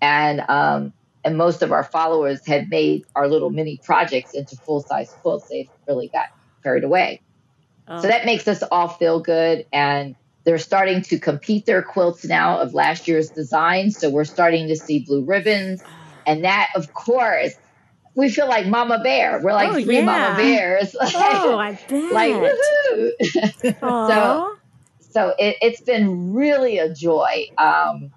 And 0.00 0.40
um, 0.48 0.92
and 1.24 1.36
most 1.36 1.62
of 1.62 1.72
our 1.72 1.84
followers 1.84 2.46
had 2.46 2.68
made 2.68 3.04
our 3.14 3.28
little 3.28 3.50
mini 3.50 3.80
projects 3.82 4.34
into 4.34 4.56
full 4.56 4.82
size 4.82 5.14
quilts. 5.22 5.48
They've 5.48 5.68
really 5.86 6.08
got 6.08 6.26
carried 6.62 6.84
away 6.84 7.20
oh. 7.88 8.00
so 8.00 8.08
that 8.08 8.24
makes 8.24 8.46
us 8.48 8.62
all 8.70 8.88
feel 8.88 9.20
good 9.20 9.66
and 9.72 10.14
they're 10.44 10.58
starting 10.58 11.02
to 11.02 11.18
compete 11.18 11.66
their 11.66 11.82
quilts 11.82 12.24
now 12.24 12.58
of 12.58 12.74
last 12.74 13.08
year's 13.08 13.30
design 13.30 13.90
so 13.90 14.10
we're 14.10 14.24
starting 14.24 14.68
to 14.68 14.76
see 14.76 15.00
blue 15.00 15.24
ribbons 15.24 15.82
and 16.26 16.44
that 16.44 16.68
of 16.74 16.92
course 16.92 17.54
we 18.14 18.28
feel 18.28 18.46
like 18.46 18.66
Mama 18.66 19.00
Bear. 19.02 19.40
We're 19.42 19.54
like 19.54 19.70
oh, 19.70 19.82
three 19.82 19.96
yeah. 19.96 20.04
Mama 20.04 20.36
Bears. 20.36 20.94
oh, 21.00 21.58
I 21.58 21.78
bet. 21.88 22.12
like 22.12 22.34
woohoo! 22.34 23.80
so 23.80 24.58
so 25.12 25.34
it, 25.38 25.56
has 25.62 25.80
been 25.80 26.32
really 26.32 26.78
a 26.78 26.92
joy 26.92 27.48
um, 27.58 28.12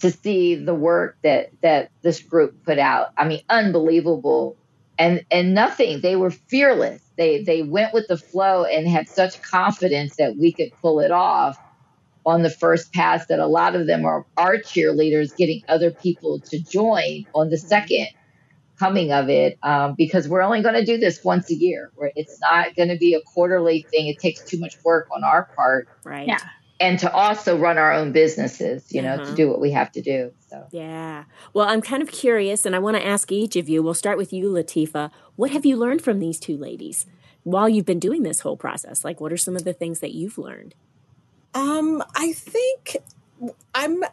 to 0.00 0.10
see 0.10 0.56
the 0.56 0.74
work 0.74 1.16
that 1.22 1.50
that 1.62 1.90
this 2.02 2.20
group 2.20 2.64
put 2.64 2.78
out. 2.78 3.12
I 3.16 3.26
mean, 3.26 3.42
unbelievable, 3.48 4.56
and 4.98 5.24
and 5.30 5.54
nothing. 5.54 6.00
They 6.00 6.16
were 6.16 6.30
fearless. 6.30 7.02
They 7.16 7.42
they 7.42 7.62
went 7.62 7.92
with 7.94 8.08
the 8.08 8.16
flow 8.16 8.64
and 8.64 8.88
had 8.88 9.08
such 9.08 9.40
confidence 9.42 10.16
that 10.16 10.36
we 10.36 10.52
could 10.52 10.70
pull 10.80 11.00
it 11.00 11.10
off 11.10 11.58
on 12.24 12.42
the 12.42 12.50
first 12.50 12.92
pass. 12.92 13.26
That 13.26 13.38
a 13.38 13.46
lot 13.46 13.74
of 13.74 13.86
them 13.86 14.04
are 14.04 14.26
our 14.36 14.56
cheerleaders, 14.56 15.36
getting 15.36 15.62
other 15.68 15.90
people 15.90 16.40
to 16.50 16.58
join 16.58 17.26
on 17.34 17.50
the 17.50 17.58
second 17.58 18.08
coming 18.78 19.10
of 19.10 19.30
it 19.30 19.58
um, 19.62 19.94
because 19.96 20.28
we're 20.28 20.42
only 20.42 20.60
going 20.60 20.74
to 20.74 20.84
do 20.84 20.98
this 20.98 21.24
once 21.24 21.50
a 21.50 21.54
year. 21.54 21.90
Where 21.94 22.12
it's 22.16 22.38
not 22.40 22.74
going 22.76 22.88
to 22.88 22.96
be 22.96 23.14
a 23.14 23.20
quarterly 23.20 23.86
thing. 23.90 24.08
It 24.08 24.18
takes 24.18 24.42
too 24.42 24.58
much 24.58 24.76
work 24.84 25.08
on 25.14 25.24
our 25.24 25.48
part. 25.56 25.88
Right. 26.04 26.26
Yeah. 26.26 26.38
And 26.78 26.98
to 26.98 27.10
also 27.10 27.58
run 27.58 27.78
our 27.78 27.92
own 27.92 28.12
businesses, 28.12 28.92
you 28.92 29.00
know, 29.00 29.14
uh-huh. 29.14 29.24
to 29.24 29.34
do 29.34 29.48
what 29.48 29.60
we 29.60 29.70
have 29.72 29.90
to 29.92 30.02
do. 30.02 30.32
So 30.50 30.66
yeah. 30.70 31.24
Well, 31.54 31.66
I'm 31.66 31.80
kind 31.80 32.02
of 32.02 32.10
curious, 32.10 32.66
and 32.66 32.76
I 32.76 32.78
want 32.78 32.96
to 32.96 33.06
ask 33.06 33.32
each 33.32 33.56
of 33.56 33.68
you. 33.68 33.82
We'll 33.82 33.94
start 33.94 34.18
with 34.18 34.32
you, 34.32 34.50
Latifah. 34.50 35.10
What 35.36 35.50
have 35.52 35.64
you 35.64 35.76
learned 35.76 36.02
from 36.02 36.18
these 36.18 36.38
two 36.38 36.56
ladies 36.56 37.06
while 37.44 37.68
you've 37.68 37.86
been 37.86 37.98
doing 37.98 38.24
this 38.24 38.40
whole 38.40 38.56
process? 38.56 39.04
Like, 39.04 39.20
what 39.20 39.32
are 39.32 39.38
some 39.38 39.56
of 39.56 39.64
the 39.64 39.72
things 39.72 40.00
that 40.00 40.12
you've 40.12 40.36
learned? 40.36 40.74
Um, 41.54 42.02
I 42.14 42.32
think 42.32 42.98
I'm 43.74 44.04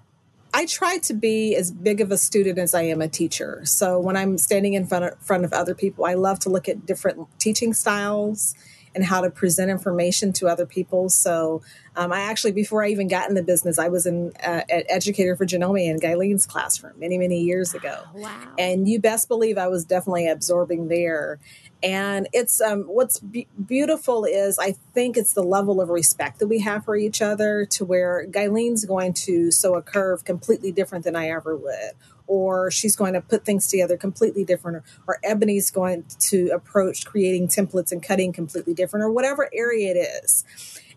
I 0.54 0.66
try 0.68 1.00
to 1.00 1.14
be 1.14 1.56
as 1.56 1.72
big 1.72 2.00
of 2.00 2.12
a 2.12 2.18
student 2.18 2.60
as 2.60 2.76
I 2.76 2.84
am 2.84 3.02
a 3.02 3.08
teacher. 3.08 3.62
So 3.66 4.00
when 4.00 4.16
I'm 4.16 4.38
standing 4.38 4.76
in 4.76 4.86
front 4.86 5.06
of, 5.06 5.20
front 5.20 5.46
of 5.46 5.52
other 5.52 5.74
people, 5.74 6.06
I 6.06 6.14
love 6.14 6.40
to 6.40 6.50
look 6.50 6.70
at 6.70 6.86
different 6.86 7.28
teaching 7.40 7.74
styles 7.74 8.54
and 8.96 9.04
how 9.04 9.22
to 9.22 9.30
present 9.30 9.72
information 9.72 10.34
to 10.34 10.48
other 10.48 10.66
people. 10.66 11.10
So 11.10 11.62
um, 11.96 12.12
I 12.12 12.22
actually, 12.22 12.54
before 12.54 12.84
I 12.84 12.90
even 12.90 13.08
got 13.08 13.30
in 13.30 13.36
the 13.36 13.44
business, 13.44 13.78
I 13.78 13.88
was 13.88 14.06
an 14.06 14.34
uh, 14.44 14.62
educator 14.70 15.36
for 15.36 15.46
Janome 15.46 15.86
in 15.86 16.00
Gyleen's 16.00 16.46
classroom 16.46 16.94
many, 16.98 17.18
many 17.18 17.42
years 17.42 17.74
ago. 17.74 18.04
Wow. 18.14 18.54
And 18.58 18.88
you 18.88 19.00
best 19.00 19.28
believe 19.28 19.58
I 19.58 19.68
was 19.68 19.86
definitely 19.86 20.28
absorbing 20.28 20.88
there. 20.88 21.40
And 21.84 22.30
it's 22.32 22.62
um, 22.62 22.84
what's 22.84 23.20
be- 23.20 23.48
beautiful 23.66 24.26
is 24.26 24.58
I 24.58 24.76
think 24.94 25.18
it's 25.18 25.34
the 25.34 25.44
level 25.44 25.82
of 25.82 25.90
respect 25.90 26.40
that 26.40 26.48
we 26.48 26.60
have 26.60 26.86
for 26.86 26.96
each 26.96 27.22
other 27.22 27.66
to 27.72 27.86
where 27.86 28.26
Gyleen's 28.28 28.86
going 28.86 29.14
to 29.14 29.52
sew 29.52 29.76
a 29.76 29.82
curve 29.82 30.24
completely 30.24 30.72
different 30.72 31.04
than 31.04 31.16
I 31.16 31.30
ever 31.30 31.56
would. 31.56 31.92
Or 32.28 32.72
she's 32.72 32.96
going 32.96 33.14
to 33.14 33.22
put 33.22 33.46
things 33.46 33.68
together 33.68 33.98
completely 33.98 34.46
different, 34.46 34.78
or, 34.78 34.84
or 35.08 35.20
Ebony's 35.24 35.72
going 35.72 36.06
to 36.20 36.50
approach 36.50 37.06
creating 37.06 37.48
templates 37.48 37.92
and 37.92 38.02
cutting 38.02 38.32
completely 38.32 38.74
different, 38.74 39.04
or 39.04 39.12
whatever 39.12 39.50
area 39.54 39.92
it 39.92 40.24
is. 40.24 40.46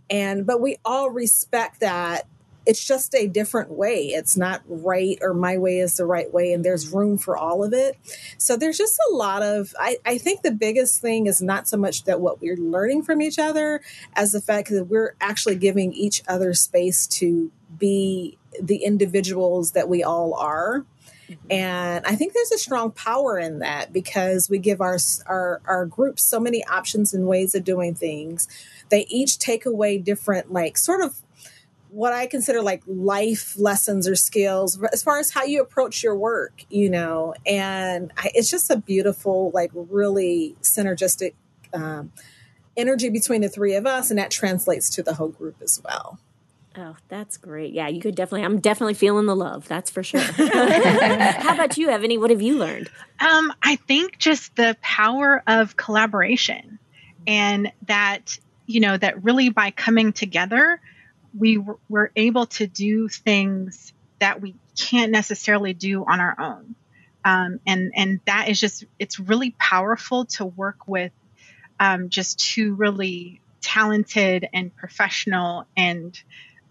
And 0.09 0.47
but 0.47 0.61
we 0.61 0.77
all 0.85 1.11
respect 1.11 1.81
that 1.81 2.27
it's 2.65 2.85
just 2.85 3.15
a 3.15 3.29
different 3.29 3.71
way. 3.71 4.07
It's 4.07 4.37
not 4.37 4.61
right 4.67 5.17
or 5.23 5.33
my 5.33 5.57
way 5.57 5.79
is 5.79 5.97
the 5.97 6.05
right 6.05 6.33
way, 6.33 6.53
and 6.53 6.65
there's 6.65 6.89
room 6.89 7.17
for 7.17 7.37
all 7.37 7.63
of 7.63 7.73
it. 7.73 7.97
So 8.39 8.57
there's 8.57 8.77
just 8.77 8.99
a 9.11 9.15
lot 9.15 9.43
of, 9.43 9.73
I, 9.79 9.99
I 10.05 10.19
think 10.19 10.43
the 10.43 10.51
biggest 10.51 11.01
thing 11.01 11.27
is 11.27 11.41
not 11.41 11.69
so 11.69 11.77
much 11.77 12.05
that 12.05 12.21
what 12.21 12.41
we're 12.41 12.57
learning 12.57 13.05
from 13.05 13.23
each 13.23 13.39
other 13.39 13.81
as 14.15 14.33
the 14.33 14.41
fact 14.41 14.71
that 14.71 14.87
we're 14.87 15.15
actually 15.21 15.57
giving 15.57 15.93
each 15.93 16.23
other 16.27 16.55
space 16.55 17.07
to 17.07 17.53
be 17.79 18.37
the 18.61 18.79
individuals 18.79 19.73
that 19.73 19.89
we 19.89 20.03
all 20.03 20.35
are. 20.35 20.85
And 21.51 22.05
I 22.07 22.15
think 22.15 22.33
there's 22.33 22.53
a 22.53 22.59
strong 22.59 22.91
power 22.93 23.39
in 23.39 23.61
that 23.61 23.93
because 23.93 24.49
we 24.49 24.59
give 24.59 24.81
our, 24.81 24.99
our 25.27 25.61
our 25.67 25.87
groups 25.87 26.23
so 26.23 26.39
many 26.41 26.65
options 26.65 27.15
and 27.15 27.27
ways 27.27 27.55
of 27.55 27.65
doing 27.65 27.95
things. 27.95 28.49
They 28.89 29.07
each 29.09 29.39
take 29.39 29.67
away 29.67 29.99
different, 29.99 30.53
like 30.53 30.77
sort 30.77 31.03
of 31.03 31.21
what 31.91 32.13
I 32.13 32.27
consider 32.27 32.63
like 32.63 32.83
life 32.87 33.55
lessons 33.57 34.07
or 34.07 34.17
skills 34.17 34.81
as 34.93 35.03
far 35.03 35.19
as 35.19 35.31
how 35.31 35.45
you 35.45 35.63
approach 35.63 36.03
your 36.03 36.17
work, 36.17 36.65
you 36.69 36.91
know, 36.91 37.35
and 37.47 38.13
I, 38.17 38.31
it's 38.35 38.51
just 38.51 38.71
a 38.71 38.77
beautiful, 38.77 39.51
like 39.55 39.71
really 39.75 40.57
synergistic 40.63 41.35
um, 41.73 42.13
energy 42.77 43.09
between 43.09 43.41
the 43.41 43.49
three 43.49 43.75
of 43.75 43.87
us, 43.87 44.11
and 44.11 44.19
that 44.19 44.31
translates 44.31 44.91
to 44.91 45.03
the 45.03 45.15
whole 45.15 45.29
group 45.29 45.57
as 45.63 45.81
well. 45.85 46.19
Oh, 46.79 46.97
that's 47.09 47.39
great. 47.39 47.73
Yeah, 47.73 47.89
you 47.89 48.01
could 48.01 48.15
definitely, 48.15 48.45
I'm 48.45 48.61
definitely 48.61 48.95
feeling 48.95 49.27
the 49.27 49.37
love. 49.37 49.67
That's 49.67 49.91
for 49.91 50.03
sure. 50.03 50.21
How 50.21 51.55
about 51.55 51.79
you, 51.79 51.89
Ebony? 51.89 52.19
What 52.19 52.31
have 52.31 52.43
you 52.43 52.59
learned? 52.59 52.91
Um, 53.19 53.53
I 53.63 53.77
think 53.77 54.19
just 54.19 54.55
the 54.57 54.77
power 54.83 55.43
of 55.47 55.77
collaboration 55.77 56.79
and 57.27 57.73
that, 57.87 58.39
you 58.67 58.81
know, 58.81 58.97
that 58.97 59.25
really 59.25 59.49
by 59.49 59.71
coming 59.71 60.13
together, 60.13 60.81
we 61.39 61.63
were 61.89 62.11
able 62.15 62.47
to 62.47 62.67
do 62.67 63.09
things 63.09 63.95
that 64.19 64.41
we 64.43 64.55
can't 64.79 65.13
necessarily 65.13 65.73
do 65.73 66.05
on 66.05 66.21
our 66.21 66.39
own. 66.39 66.75
Um, 67.25 67.61
and 67.67 67.93
and 67.97 68.21
that 68.27 68.49
is 68.49 68.61
just 68.61 68.85
it's 68.99 69.19
really 69.19 69.55
powerful 69.59 70.27
to 70.27 70.45
work 70.45 70.87
with 70.87 71.13
um, 71.81 72.09
just 72.09 72.39
two 72.39 72.75
really 72.75 73.41
talented 73.61 74.49
and 74.53 74.75
professional 74.77 75.67
and 75.77 76.19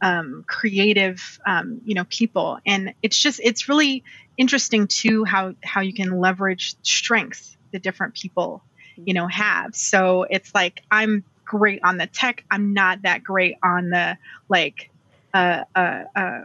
um, 0.06 0.46
creative 0.48 1.40
um, 1.46 1.82
you 1.84 1.96
know 1.96 2.06
people 2.06 2.60
and 2.66 2.94
it's 3.02 3.18
just 3.18 3.40
it's 3.44 3.68
really 3.68 4.04
interesting 4.38 4.88
too 4.88 5.26
how 5.26 5.54
how 5.64 5.82
you 5.82 5.94
can 5.94 6.20
leverage 6.20 6.76
strengths 6.84 7.58
the 7.72 7.80
different 7.80 8.14
people 8.14 8.62
you 8.96 9.14
know 9.14 9.28
have 9.28 9.76
so 9.76 10.26
it's 10.30 10.54
like 10.54 10.82
i'm 10.92 11.24
great 11.46 11.80
on 11.84 11.98
the 11.98 12.08
tech. 12.08 12.44
I'm 12.52 12.74
not 12.74 13.04
that 13.04 13.24
great 13.24 13.56
on 13.64 13.90
the 13.92 14.18
like 14.50 14.90
uh, 15.34 15.64
uh, 15.76 16.04
uh, 16.16 16.42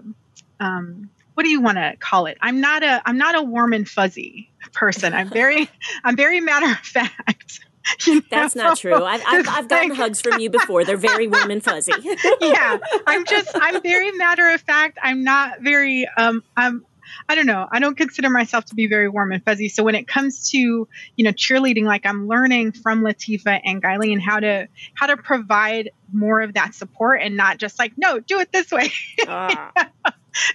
um, 0.61 1.11
what 1.35 1.45
do 1.45 1.49
you 1.49 1.61
want 1.61 1.79
to 1.79 1.97
call 1.99 2.27
it? 2.27 2.39
I'm 2.41 2.61
not 2.61 2.83
a 2.83 3.03
I'm 3.05 3.19
not 3.19 3.35
a 3.35 3.43
warm 3.43 3.73
and 3.73 3.89
fuzzy 3.89 4.51
person. 4.73 5.15
I'm 5.15 5.31
very 5.31 5.69
I'm 6.05 6.17
very 6.17 6.41
matter 6.41 6.71
of 6.71 6.79
fact. 6.79 7.61
You 8.07 8.17
know? 8.17 8.21
That's 8.31 8.55
not 8.55 8.79
true. 8.79 9.03
I've, 9.05 9.23
I've, 9.27 9.49
I've 9.49 9.69
gotten 9.69 9.95
hugs 9.95 10.21
from 10.21 10.39
you 10.39 10.51
before. 10.51 10.85
They're 10.85 10.97
very 10.97 11.27
warm 11.27 11.51
and 11.51 11.63
fuzzy. 11.63 11.93
yeah, 12.41 12.79
I'm 13.07 13.25
just 13.25 13.51
I'm 13.55 13.83
very 13.83 14.13
matter 14.13 14.49
of 14.51 14.61
fact. 14.61 14.99
I'm 15.03 15.25
not 15.25 15.61
very 15.61 16.07
um 16.17 16.43
I'm 16.57 16.85
I 17.29 17.35
don't 17.35 17.47
know. 17.47 17.67
I 17.71 17.81
don't 17.81 17.97
consider 17.97 18.31
myself 18.31 18.67
to 18.67 18.75
be 18.75 18.87
very 18.87 19.09
warm 19.09 19.33
and 19.33 19.45
fuzzy. 19.45 19.69
So 19.69 19.83
when 19.83 19.95
it 19.95 20.07
comes 20.07 20.51
to, 20.51 20.59
you 20.59 21.25
know, 21.25 21.33
cheerleading, 21.33 21.85
like 21.85 22.07
I'm 22.07 22.29
learning 22.29 22.73
from 22.73 23.03
Latifah 23.03 23.61
and 23.65 23.83
Gyleen 23.83 24.21
how 24.21 24.41
to 24.41 24.69
how 24.95 25.07
to 25.07 25.17
provide 25.17 25.91
more 26.13 26.41
of 26.41 26.55
that 26.55 26.75
support 26.75 27.21
and 27.23 27.37
not 27.37 27.59
just 27.59 27.79
like, 27.79 27.93
no, 27.97 28.21
do 28.21 28.41
it 28.41 28.53
this 28.53 28.71
way. 28.71 28.91
Ah. 29.29 29.73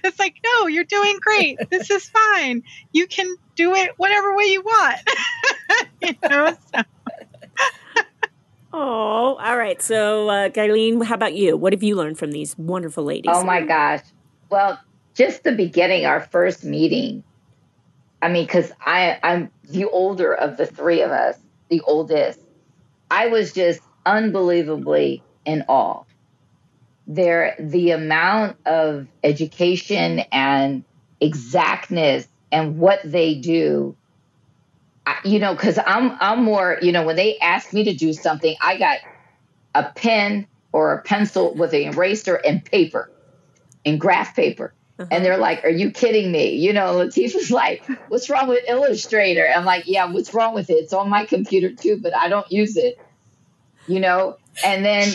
it's 0.04 0.18
like, 0.18 0.36
no, 0.44 0.66
you're 0.66 0.84
doing 0.84 1.18
great. 1.20 1.58
This 1.70 1.90
is 1.90 2.08
fine. 2.08 2.62
You 2.92 3.06
can 3.06 3.34
do 3.54 3.74
it 3.74 3.90
whatever 3.96 4.34
way 4.34 4.44
you 4.44 4.62
want. 4.62 4.98
you 6.02 6.14
know? 6.28 6.56
So. 6.74 6.82
Oh, 8.78 9.38
all 9.40 9.56
right. 9.56 9.80
So, 9.80 10.28
uh, 10.28 10.50
how 10.54 11.14
about 11.14 11.34
you? 11.34 11.56
What 11.56 11.72
have 11.72 11.82
you 11.82 11.96
learned 11.96 12.18
from 12.18 12.32
these 12.32 12.58
wonderful 12.58 13.04
ladies? 13.04 13.32
Oh 13.34 13.42
my 13.42 13.62
gosh. 13.62 14.02
Well, 14.50 14.78
just 15.14 15.44
the 15.44 15.52
beginning, 15.52 16.04
our 16.04 16.20
first 16.20 16.62
meeting. 16.62 17.24
I 18.20 18.28
mean, 18.28 18.44
because 18.44 18.70
I 18.84 19.18
I'm 19.22 19.50
the 19.66 19.86
older 19.86 20.34
of 20.34 20.58
the 20.58 20.66
three 20.66 21.00
of 21.00 21.10
us, 21.10 21.38
the 21.70 21.80
oldest. 21.80 22.38
I 23.10 23.28
was 23.28 23.54
just 23.54 23.80
unbelievably 24.04 25.22
in 25.46 25.64
awe. 25.68 26.02
There, 27.06 27.56
the 27.58 27.92
amount 27.92 28.58
of 28.66 29.06
education 29.24 30.20
and 30.30 30.84
exactness 31.18 32.28
and 32.52 32.78
what 32.78 33.00
they 33.04 33.36
do. 33.36 33.96
I, 35.06 35.18
you 35.24 35.38
know, 35.38 35.54
because 35.54 35.78
I'm 35.84 36.16
I'm 36.20 36.42
more. 36.42 36.78
You 36.82 36.92
know, 36.92 37.04
when 37.04 37.16
they 37.16 37.38
ask 37.38 37.72
me 37.72 37.84
to 37.84 37.94
do 37.94 38.12
something, 38.12 38.54
I 38.60 38.78
got 38.78 38.98
a 39.74 39.84
pen 39.84 40.46
or 40.72 40.94
a 40.94 41.02
pencil 41.02 41.54
with 41.54 41.72
an 41.72 41.82
eraser 41.82 42.34
and 42.34 42.64
paper 42.64 43.10
and 43.84 44.00
graph 44.00 44.34
paper 44.34 44.74
uh-huh. 44.98 45.08
And 45.10 45.24
they're 45.24 45.36
like, 45.36 45.64
Are 45.64 45.70
you 45.70 45.90
kidding 45.90 46.32
me? 46.32 46.54
You 46.54 46.72
know, 46.72 46.94
Latifah's 46.96 47.50
like, 47.50 47.84
What's 48.08 48.30
wrong 48.30 48.48
with 48.48 48.64
Illustrator? 48.68 49.46
I'm 49.54 49.64
like, 49.64 49.84
Yeah, 49.86 50.10
what's 50.10 50.32
wrong 50.32 50.54
with 50.54 50.70
it? 50.70 50.74
It's 50.74 50.92
on 50.92 51.10
my 51.10 51.26
computer 51.26 51.72
too, 51.72 52.00
but 52.02 52.16
I 52.16 52.28
don't 52.28 52.50
use 52.50 52.76
it. 52.76 52.98
You 53.86 54.00
know? 54.00 54.36
And 54.64 54.84
then, 54.84 55.12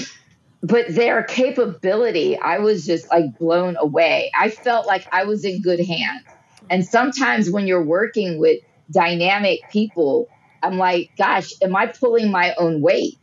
but 0.61 0.87
their 0.89 1.23
capability, 1.23 2.37
I 2.37 2.59
was 2.59 2.85
just 2.85 3.09
like 3.09 3.37
blown 3.39 3.75
away. 3.77 4.31
I 4.37 4.49
felt 4.51 4.85
like 4.85 5.07
I 5.11 5.23
was 5.23 5.43
in 5.43 5.61
good 5.61 5.79
hands. 5.79 6.23
And 6.69 6.85
sometimes 6.85 7.49
when 7.49 7.65
you're 7.65 7.83
working 7.83 8.37
with 8.37 8.61
dynamic 8.91 9.61
people, 9.71 10.29
I'm 10.61 10.77
like, 10.77 11.11
Gosh, 11.17 11.53
am 11.61 11.75
I 11.75 11.87
pulling 11.87 12.31
my 12.31 12.53
own 12.55 12.81
weight? 12.81 13.17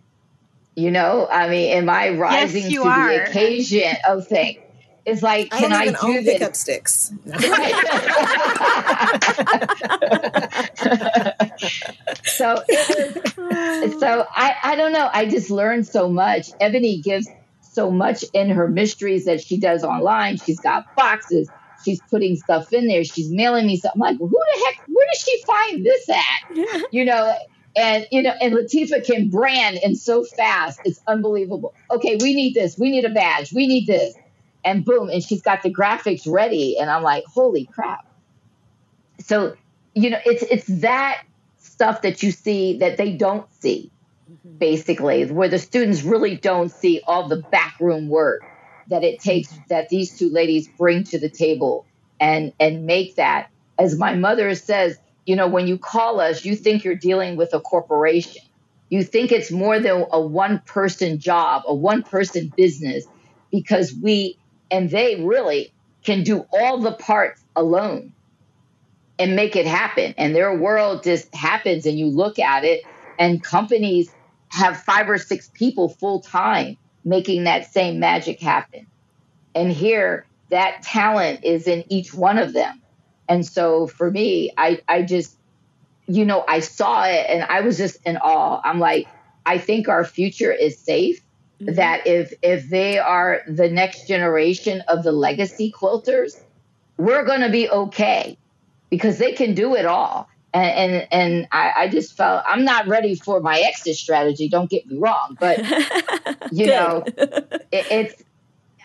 You 0.75 0.91
know, 0.91 1.27
I 1.29 1.49
mean, 1.49 1.73
am 1.73 1.89
I 1.89 2.11
rising 2.11 2.71
yes, 2.71 2.75
to 2.75 2.89
are. 2.89 3.09
the 3.09 3.25
occasion 3.25 3.97
of 4.09 4.29
things? 4.29 4.61
It's 5.05 5.23
like, 5.23 5.51
can 5.51 5.73
I, 5.73 5.87
do 5.87 6.23
this? 6.23 6.35
pickup 6.35 6.55
sticks. 6.55 7.13
so 12.25 12.63
was, 13.49 14.01
so 14.01 14.27
I, 14.31 14.55
I 14.63 14.77
don't 14.77 14.93
know. 14.93 15.09
I 15.13 15.27
just 15.27 15.51
learned 15.51 15.87
so 15.87 16.11
much. 16.11 16.51
Ebony 16.61 17.01
gives 17.01 17.29
so 17.63 17.91
much 17.91 18.25
in 18.33 18.51
her 18.51 18.69
mysteries 18.69 19.25
that 19.25 19.41
she 19.41 19.59
does 19.59 19.83
online. 19.83 20.37
She's 20.37 20.61
got 20.61 20.95
boxes. 20.95 21.49
She's 21.85 22.01
putting 22.11 22.37
stuff 22.37 22.73
in 22.73 22.89
there. 22.89 23.05
She's 23.05 23.31
mailing 23.31 23.67
me 23.67 23.77
stuff. 23.77 23.93
I'm 23.95 24.01
like, 24.01 24.19
who 24.19 24.29
the 24.29 24.65
heck? 24.67 24.85
Where 24.89 25.07
does 25.13 25.21
she 25.21 25.43
find 25.45 25.87
this 25.87 26.09
at? 26.09 26.93
You 26.93 27.05
know, 27.05 27.35
and 27.77 28.07
you 28.11 28.23
know, 28.23 28.33
and 28.41 28.55
Latifah 28.55 29.05
can 29.05 29.29
brand 29.29 29.79
and 29.85 29.97
so 29.97 30.25
fast. 30.25 30.81
It's 30.85 31.01
unbelievable. 31.07 31.75
Okay, 31.91 32.17
we 32.21 32.35
need 32.35 32.55
this. 32.55 32.79
We 32.79 32.91
need 32.91 33.05
a 33.05 33.11
badge. 33.11 33.53
We 33.53 33.67
need 33.67 33.87
this 33.87 34.15
and 34.65 34.85
boom, 34.85 35.09
and 35.09 35.23
she's 35.23 35.43
got 35.43 35.63
the 35.63 35.73
graphics 35.73 36.31
ready. 36.31 36.79
And 36.79 36.91
I'm 36.91 37.03
like, 37.03 37.25
holy 37.27 37.67
crap. 37.67 38.07
So, 39.21 39.55
you 39.95 40.11
know, 40.11 40.19
it's 40.25 40.43
it's 40.43 40.67
that 40.81 41.23
stuff 41.59 42.03
that 42.03 42.23
you 42.23 42.33
see 42.33 42.79
that 42.79 42.97
they 42.97 43.13
don't 43.13 43.51
see, 43.61 43.91
mm-hmm. 44.31 44.59
basically, 44.59 45.27
where 45.27 45.49
the 45.49 45.59
students 45.59 46.03
really 46.03 46.37
don't 46.37 46.71
see 46.71 47.01
all 47.07 47.29
the 47.29 47.43
backroom 47.51 48.09
work 48.09 48.43
that 48.89 49.05
it 49.05 49.21
takes 49.21 49.53
that 49.69 49.89
these 49.89 50.19
two 50.19 50.31
ladies 50.31 50.69
bring 50.69 51.05
to 51.05 51.19
the 51.19 51.29
table 51.29 51.87
and 52.21 52.53
and 52.59 52.87
make 52.87 53.17
that. 53.17 53.51
As 53.79 53.97
my 53.97 54.15
mother 54.15 54.55
says, 54.55 54.99
you 55.27 55.37
know, 55.37 55.47
when 55.47 55.67
you 55.67 55.79
call 55.79 56.21
us, 56.21 56.45
you 56.45 56.57
think 56.57 56.85
you're 56.85 56.95
dealing 56.95 57.37
with 57.37 57.55
a 57.55 57.61
corporation. 57.61 58.43
You 58.89 59.05
think 59.05 59.31
it's 59.31 59.53
more 59.53 59.79
than 59.79 60.07
a 60.11 60.21
one 60.21 60.61
person 60.61 61.19
job, 61.19 61.63
a 61.67 61.75
one 61.75 62.03
person 62.03 62.53
business, 62.57 63.05
because 63.51 63.95
we 63.95 64.39
and 64.71 64.91
they 64.91 65.23
really 65.23 65.73
can 66.03 66.23
do 66.23 66.47
all 66.53 66.81
the 66.81 66.93
parts 66.93 67.43
alone 67.55 68.13
and 69.19 69.37
make 69.37 69.57
it 69.57 69.67
happen. 69.67 70.15
And 70.17 70.35
their 70.35 70.57
world 70.57 71.03
just 71.03 71.35
happens, 71.35 71.87
and 71.87 71.99
you 71.99 72.07
look 72.07 72.39
at 72.39 72.65
it, 72.65 72.83
and 73.19 73.43
companies 73.43 74.11
have 74.49 74.83
five 74.83 75.11
or 75.11 75.19
six 75.19 75.51
people 75.53 75.89
full 75.89 76.21
time 76.21 76.79
making 77.09 77.45
that 77.45 77.73
same 77.73 77.99
magic 77.99 78.41
happen. 78.41 78.87
And 79.55 79.73
here, 79.73 80.27
that 80.51 80.83
talent 80.83 81.45
is 81.45 81.67
in 81.67 81.85
each 81.89 82.15
one 82.15 82.39
of 82.39 82.53
them. 82.53 82.81
And 83.29 83.45
so 83.45 83.87
for 83.87 84.11
me, 84.11 84.53
I, 84.57 84.81
I 84.89 85.03
just, 85.03 85.37
you 86.07 86.25
know, 86.25 86.45
I 86.47 86.61
saw 86.61 87.05
it 87.05 87.27
and 87.29 87.45
I 87.45 87.61
was 87.61 87.77
just 87.77 87.99
in 88.05 88.17
awe. 88.19 88.61
I'm 88.63 88.79
like, 88.79 89.07
I 89.45 89.59
think 89.59 89.89
our 89.89 90.05
future 90.05 90.53
is 90.53 90.79
safe. 90.79 91.21
Mm-hmm. 91.61 91.75
That 91.75 92.07
if 92.07 92.33
if 92.41 92.69
they 92.69 93.01
are 93.01 93.43
the 93.49 93.69
next 93.69 94.07
generation 94.07 94.81
of 94.87 95.03
the 95.03 95.11
legacy 95.11 95.75
quilters, 95.77 96.41
we're 96.99 97.25
gonna 97.25 97.51
be 97.51 97.69
okay 97.69 98.39
because 98.91 99.19
they 99.19 99.33
can 99.33 99.55
do 99.55 99.75
it 99.75 99.85
all. 99.85 100.29
And 100.55 100.95
and, 100.95 101.09
and 101.11 101.49
I, 101.53 101.73
I 101.77 101.89
just 101.89 102.17
felt 102.17 102.43
I'm 102.47 102.65
not 102.65 102.89
ready 102.89 103.15
for 103.15 103.41
my 103.41 103.59
exit 103.61 103.97
strategy. 103.97 104.49
Don't 104.49 104.71
get 104.71 104.87
me 104.87 104.99
wrong, 104.99 105.37
but 105.39 105.61
you 106.53 106.67
know, 106.67 107.05
it, 107.71 107.87
it's 107.91 108.23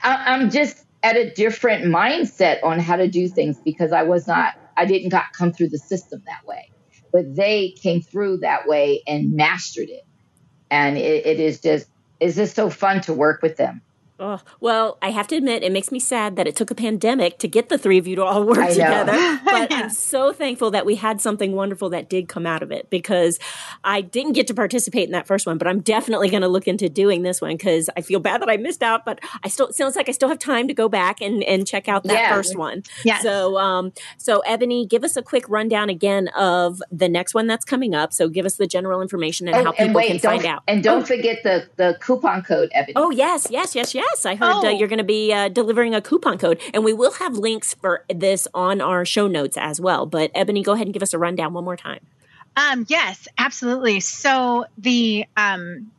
I, 0.03 0.33
I'm 0.33 0.49
just 0.49 0.83
at 1.01 1.17
a 1.17 1.29
different 1.31 1.85
mindset 1.85 2.63
on 2.63 2.79
how 2.79 2.95
to 2.95 3.07
do 3.07 3.27
things 3.27 3.57
because 3.63 3.91
I 3.91 4.03
was 4.03 4.27
not 4.27 4.53
I 4.77 4.85
didn't 4.85 5.09
got 5.09 5.25
come 5.37 5.53
through 5.53 5.69
the 5.69 5.79
system 5.79 6.21
that 6.25 6.47
way. 6.47 6.69
But 7.11 7.35
they 7.35 7.75
came 7.81 8.01
through 8.01 8.39
that 8.39 8.67
way 8.67 9.03
and 9.05 9.33
mastered 9.33 9.89
it. 9.89 10.03
And 10.71 10.97
it, 10.97 11.25
it 11.25 11.39
is 11.39 11.61
just 11.61 11.87
is 12.19 12.35
just 12.35 12.55
so 12.55 12.69
fun 12.69 13.01
to 13.01 13.13
work 13.13 13.41
with 13.41 13.57
them. 13.57 13.81
Oh, 14.23 14.39
well, 14.61 14.97
I 15.01 15.09
have 15.11 15.27
to 15.27 15.35
admit, 15.35 15.63
it 15.63 15.71
makes 15.73 15.91
me 15.91 15.99
sad 15.99 16.37
that 16.37 16.47
it 16.47 16.55
took 16.55 16.71
a 16.71 16.75
pandemic 16.75 17.39
to 17.39 17.47
get 17.49 17.67
the 17.67 17.77
three 17.77 17.97
of 17.97 18.07
you 18.07 18.15
to 18.15 18.23
all 18.23 18.43
work 18.47 18.69
together. 18.69 19.11
But 19.43 19.71
I'm 19.71 19.89
so 19.89 20.31
thankful 20.31 20.71
that 20.71 20.85
we 20.85 20.95
had 20.95 21.21
something 21.21 21.51
wonderful 21.51 21.89
that 21.89 22.09
did 22.09 22.27
come 22.27 22.47
out 22.47 22.63
of 22.63 22.71
it 22.71 22.89
because 22.89 23.37
I 23.83 24.01
didn't 24.01 24.33
get 24.33 24.47
to 24.47 24.53
participate 24.53 25.05
in 25.05 25.11
that 25.11 25.27
first 25.27 25.45
one, 25.45 25.57
but 25.57 25.67
I'm 25.67 25.81
definitely 25.81 26.29
going 26.29 26.41
to 26.41 26.47
look 26.47 26.67
into 26.67 26.89
doing 26.89 27.21
this 27.21 27.39
one 27.39 27.55
because 27.55 27.89
I 27.95 28.01
feel 28.01 28.19
bad 28.19 28.41
that 28.41 28.49
I 28.49 28.57
missed 28.57 28.81
out, 28.81 29.05
but 29.05 29.19
I 29.43 29.49
still, 29.49 29.67
it 29.67 29.75
sounds 29.75 29.95
like 29.95 30.09
I 30.09 30.11
still 30.11 30.29
have 30.29 30.39
time 30.39 30.67
to 30.69 30.73
go 30.73 30.89
back 30.89 31.21
and, 31.21 31.43
and 31.43 31.67
check 31.67 31.87
out 31.87 32.03
that 32.05 32.13
yeah. 32.13 32.33
first 32.33 32.57
one. 32.57 32.83
Yeah. 33.03 33.19
So, 33.19 33.57
um, 33.59 33.91
so 34.17 34.39
Ebony, 34.39 34.87
give 34.87 35.03
us 35.03 35.17
a 35.17 35.21
quick 35.21 35.47
rundown 35.49 35.89
again 35.89 36.29
of 36.29 36.81
the 36.91 37.09
next 37.09 37.33
one 37.33 37.45
that's 37.45 37.65
coming 37.65 37.93
up. 37.93 38.13
So 38.13 38.29
give 38.29 38.45
us 38.45 38.55
the 38.55 38.67
general 38.67 39.01
information 39.01 39.47
and 39.47 39.57
oh, 39.57 39.63
how 39.65 39.71
people 39.71 39.85
and 39.85 39.95
wait, 39.95 40.07
can 40.07 40.19
find 40.19 40.45
out. 40.45 40.63
And 40.67 40.81
don't 40.81 41.03
oh. 41.03 41.05
forget 41.05 41.43
the, 41.43 41.67
the 41.75 41.97
coupon 41.99 42.41
code, 42.43 42.71
Ebony. 42.73 42.93
Oh, 42.95 43.11
yes, 43.11 43.47
yes, 43.51 43.75
yes, 43.75 43.93
yes. 43.93 44.12
Yes, 44.13 44.25
I 44.27 44.35
heard 44.35 44.53
oh. 44.53 44.67
uh, 44.67 44.69
you're 44.69 44.87
going 44.87 44.99
to 44.99 45.03
be 45.03 45.33
uh, 45.33 45.49
delivering 45.49 45.95
a 45.95 46.01
coupon 46.01 46.37
code, 46.37 46.61
and 46.71 46.83
we 46.83 46.93
will 46.93 47.13
have 47.13 47.35
links 47.35 47.73
for 47.73 48.05
this 48.13 48.47
on 48.53 48.79
our 48.79 49.05
show 49.05 49.27
notes 49.27 49.57
as 49.57 49.81
well. 49.81 50.05
But 50.05 50.29
Ebony, 50.35 50.61
go 50.61 50.73
ahead 50.73 50.85
and 50.85 50.93
give 50.93 51.01
us 51.01 51.13
a 51.13 51.17
rundown 51.17 51.53
one 51.53 51.63
more 51.63 51.77
time. 51.77 51.99
Um, 52.55 52.85
yes, 52.87 53.27
absolutely. 53.39 53.99
So 54.01 54.65
the 54.77 55.25
um, 55.35 55.91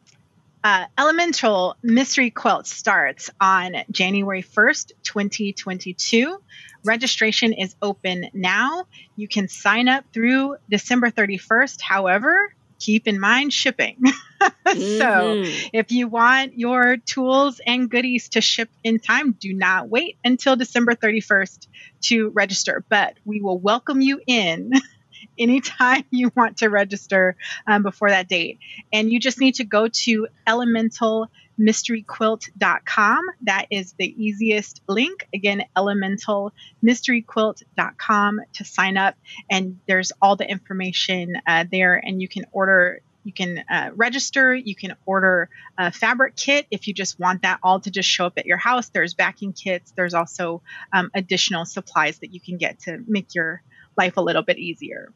uh, 0.62 0.84
Elemental 0.96 1.76
Mystery 1.82 2.30
Quilt 2.30 2.68
starts 2.68 3.30
on 3.40 3.74
January 3.90 4.42
1st, 4.42 4.92
2022. 5.02 6.40
Registration 6.84 7.52
is 7.52 7.74
open 7.82 8.30
now. 8.32 8.84
You 9.16 9.26
can 9.26 9.48
sign 9.48 9.88
up 9.88 10.04
through 10.12 10.56
December 10.70 11.10
31st. 11.10 11.80
However, 11.80 12.53
keep 12.78 13.06
in 13.06 13.20
mind 13.20 13.52
shipping. 13.52 13.98
mm-hmm. 14.40 14.98
So 14.98 15.42
if 15.72 15.90
you 15.92 16.08
want 16.08 16.58
your 16.58 16.96
tools 16.96 17.60
and 17.66 17.90
goodies 17.90 18.30
to 18.30 18.40
ship 18.40 18.68
in 18.82 18.98
time, 18.98 19.32
do 19.32 19.52
not 19.52 19.88
wait 19.88 20.18
until 20.24 20.56
December 20.56 20.94
31st 20.94 21.66
to 22.02 22.30
register, 22.30 22.84
but 22.88 23.14
we 23.24 23.40
will 23.40 23.58
welcome 23.58 24.00
you 24.00 24.20
in. 24.26 24.72
Anytime 25.38 26.04
you 26.10 26.30
want 26.36 26.58
to 26.58 26.68
register 26.68 27.36
um, 27.66 27.82
before 27.82 28.10
that 28.10 28.28
date. 28.28 28.58
And 28.92 29.12
you 29.12 29.18
just 29.18 29.40
need 29.40 29.56
to 29.56 29.64
go 29.64 29.88
to 29.88 30.28
elemental 30.46 31.28
mysteryquilt.com. 31.58 33.24
That 33.42 33.66
is 33.70 33.94
the 33.98 34.24
easiest 34.24 34.80
link. 34.88 35.28
Again, 35.34 35.64
elementalmysteryquilt.com 35.76 38.40
to 38.54 38.64
sign 38.64 38.96
up. 38.96 39.14
And 39.50 39.78
there's 39.86 40.12
all 40.20 40.36
the 40.36 40.48
information 40.48 41.34
uh, 41.46 41.64
there, 41.70 41.96
and 41.96 42.20
you 42.20 42.28
can 42.28 42.44
order. 42.52 43.00
You 43.24 43.32
can 43.32 43.64
uh, 43.70 43.90
register. 43.94 44.54
You 44.54 44.74
can 44.74 44.96
order 45.06 45.48
a 45.78 45.90
fabric 45.90 46.36
kit 46.36 46.66
if 46.70 46.86
you 46.86 46.92
just 46.92 47.18
want 47.18 47.40
that 47.42 47.58
all 47.62 47.80
to 47.80 47.90
just 47.90 48.08
show 48.08 48.26
up 48.26 48.34
at 48.36 48.44
your 48.44 48.58
house. 48.58 48.90
There's 48.90 49.14
backing 49.14 49.54
kits. 49.54 49.94
There's 49.96 50.12
also 50.12 50.60
um, 50.92 51.10
additional 51.14 51.64
supplies 51.64 52.18
that 52.18 52.34
you 52.34 52.40
can 52.40 52.58
get 52.58 52.80
to 52.80 53.02
make 53.06 53.34
your 53.34 53.62
life 53.96 54.18
a 54.18 54.20
little 54.20 54.42
bit 54.42 54.58
easier. 54.58 55.10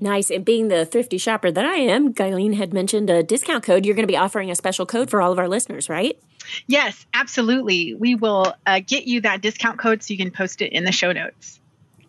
Nice. 0.00 0.30
And 0.30 0.44
being 0.44 0.68
the 0.68 0.84
thrifty 0.84 1.18
shopper 1.18 1.50
that 1.50 1.64
I 1.64 1.76
am, 1.76 2.12
Gyleen 2.12 2.54
had 2.54 2.74
mentioned 2.74 3.08
a 3.08 3.22
discount 3.22 3.64
code. 3.64 3.86
You're 3.86 3.94
going 3.94 4.06
to 4.06 4.12
be 4.12 4.16
offering 4.16 4.50
a 4.50 4.54
special 4.54 4.86
code 4.86 5.10
for 5.10 5.22
all 5.22 5.32
of 5.32 5.38
our 5.38 5.48
listeners, 5.48 5.88
right? 5.88 6.20
Yes, 6.66 7.06
absolutely. 7.14 7.94
We 7.94 8.14
will 8.14 8.54
uh, 8.66 8.80
get 8.86 9.06
you 9.06 9.22
that 9.22 9.40
discount 9.40 9.78
code 9.78 10.02
so 10.02 10.12
you 10.12 10.18
can 10.18 10.30
post 10.30 10.62
it 10.62 10.72
in 10.72 10.84
the 10.84 10.92
show 10.92 11.12
notes. 11.12 11.60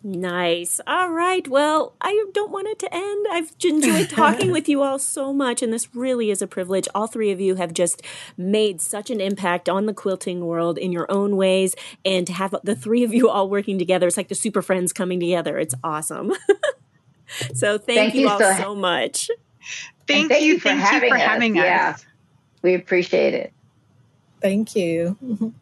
Nice. 0.02 0.80
All 0.86 1.10
right. 1.10 1.46
Well, 1.48 1.92
I 2.00 2.26
don't 2.32 2.52
want 2.52 2.68
it 2.68 2.78
to 2.80 2.94
end. 2.94 3.26
I've 3.30 3.52
enjoyed 3.64 4.08
talking 4.16 4.52
with 4.52 4.68
you 4.68 4.82
all 4.82 4.98
so 4.98 5.32
much, 5.32 5.60
and 5.60 5.72
this 5.72 5.94
really 5.94 6.30
is 6.30 6.40
a 6.40 6.46
privilege. 6.46 6.86
All 6.94 7.08
three 7.08 7.32
of 7.32 7.40
you 7.40 7.56
have 7.56 7.74
just 7.74 8.02
made 8.36 8.80
such 8.80 9.10
an 9.10 9.20
impact 9.20 9.68
on 9.68 9.86
the 9.86 9.94
quilting 9.94 10.46
world 10.46 10.78
in 10.78 10.92
your 10.92 11.10
own 11.10 11.36
ways, 11.36 11.74
and 12.04 12.26
to 12.28 12.32
have 12.32 12.54
the 12.62 12.76
three 12.76 13.02
of 13.02 13.12
you 13.12 13.28
all 13.28 13.50
working 13.50 13.78
together, 13.78 14.06
it's 14.06 14.16
like 14.16 14.28
the 14.28 14.36
super 14.36 14.62
friends 14.62 14.92
coming 14.92 15.18
together. 15.18 15.58
It's 15.58 15.74
awesome. 15.82 16.32
So 17.54 17.78
thank, 17.78 17.98
thank 17.98 18.14
you, 18.14 18.22
you, 18.22 18.28
all 18.28 18.38
so, 18.38 18.54
so 18.56 18.74
much. 18.74 19.30
Thank, 20.06 20.30
thank, 20.30 20.42
you, 20.42 20.54
you 20.54 20.58
for, 20.60 20.68
thank 20.68 20.80
having, 20.80 21.08
you 21.08 21.08
for 21.10 21.16
us. 21.16 21.22
having 21.22 21.58
us. 21.58 21.64
Yeah, 21.64 21.96
we 22.62 22.74
appreciate 22.74 23.34
it. 23.34 23.52
Thank 24.40 24.74
you. 24.74 25.54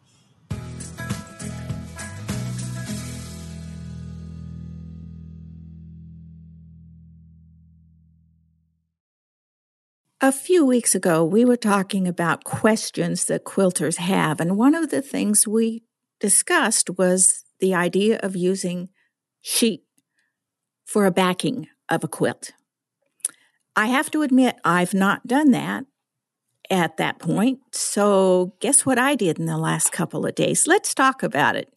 A 10.20 10.32
few 10.32 10.64
weeks 10.64 10.94
ago, 10.94 11.24
we 11.24 11.44
were 11.44 11.56
talking 11.56 12.08
about 12.08 12.42
questions 12.44 13.26
that 13.26 13.44
quilters 13.44 13.96
have, 13.96 14.40
and 14.40 14.56
one 14.56 14.74
of 14.74 14.90
the 14.90 15.02
things 15.02 15.46
we 15.46 15.84
discussed 16.18 16.98
was 16.98 17.44
the 17.60 17.74
idea 17.74 18.18
of 18.22 18.34
using 18.34 18.88
sheet 19.40 19.84
for 20.86 21.04
a 21.04 21.10
backing 21.10 21.68
of 21.90 22.02
a 22.02 22.08
quilt. 22.08 22.52
I 23.74 23.88
have 23.88 24.10
to 24.12 24.22
admit, 24.22 24.56
I've 24.64 24.94
not 24.94 25.26
done 25.26 25.50
that 25.50 25.84
at 26.70 26.96
that 26.96 27.18
point. 27.18 27.60
So, 27.72 28.54
guess 28.60 28.86
what 28.86 28.98
I 28.98 29.14
did 29.14 29.38
in 29.38 29.44
the 29.44 29.58
last 29.58 29.92
couple 29.92 30.24
of 30.24 30.34
days? 30.34 30.66
Let's 30.66 30.94
talk 30.94 31.22
about 31.22 31.56
it. 31.56 31.70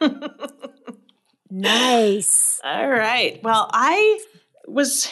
nice. 1.50 2.60
All 2.64 2.88
right. 2.88 3.42
Well, 3.42 3.68
I 3.72 4.20
was, 4.66 5.10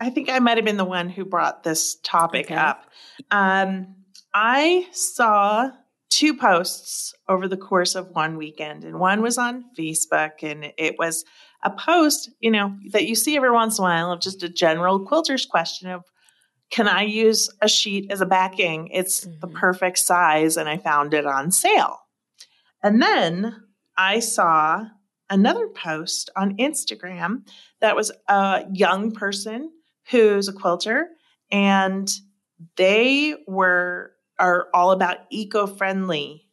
I 0.00 0.10
think 0.10 0.28
I 0.28 0.40
might 0.40 0.56
have 0.56 0.64
been 0.64 0.76
the 0.76 0.84
one 0.84 1.08
who 1.08 1.24
brought 1.24 1.62
this 1.62 1.94
topic 2.02 2.46
okay. 2.46 2.56
up. 2.56 2.90
Um, 3.30 3.94
I 4.34 4.88
saw 4.90 5.70
two 6.10 6.34
posts 6.34 7.14
over 7.28 7.46
the 7.46 7.56
course 7.56 7.94
of 7.94 8.10
one 8.10 8.36
weekend, 8.36 8.84
and 8.84 8.98
one 8.98 9.22
was 9.22 9.38
on 9.38 9.66
Facebook, 9.78 10.42
and 10.42 10.72
it 10.76 10.98
was 10.98 11.24
a 11.66 11.70
post, 11.70 12.30
you 12.38 12.50
know, 12.50 12.74
that 12.92 13.06
you 13.06 13.16
see 13.16 13.36
every 13.36 13.50
once 13.50 13.78
in 13.78 13.82
a 13.82 13.88
while 13.88 14.12
of 14.12 14.20
just 14.20 14.42
a 14.44 14.48
general 14.48 15.04
quilter's 15.04 15.44
question 15.44 15.90
of, 15.90 16.04
can 16.70 16.88
I 16.88 17.02
use 17.02 17.50
a 17.60 17.68
sheet 17.68 18.10
as 18.10 18.20
a 18.20 18.26
backing? 18.26 18.88
It's 18.92 19.24
mm-hmm. 19.24 19.40
the 19.40 19.48
perfect 19.48 19.98
size, 19.98 20.56
and 20.56 20.68
I 20.68 20.78
found 20.78 21.12
it 21.12 21.26
on 21.26 21.50
sale. 21.50 21.98
And 22.82 23.02
then 23.02 23.56
I 23.96 24.20
saw 24.20 24.84
another 25.28 25.68
post 25.68 26.30
on 26.36 26.56
Instagram 26.56 27.48
that 27.80 27.96
was 27.96 28.12
a 28.28 28.64
young 28.72 29.12
person 29.12 29.72
who's 30.10 30.48
a 30.48 30.52
quilter, 30.52 31.08
and 31.50 32.08
they 32.76 33.34
were 33.46 34.12
are 34.38 34.66
all 34.74 34.90
about 34.90 35.18
eco-friendly 35.30 36.46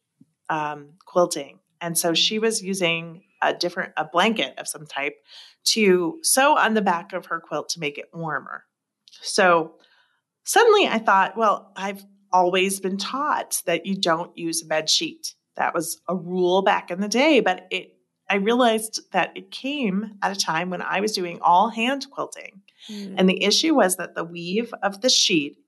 um, 0.48 0.94
quilting. 1.06 1.60
And 1.80 1.98
so 1.98 2.14
she 2.14 2.38
was 2.38 2.62
using 2.62 3.23
a 3.48 3.58
different 3.58 3.92
a 3.96 4.04
blanket 4.04 4.58
of 4.58 4.68
some 4.68 4.86
type 4.86 5.16
to 5.64 6.18
sew 6.22 6.56
on 6.56 6.74
the 6.74 6.82
back 6.82 7.12
of 7.12 7.26
her 7.26 7.40
quilt 7.40 7.70
to 7.70 7.80
make 7.80 7.98
it 7.98 8.10
warmer. 8.12 8.64
So 9.22 9.74
suddenly 10.44 10.86
I 10.86 10.98
thought, 10.98 11.36
well, 11.36 11.72
I've 11.76 12.04
always 12.32 12.80
been 12.80 12.98
taught 12.98 13.62
that 13.66 13.86
you 13.86 13.96
don't 13.96 14.36
use 14.36 14.62
a 14.62 14.66
bed 14.66 14.90
sheet. 14.90 15.34
That 15.56 15.74
was 15.74 16.00
a 16.08 16.16
rule 16.16 16.62
back 16.62 16.90
in 16.90 17.00
the 17.00 17.08
day, 17.08 17.40
but 17.40 17.66
it 17.70 17.90
I 18.28 18.36
realized 18.36 19.00
that 19.12 19.32
it 19.36 19.50
came 19.50 20.14
at 20.22 20.34
a 20.34 20.40
time 20.40 20.70
when 20.70 20.80
I 20.80 21.00
was 21.00 21.12
doing 21.12 21.40
all 21.42 21.68
hand 21.68 22.06
quilting. 22.10 22.62
Mm. 22.90 23.16
And 23.18 23.28
the 23.28 23.44
issue 23.44 23.74
was 23.74 23.96
that 23.96 24.14
the 24.14 24.24
weave 24.24 24.72
of 24.82 25.02
the 25.02 25.10
sheet 25.10 25.58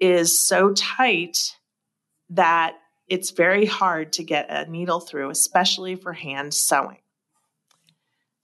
is 0.00 0.40
so 0.40 0.72
tight 0.72 1.56
that 2.30 2.76
it's 3.08 3.30
very 3.30 3.66
hard 3.66 4.12
to 4.14 4.24
get 4.24 4.50
a 4.50 4.70
needle 4.70 5.00
through, 5.00 5.30
especially 5.30 5.96
for 5.96 6.12
hand 6.12 6.54
sewing. 6.54 6.98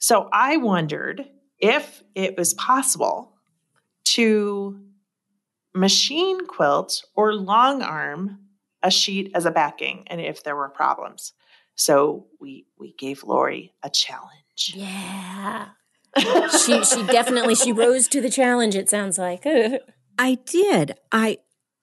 So 0.00 0.28
I 0.32 0.56
wondered 0.56 1.28
if 1.58 2.02
it 2.14 2.36
was 2.36 2.54
possible 2.54 3.34
to 4.04 4.80
machine 5.74 6.46
quilt 6.46 7.04
or 7.14 7.34
long 7.34 7.82
arm 7.82 8.40
a 8.82 8.90
sheet 8.90 9.30
as 9.34 9.44
a 9.44 9.50
backing 9.50 10.04
and 10.08 10.20
if 10.20 10.42
there 10.42 10.56
were 10.56 10.70
problems. 10.70 11.34
So 11.74 12.26
we 12.40 12.66
we 12.78 12.94
gave 12.98 13.22
Lori 13.22 13.74
a 13.82 13.90
challenge. 13.90 14.72
Yeah. 14.74 15.68
she 16.16 16.82
she 16.82 17.02
definitely 17.06 17.54
she 17.54 17.70
rose 17.72 18.08
to 18.08 18.20
the 18.20 18.30
challenge 18.30 18.74
it 18.74 18.88
sounds 18.88 19.18
like. 19.18 19.46
I 20.18 20.38
did. 20.46 20.96
I 21.12 21.38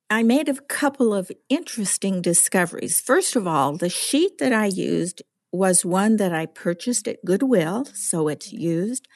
I 0.10 0.24
made 0.24 0.50
a 0.50 0.56
couple 0.56 1.14
of 1.14 1.32
interesting 1.50 2.22
discoveries. 2.22 3.00
First 3.00 3.36
of 3.36 3.46
all, 3.46 3.78
the 3.78 3.90
sheet 3.90 4.38
that 4.40 4.54
I 4.54 4.66
used 4.66 5.22
was 5.52 5.86
one 5.86 6.18
that 6.18 6.34
I 6.34 6.46
purchased 6.46 7.08
at 7.08 7.24
Goodwill, 7.26 7.86
so 7.94 8.28
it's 8.28 8.52
used. 8.52 9.08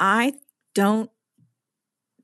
I 0.00 0.34
don't 0.74 1.10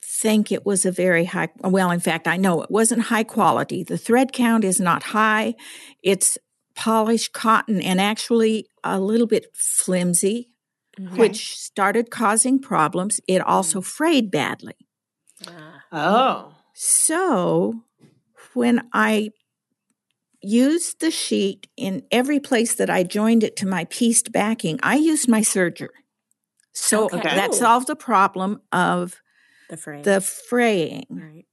think 0.03 0.53
it 0.53 0.65
was 0.65 0.87
a 0.87 0.93
very 0.93 1.25
high, 1.25 1.49
well, 1.61 1.91
in 1.91 2.01
fact, 2.01 2.29
I 2.29 2.37
know 2.37 2.63
it 2.63 2.71
wasn't 2.71 3.03
high 3.03 3.25
quality. 3.25 3.83
The 3.83 3.99
thread 3.99 4.33
count 4.33 4.65
is 4.65 4.81
not 4.81 5.03
high. 5.03 5.55
It's 6.03 6.39
polished 6.77 7.33
cotton 7.33 7.81
and 7.81 8.01
actually 8.01 8.67
a 8.83 9.01
little 9.01 9.27
bit 9.27 9.47
flimsy, 9.55 10.51
okay. 11.01 11.17
which 11.17 11.57
started 11.57 12.11
causing 12.11 12.61
problems. 12.61 13.21
It 13.27 13.41
also 13.41 13.81
mm. 13.81 13.85
frayed 13.85 14.31
badly. 14.31 14.75
Oh. 15.93 16.55
So 16.75 17.83
when 18.55 18.89
I 18.93 19.31
used 20.45 21.01
the 21.01 21.11
sheet 21.11 21.69
in 21.77 22.03
every 22.11 22.41
place 22.41 22.75
that 22.75 22.91
I 22.91 23.03
joined 23.03 23.43
it 23.43 23.57
to 23.57 23.67
my 23.67 23.85
pieced 23.87 24.33
backing, 24.33 24.79
I 24.83 24.97
used 24.97 25.29
my 25.29 25.41
serger. 25.41 25.89
So 26.73 27.07
okay. 27.07 27.23
that 27.23 27.55
solved 27.55 27.87
the 27.87 27.97
problem 27.97 28.61
of 28.73 29.23
the, 29.71 29.77
fray. 29.77 30.03
the 30.03 30.21
fraying. 30.21 31.07
Right. 31.09 31.47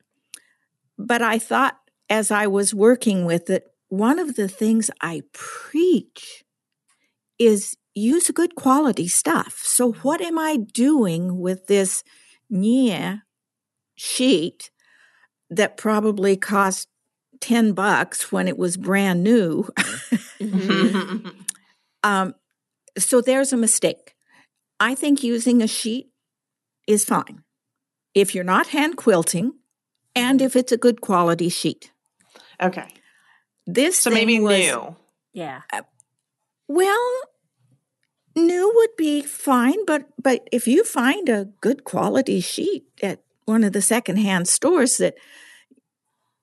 But 0.98 1.22
I 1.22 1.40
thought 1.40 1.78
as 2.10 2.32
I 2.32 2.48
was 2.48 2.74
working 2.74 3.26
with 3.26 3.50
it, 3.50 3.68
one 3.88 4.20
of 4.20 4.36
the 4.36 4.48
things 4.48 4.92
I 5.00 5.24
preach 5.32 6.44
is 7.40 7.76
use 7.94 8.30
good 8.32 8.56
quality 8.56 9.08
stuff. 9.08 9.62
So 9.64 9.94
what 9.94 10.22
am 10.22 10.38
I 10.38 10.58
doing 10.58 11.40
with 11.40 11.68
this 11.68 12.04
Nia 12.50 13.24
sheet 13.96 14.72
that 15.50 15.78
probably 15.78 16.38
cost 16.38 16.88
10 17.42 17.74
bucks 17.74 18.32
when 18.32 18.48
it 18.48 18.58
was 18.58 18.78
brand 18.78 19.24
new? 19.24 19.64
mm-hmm. 20.40 21.28
um, 22.04 22.36
so 22.98 23.22
there's 23.22 23.54
a 23.54 23.58
mistake. 23.58 24.16
I 24.80 24.96
think 24.96 25.24
using 25.24 25.62
a 25.62 25.68
sheet 25.68 26.10
is 26.88 27.06
fine 27.06 27.44
if 28.14 28.34
you're 28.34 28.44
not 28.44 28.68
hand 28.68 28.98
quilting 28.98 29.54
and 30.16 30.40
mm-hmm. 30.40 30.46
if 30.46 30.56
it's 30.56 30.72
a 30.72 30.78
good 30.78 31.02
quality 31.02 31.50
sheet. 31.50 31.92
Okay. 32.62 32.88
This 33.66 34.00
so 34.00 34.10
maybe 34.10 34.40
was, 34.40 34.58
new. 34.58 34.96
Yeah. 35.34 35.62
Uh, 35.72 35.82
well, 36.68 37.12
new 38.36 38.72
would 38.76 38.96
be 38.98 39.22
fine, 39.22 39.86
but 39.86 40.08
but 40.22 40.48
if 40.52 40.68
you 40.68 40.84
find 40.84 41.30
a 41.30 41.50
good 41.62 41.84
quality 41.84 42.42
sheet 42.42 42.86
at 43.02 43.22
one 43.46 43.64
of 43.64 43.74
the 43.74 43.82
secondhand 43.82 44.48
stores 44.48 44.98
that 44.98 45.16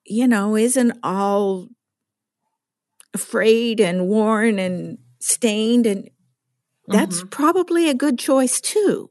you 0.09 0.27
know 0.27 0.57
isn't 0.57 0.99
all 1.03 1.69
frayed 3.17 3.81
and 3.81 4.09
worn 4.09 4.59
and 4.59 4.99
stained 5.21 5.87
and 5.87 6.09
that's 6.89 7.19
mm-hmm. 7.19 7.29
probably 7.29 7.89
a 7.89 7.95
good 7.95 8.19
choice 8.19 8.61
too. 8.61 9.11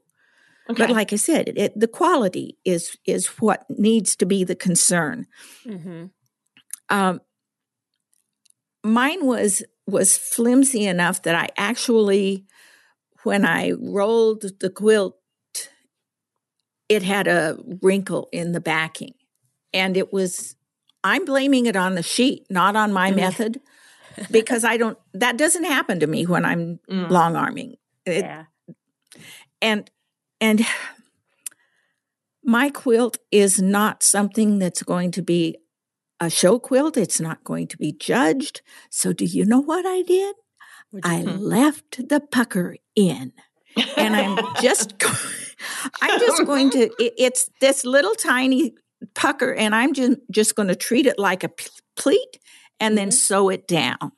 Okay. 0.70 0.82
But 0.82 0.90
like 0.90 1.12
I 1.12 1.16
said, 1.16 1.52
it, 1.56 1.78
the 1.78 1.88
quality 1.88 2.58
is 2.64 2.96
is 3.06 3.26
what 3.38 3.64
needs 3.70 4.16
to 4.16 4.26
be 4.26 4.44
the 4.44 4.56
concern. 4.56 5.26
Mm-hmm. 5.64 6.06
Um, 6.90 7.20
mine 8.84 9.24
was 9.24 9.62
was 9.86 10.18
flimsy 10.18 10.84
enough 10.84 11.22
that 11.22 11.34
I 11.34 11.48
actually, 11.56 12.44
when 13.22 13.46
I 13.46 13.72
rolled 13.80 14.44
the 14.60 14.68
quilt, 14.68 15.16
it 16.88 17.02
had 17.02 17.26
a 17.26 17.56
wrinkle 17.80 18.28
in 18.32 18.52
the 18.52 18.60
backing, 18.60 19.14
and 19.72 19.96
it 19.96 20.12
was. 20.12 20.54
I'm 21.08 21.24
blaming 21.24 21.66
it 21.66 21.76
on 21.76 21.94
the 21.94 22.02
sheet, 22.02 22.46
not 22.50 22.76
on 22.76 22.92
my 22.92 23.08
mm-hmm. 23.08 23.20
method 23.20 23.60
because 24.30 24.64
I 24.64 24.76
don't, 24.76 24.98
that 25.14 25.38
doesn't 25.38 25.64
happen 25.64 26.00
to 26.00 26.06
me 26.06 26.26
when 26.26 26.44
I'm 26.44 26.80
mm. 26.90 27.08
long 27.08 27.34
arming. 27.34 27.76
It, 28.04 28.24
yeah. 28.24 28.44
And, 29.62 29.90
and 30.40 30.66
my 32.44 32.70
quilt 32.70 33.18
is 33.30 33.60
not 33.60 34.02
something 34.02 34.58
that's 34.58 34.82
going 34.82 35.10
to 35.12 35.22
be 35.22 35.56
a 36.20 36.28
show 36.28 36.58
quilt. 36.58 36.96
It's 36.96 37.20
not 37.20 37.42
going 37.42 37.68
to 37.68 37.78
be 37.78 37.92
judged. 37.92 38.60
So 38.90 39.12
do 39.12 39.24
you 39.24 39.44
know 39.44 39.60
what 39.60 39.86
I 39.86 40.02
did? 40.02 40.36
I 41.02 41.22
left 41.22 42.08
the 42.08 42.20
pucker 42.20 42.76
in. 42.94 43.32
And 43.96 44.16
I'm 44.16 44.38
just, 44.60 44.94
I'm 46.02 46.20
just 46.20 46.44
going 46.44 46.70
to, 46.70 46.90
it, 46.98 47.14
it's 47.18 47.50
this 47.60 47.84
little 47.84 48.14
tiny 48.14 48.74
pucker 49.14 49.52
and 49.52 49.74
I'm 49.74 49.94
just, 49.94 50.18
just 50.30 50.54
going 50.56 50.68
to 50.68 50.76
treat 50.76 51.06
it 51.06 51.18
like 51.18 51.44
a 51.44 51.50
pleat 51.96 52.38
and 52.80 52.96
then 52.96 53.08
mm-hmm. 53.08 53.16
sew 53.16 53.48
it 53.48 53.66
down 53.66 54.12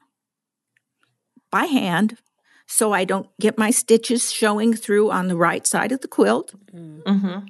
by 1.51 1.65
hand 1.65 2.17
so 2.67 2.93
I 2.93 3.05
don't 3.05 3.29
get 3.41 3.59
my 3.59 3.73
stitches 3.73 4.33
showing 4.33 4.75
through 4.75 5.11
on 5.11 5.27
the 5.27 5.37
right 5.37 5.67
side 5.67 5.91
of 5.91 6.03
the 6.03 6.09
quilt. 6.09 6.55
Mm-hmm. 6.73 7.47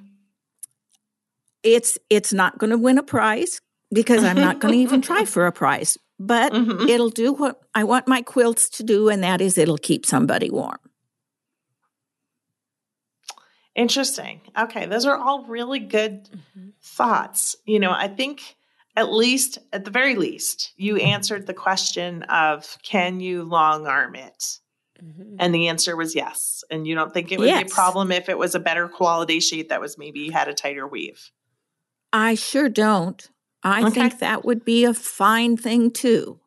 It's 1.63 1.99
it's 2.09 2.33
not 2.33 2.57
going 2.57 2.71
to 2.71 2.79
win 2.79 2.97
a 2.97 3.03
prize 3.03 3.61
because 3.93 4.25
I'm 4.25 4.37
not 4.37 4.61
going 4.61 4.73
to 4.73 4.81
even 4.81 5.03
try 5.03 5.25
for 5.27 5.47
a 5.47 5.53
prize, 5.53 5.99
but 6.19 6.55
mm-hmm. 6.55 6.89
it'll 6.89 7.11
do 7.11 7.35
what 7.35 7.61
I 7.75 7.85
want 7.85 8.09
my 8.09 8.23
quilts 8.23 8.71
to 8.71 8.83
do, 8.83 9.11
and 9.11 9.23
that 9.23 9.43
is 9.43 9.59
it'll 9.59 9.77
keep 9.77 10.07
somebody 10.07 10.51
warm. 10.51 10.79
Interesting. 13.81 14.43
Okay, 14.59 14.87
those 14.87 15.07
are 15.07 15.17
all 15.17 15.45
really 15.45 15.79
good 15.79 16.25
mm-hmm. 16.25 16.69
thoughts. 16.83 17.57
You 17.65 17.81
know, 17.81 17.93
I 17.93 18.09
think 18.09 18.57
at 18.97 19.11
least, 19.11 19.59
at 19.73 19.85
the 19.85 19.91
very 19.91 20.17
least, 20.17 20.73
you 20.77 20.97
answered 20.97 21.47
the 21.47 21.55
question 21.55 22.25
of 22.25 22.77
can 22.83 23.21
you 23.21 23.43
long 23.45 23.87
arm 23.87 24.17
it? 24.17 24.59
Mm-hmm. 25.03 25.37
And 25.39 25.55
the 25.55 25.69
answer 25.69 25.97
was 25.97 26.15
yes. 26.15 26.63
And 26.71 26.87
you 26.87 26.95
don't 26.95 27.13
think 27.15 27.33
it 27.33 27.39
would 27.39 27.49
yes. 27.49 27.65
be 27.65 27.71
a 27.71 27.75
problem 27.75 28.13
if 28.13 28.29
it 28.29 28.37
was 28.37 28.55
a 28.55 28.61
better 28.61 28.87
quality 28.87 29.41
sheet 29.41 29.71
that 29.71 29.81
was 29.81 29.97
maybe 29.97 30.29
had 30.29 30.49
a 30.49 30.55
tighter 30.55 30.87
weave? 30.87 31.31
I 32.13 32.35
sure 32.35 32.69
don't. 32.69 33.27
I 33.63 33.83
okay. 33.85 33.91
think 33.93 34.19
that 34.19 34.45
would 34.45 34.65
be 34.65 34.85
a 34.85 34.93
fine 34.93 35.57
thing 35.57 35.91
too. 35.91 36.40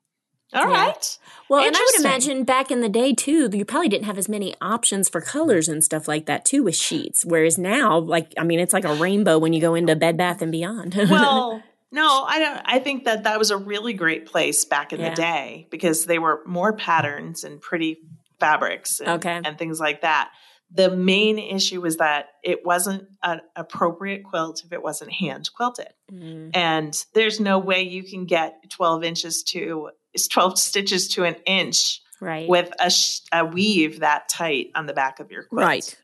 All 0.54 0.70
yeah. 0.70 0.86
right. 0.86 1.18
Well, 1.50 1.66
and 1.66 1.76
I 1.76 1.80
would 1.80 2.00
imagine 2.00 2.44
back 2.46 2.72
in 2.72 2.82
the 2.82 2.90
day 2.90 3.14
too, 3.14 3.50
you 3.52 3.66
probably 3.66 3.90
didn't 3.90 4.06
have 4.06 4.18
as 4.18 4.30
many 4.30 4.56
options 4.62 5.10
for 5.10 5.22
colors 5.22 5.68
and 5.68 5.84
stuff 5.84 6.08
like 6.08 6.26
that 6.26 6.46
too 6.46 6.64
with 6.64 6.76
sheets. 6.76 7.26
Whereas 7.26 7.58
now, 7.58 8.00
like, 8.00 8.34
I 8.38 8.44
mean, 8.44 8.60
it's 8.60 8.74
like 8.74 8.86
a 8.86 8.96
rainbow 8.96 9.38
when 9.38 9.54
you 9.54 9.62
go 9.62 9.76
into 9.76 9.96
Bed 9.96 10.18
Bath 10.18 10.42
and 10.42 10.52
Beyond. 10.52 10.96
well, 11.10 11.62
no, 11.92 12.24
I 12.28 12.40
don't. 12.40 12.62
I 12.66 12.80
think 12.80 13.06
that 13.06 13.26
that 13.26 13.38
was 13.38 13.52
a 13.52 13.58
really 13.58 13.94
great 13.94 14.26
place 14.26 14.66
back 14.66 14.94
in 14.94 15.00
yeah. 15.00 15.12
the 15.12 15.16
day 15.16 15.68
because 15.70 16.06
they 16.06 16.18
were 16.18 16.42
more 16.46 16.74
patterns 16.74 17.44
and 17.44 17.62
pretty 17.62 18.00
fabrics 18.40 19.00
and, 19.00 19.10
okay. 19.10 19.42
and 19.44 19.58
things 19.58 19.80
like 19.80 20.02
that. 20.02 20.32
The 20.72 20.90
main 20.90 21.38
issue 21.38 21.82
was 21.82 21.98
that 21.98 22.30
it 22.44 22.66
wasn't 22.66 23.08
an 23.22 23.42
appropriate 23.56 24.24
quilt 24.24 24.64
if 24.66 24.74
it 24.74 24.82
wasn't 24.82 25.12
hand 25.12 25.52
quilted. 25.56 25.94
Mm. 26.12 26.50
And 26.56 27.06
there's 27.14 27.40
no 27.40 27.60
way 27.60 27.84
you 27.84 28.04
can 28.04 28.26
get 28.26 28.72
12 28.72 29.04
inches 29.04 29.44
to 29.50 29.92
12 30.16 30.60
stitches 30.60 31.08
to 31.10 31.24
an 31.24 31.36
inch 31.46 32.02
right. 32.22 32.48
with 32.48 32.72
a, 32.80 32.90
sh- 32.90 33.22
a 33.32 33.46
weave 33.46 34.00
that 34.00 34.30
tight 34.30 34.72
on 34.76 34.86
the 34.86 34.94
back 34.94 35.20
of 35.20 35.32
your 35.32 35.44
quilt. 35.44 35.66
Right. 35.66 35.98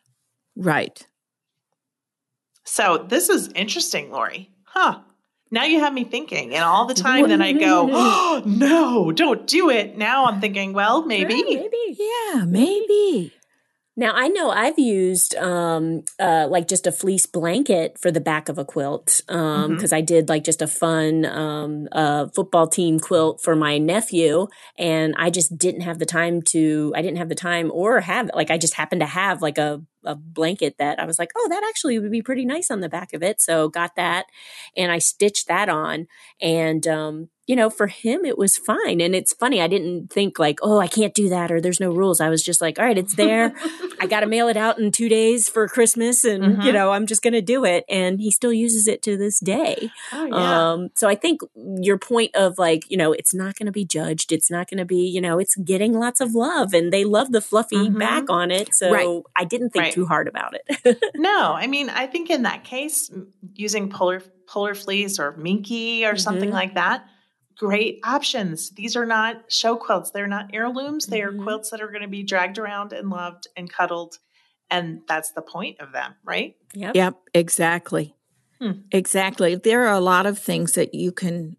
Right. 0.55 1.07
So 2.65 2.97
this 2.97 3.29
is 3.29 3.49
interesting, 3.55 4.11
Lori. 4.11 4.51
Huh 4.63 5.01
now 5.51 5.63
you 5.63 5.79
have 5.79 5.93
me 5.93 6.03
thinking 6.03 6.53
and 6.53 6.63
all 6.63 6.85
the 6.85 6.93
time 6.93 7.27
that 7.29 7.41
i 7.41 7.51
go 7.51 7.89
oh 7.91 8.43
no 8.45 9.11
don't 9.11 9.47
do 9.47 9.69
it 9.69 9.97
now 9.97 10.25
i'm 10.25 10.39
thinking 10.39 10.73
well 10.73 11.05
maybe 11.05 11.33
yeah, 11.33 11.41
maybe 11.43 11.97
yeah 11.97 12.45
maybe 12.45 13.33
now 13.99 14.13
I 14.15 14.29
know 14.29 14.49
I've 14.49 14.79
used 14.79 15.35
um, 15.35 16.03
uh, 16.17 16.47
like 16.49 16.69
just 16.69 16.87
a 16.87 16.91
fleece 16.91 17.25
blanket 17.25 17.97
for 17.99 18.11
the 18.11 18.21
back 18.21 18.47
of 18.47 18.57
a 18.57 18.63
quilt 18.63 19.21
because 19.27 19.65
um, 19.65 19.77
mm-hmm. 19.77 19.93
I 19.93 19.99
did 19.99 20.29
like 20.29 20.45
just 20.45 20.61
a 20.61 20.67
fun 20.67 21.25
um, 21.25 21.89
uh, 21.91 22.27
football 22.33 22.67
team 22.67 23.01
quilt 23.01 23.41
for 23.43 23.57
my 23.57 23.77
nephew, 23.77 24.47
and 24.77 25.13
I 25.17 25.29
just 25.29 25.57
didn't 25.57 25.81
have 25.81 25.99
the 25.99 26.05
time 26.05 26.41
to. 26.43 26.93
I 26.95 27.01
didn't 27.01 27.17
have 27.17 27.27
the 27.27 27.35
time 27.35 27.71
or 27.73 27.99
have 27.99 28.31
like 28.33 28.49
I 28.49 28.57
just 28.57 28.75
happened 28.75 29.01
to 29.01 29.07
have 29.07 29.41
like 29.41 29.57
a 29.57 29.81
a 30.05 30.15
blanket 30.15 30.77
that 30.79 30.97
I 30.97 31.05
was 31.05 31.19
like, 31.19 31.31
oh, 31.35 31.47
that 31.49 31.65
actually 31.67 31.99
would 31.99 32.09
be 32.09 32.21
pretty 32.21 32.45
nice 32.45 32.71
on 32.71 32.79
the 32.79 32.87
back 32.87 33.11
of 33.13 33.21
it. 33.21 33.41
So 33.41 33.67
got 33.67 33.97
that, 33.97 34.27
and 34.77 34.93
I 34.93 34.99
stitched 34.99 35.49
that 35.49 35.67
on, 35.67 36.07
and 36.41 36.87
um, 36.87 37.29
you 37.49 37.55
know, 37.55 37.71
for 37.71 37.87
him, 37.87 38.25
it 38.25 38.37
was 38.37 38.59
fine. 38.59 39.01
And 39.01 39.15
it's 39.15 39.33
funny. 39.33 39.59
I 39.59 39.65
didn't 39.65 40.13
think 40.13 40.37
like, 40.37 40.59
oh, 40.61 40.77
I 40.77 40.85
can't 40.85 41.15
do 41.15 41.29
that 41.29 41.51
or 41.51 41.59
there's 41.59 41.79
no 41.79 41.91
rules. 41.91 42.21
I 42.21 42.29
was 42.29 42.43
just 42.43 42.61
like, 42.61 42.77
all 42.77 42.85
right, 42.85 42.95
it's 42.95 43.15
there. 43.15 43.55
I 43.99 44.05
got 44.05 44.19
to 44.19 44.27
mail 44.27 44.49
it 44.49 44.55
out 44.55 44.77
in 44.77 44.91
two 44.91 45.09
days 45.09 45.49
for 45.49 45.67
Christmas. 45.67 46.23
And, 46.23 46.43
mm-hmm. 46.43 46.61
you 46.61 46.71
know, 46.71 46.91
I'm 46.91 47.07
just 47.07 47.23
going 47.23 47.33
to 47.33 47.41
do 47.41 47.65
it. 47.65 47.85
And 47.89 48.19
he 48.19 48.29
still 48.29 48.53
uses 48.53 48.87
it 48.87 49.01
to 49.01 49.17
this 49.17 49.39
day. 49.39 49.89
Oh, 50.13 50.25
yeah. 50.25 50.71
Um, 50.73 50.89
so 50.93 51.09
I 51.09 51.15
think 51.15 51.41
your 51.55 51.97
point 51.97 52.35
of 52.35 52.59
like, 52.59 52.83
you 52.87 52.97
know, 52.97 53.13
it's 53.13 53.33
not 53.33 53.57
going 53.57 53.65
to 53.65 53.71
be 53.71 53.83
judged. 53.83 54.31
It's 54.31 54.51
not 54.51 54.69
going 54.69 54.77
to 54.77 54.85
be, 54.85 55.07
you 55.07 55.19
know, 55.19 55.39
it's 55.39 55.55
getting 55.55 55.93
lots 55.93 56.21
of 56.21 56.35
love 56.35 56.75
and 56.75 56.93
they 56.93 57.03
love 57.03 57.31
the 57.31 57.41
fluffy 57.41 57.77
mm-hmm. 57.77 57.97
back 57.97 58.29
on 58.29 58.51
it. 58.51 58.75
So 58.75 58.91
right. 58.91 59.23
I 59.35 59.45
didn't 59.45 59.71
think 59.71 59.85
right. 59.85 59.93
too 59.93 60.05
hard 60.05 60.27
about 60.27 60.53
it. 60.53 60.99
no, 61.15 61.53
I 61.53 61.65
mean, 61.65 61.89
I 61.89 62.05
think 62.05 62.29
in 62.29 62.43
that 62.43 62.63
case, 62.63 63.09
using 63.55 63.89
polar, 63.89 64.21
polar 64.45 64.75
fleece 64.75 65.17
or 65.17 65.35
minky 65.35 66.05
or 66.05 66.09
mm-hmm. 66.09 66.17
something 66.19 66.51
like 66.51 66.75
that, 66.75 67.07
great 67.59 67.99
options. 68.05 68.69
These 68.71 68.95
are 68.95 69.05
not 69.05 69.51
show 69.51 69.75
quilts. 69.75 70.11
They're 70.11 70.27
not 70.27 70.51
heirlooms. 70.53 71.07
They 71.07 71.21
are 71.21 71.31
mm-hmm. 71.31 71.43
quilts 71.43 71.69
that 71.71 71.81
are 71.81 71.89
going 71.89 72.01
to 72.01 72.07
be 72.07 72.23
dragged 72.23 72.57
around 72.57 72.93
and 72.93 73.09
loved 73.09 73.47
and 73.57 73.71
cuddled. 73.71 74.17
And 74.71 75.01
that's 75.07 75.31
the 75.31 75.41
point 75.41 75.81
of 75.81 75.91
them, 75.91 76.15
right? 76.23 76.55
Yep. 76.73 76.95
Yep, 76.95 77.15
exactly. 77.33 78.15
Hmm. 78.61 78.71
Exactly. 78.91 79.55
There 79.55 79.87
are 79.87 79.93
a 79.93 79.99
lot 79.99 80.25
of 80.25 80.39
things 80.39 80.73
that 80.73 80.93
you 80.93 81.11
can 81.11 81.57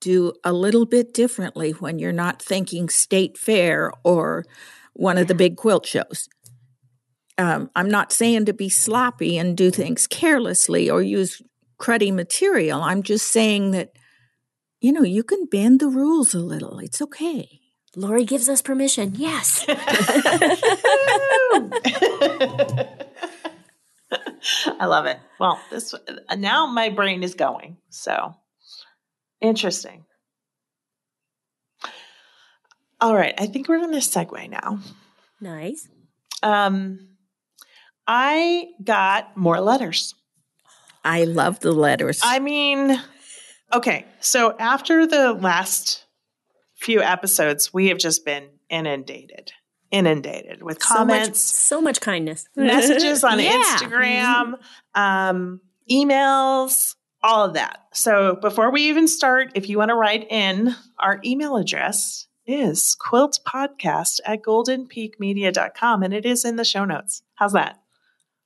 do 0.00 0.34
a 0.44 0.52
little 0.52 0.84
bit 0.84 1.14
differently 1.14 1.70
when 1.70 1.98
you're 1.98 2.12
not 2.12 2.42
thinking 2.42 2.90
state 2.90 3.38
fair 3.38 3.92
or 4.04 4.44
one 4.92 5.16
of 5.16 5.28
the 5.28 5.34
big 5.34 5.56
quilt 5.56 5.86
shows. 5.86 6.28
Um, 7.38 7.70
I'm 7.74 7.90
not 7.90 8.12
saying 8.12 8.44
to 8.44 8.52
be 8.52 8.68
sloppy 8.68 9.38
and 9.38 9.56
do 9.56 9.70
things 9.70 10.06
carelessly 10.06 10.90
or 10.90 11.02
use 11.02 11.40
cruddy 11.80 12.12
material. 12.12 12.82
I'm 12.82 13.02
just 13.02 13.32
saying 13.32 13.70
that 13.70 13.92
you 14.84 14.92
know, 14.92 15.02
you 15.02 15.22
can 15.22 15.46
bend 15.46 15.80
the 15.80 15.88
rules 15.88 16.34
a 16.34 16.38
little. 16.38 16.78
It's 16.78 17.00
okay. 17.00 17.62
Lori 17.96 18.26
gives 18.26 18.50
us 18.50 18.60
permission. 18.60 19.14
Yes. 19.16 19.64
I 24.78 24.84
love 24.84 25.06
it. 25.06 25.18
Well, 25.40 25.58
this 25.70 25.94
now 26.36 26.66
my 26.66 26.90
brain 26.90 27.22
is 27.22 27.34
going. 27.34 27.78
So 27.88 28.34
interesting. 29.40 30.04
All 33.00 33.14
right, 33.14 33.32
I 33.38 33.46
think 33.46 33.70
we're 33.70 33.80
going 33.80 33.92
to 33.92 34.00
segue 34.00 34.50
now. 34.50 34.80
Nice. 35.40 35.88
Um, 36.42 37.08
I 38.06 38.66
got 38.84 39.34
more 39.34 39.62
letters. 39.62 40.14
I 41.02 41.24
love 41.24 41.60
the 41.60 41.72
letters. 41.72 42.20
I 42.22 42.38
mean, 42.38 43.00
Okay, 43.74 44.06
so 44.20 44.56
after 44.58 45.04
the 45.04 45.32
last 45.32 46.06
few 46.76 47.02
episodes, 47.02 47.74
we 47.74 47.88
have 47.88 47.98
just 47.98 48.24
been 48.24 48.48
inundated, 48.70 49.50
inundated 49.90 50.62
with 50.62 50.78
comments, 50.78 51.40
so 51.40 51.80
much, 51.80 51.96
so 51.96 51.98
much 51.98 52.00
kindness, 52.00 52.46
messages 52.56 53.24
on 53.24 53.40
yeah. 53.40 53.50
Instagram, 53.50 54.54
um, 54.94 55.60
emails, 55.90 56.94
all 57.20 57.46
of 57.46 57.54
that. 57.54 57.80
So 57.92 58.36
before 58.36 58.70
we 58.70 58.88
even 58.90 59.08
start, 59.08 59.50
if 59.56 59.68
you 59.68 59.78
want 59.78 59.88
to 59.88 59.96
write 59.96 60.30
in, 60.30 60.76
our 61.00 61.20
email 61.24 61.56
address 61.56 62.28
is 62.46 62.96
quiltpodcast 63.00 64.20
at 64.24 64.42
goldenpeakmedia.com 64.42 66.02
and 66.04 66.14
it 66.14 66.24
is 66.24 66.44
in 66.44 66.54
the 66.54 66.64
show 66.64 66.84
notes. 66.84 67.22
How's 67.34 67.54
that? 67.54 67.80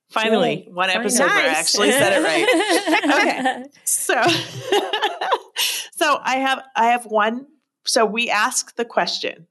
Finally, 0.09 0.65
Yay. 0.65 0.71
one 0.71 0.89
episode 0.89 1.27
nice. 1.27 1.35
where 1.35 1.45
I 1.45 1.53
actually 1.53 1.91
said 1.91 2.13
it 2.13 2.23
right. 2.23 3.63
okay. 3.63 3.65
So 3.83 4.21
so 5.91 6.19
I 6.23 6.37
have 6.37 6.63
I 6.75 6.87
have 6.87 7.05
one 7.05 7.45
so 7.85 8.05
we 8.05 8.29
ask 8.29 8.75
the 8.75 8.85
question, 8.85 9.47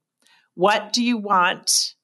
what 0.55 0.93
do 0.93 1.03
you 1.03 1.17
want 1.17 1.95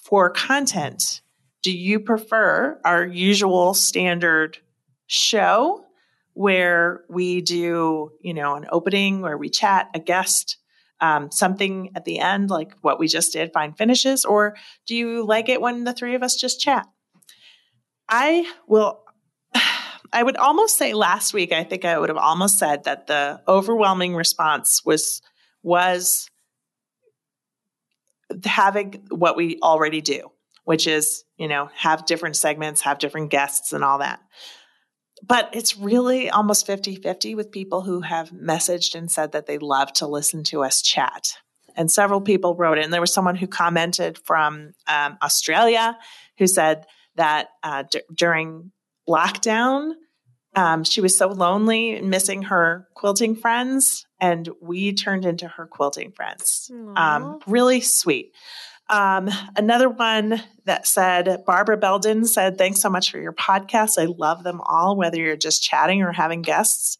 for 0.00 0.30
content? 0.30 1.22
Do 1.62 1.72
you 1.72 2.00
prefer 2.00 2.80
our 2.84 3.06
usual 3.06 3.74
standard 3.74 4.58
show 5.06 5.84
where 6.34 7.04
we 7.08 7.40
do, 7.40 8.12
you 8.20 8.34
know, 8.34 8.54
an 8.54 8.66
opening 8.70 9.20
where 9.20 9.36
we 9.36 9.48
chat, 9.50 9.88
a 9.94 9.98
guest, 9.98 10.58
um, 11.00 11.30
something 11.30 11.90
at 11.94 12.04
the 12.04 12.18
end 12.18 12.50
like 12.50 12.72
what 12.80 12.98
we 12.98 13.08
just 13.08 13.32
did, 13.32 13.52
fine 13.52 13.72
finishes, 13.72 14.24
or 14.24 14.56
do 14.86 14.94
you 14.94 15.26
like 15.26 15.48
it 15.48 15.60
when 15.60 15.84
the 15.84 15.92
three 15.92 16.14
of 16.14 16.22
us 16.22 16.36
just 16.36 16.60
chat? 16.60 16.86
I 18.08 18.50
will 18.66 19.02
I 20.12 20.22
would 20.22 20.36
almost 20.36 20.78
say 20.78 20.94
last 20.94 21.34
week 21.34 21.52
I 21.52 21.64
think 21.64 21.84
I 21.84 21.98
would 21.98 22.08
have 22.08 22.18
almost 22.18 22.58
said 22.58 22.84
that 22.84 23.06
the 23.06 23.40
overwhelming 23.46 24.14
response 24.14 24.84
was 24.84 25.20
was 25.62 26.30
having 28.44 29.06
what 29.10 29.36
we 29.36 29.58
already 29.62 30.00
do, 30.00 30.30
which 30.64 30.86
is, 30.86 31.24
you 31.36 31.48
know, 31.48 31.70
have 31.74 32.06
different 32.06 32.36
segments, 32.36 32.82
have 32.82 32.98
different 32.98 33.30
guests 33.30 33.72
and 33.72 33.84
all 33.84 33.98
that. 33.98 34.20
But 35.26 35.50
it's 35.52 35.76
really 35.76 36.30
almost 36.30 36.66
50 36.66 36.96
50 36.96 37.34
with 37.34 37.50
people 37.50 37.82
who 37.82 38.02
have 38.02 38.30
messaged 38.30 38.94
and 38.94 39.10
said 39.10 39.32
that 39.32 39.46
they 39.46 39.58
love 39.58 39.92
to 39.94 40.06
listen 40.06 40.44
to 40.44 40.62
us 40.62 40.80
chat. 40.80 41.34
And 41.74 41.90
several 41.90 42.20
people 42.20 42.54
wrote 42.54 42.78
in. 42.78 42.90
There 42.90 43.00
was 43.00 43.12
someone 43.12 43.36
who 43.36 43.46
commented 43.46 44.18
from 44.18 44.72
um, 44.86 45.18
Australia 45.22 45.96
who 46.38 46.46
said 46.46 46.86
that 47.18 47.48
uh, 47.62 47.84
d- 47.90 48.00
during 48.14 48.72
lockdown, 49.08 49.92
um, 50.56 50.82
she 50.82 51.00
was 51.00 51.16
so 51.16 51.28
lonely, 51.28 52.00
missing 52.00 52.42
her 52.44 52.88
quilting 52.94 53.36
friends, 53.36 54.06
and 54.20 54.48
we 54.60 54.92
turned 54.92 55.24
into 55.24 55.46
her 55.46 55.66
quilting 55.66 56.12
friends. 56.12 56.70
Um, 56.96 57.40
really 57.46 57.80
sweet. 57.80 58.32
Um, 58.90 59.28
another 59.54 59.88
one 59.90 60.42
that 60.64 60.86
said, 60.86 61.44
Barbara 61.46 61.76
Belden 61.76 62.24
said, 62.24 62.56
Thanks 62.56 62.80
so 62.80 62.88
much 62.88 63.10
for 63.10 63.18
your 63.18 63.34
podcast. 63.34 63.98
I 63.98 64.06
love 64.06 64.42
them 64.42 64.60
all, 64.62 64.96
whether 64.96 65.18
you're 65.18 65.36
just 65.36 65.62
chatting 65.62 66.02
or 66.02 66.12
having 66.12 66.40
guests. 66.42 66.96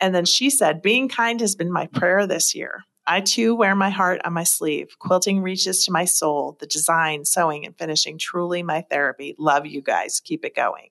And 0.00 0.14
then 0.14 0.26
she 0.26 0.50
said, 0.50 0.82
Being 0.82 1.08
kind 1.08 1.40
has 1.40 1.56
been 1.56 1.72
my 1.72 1.86
prayer 1.86 2.26
this 2.26 2.54
year. 2.54 2.84
I 3.06 3.20
too 3.20 3.54
wear 3.54 3.74
my 3.74 3.90
heart 3.90 4.20
on 4.24 4.32
my 4.32 4.44
sleeve. 4.44 4.96
Quilting 4.98 5.42
reaches 5.42 5.84
to 5.84 5.92
my 5.92 6.04
soul. 6.04 6.56
The 6.60 6.66
design, 6.66 7.24
sewing, 7.24 7.66
and 7.66 7.76
finishing 7.76 8.18
truly 8.18 8.62
my 8.62 8.82
therapy. 8.90 9.34
Love 9.38 9.66
you 9.66 9.82
guys. 9.82 10.20
Keep 10.20 10.44
it 10.44 10.54
going. 10.54 10.88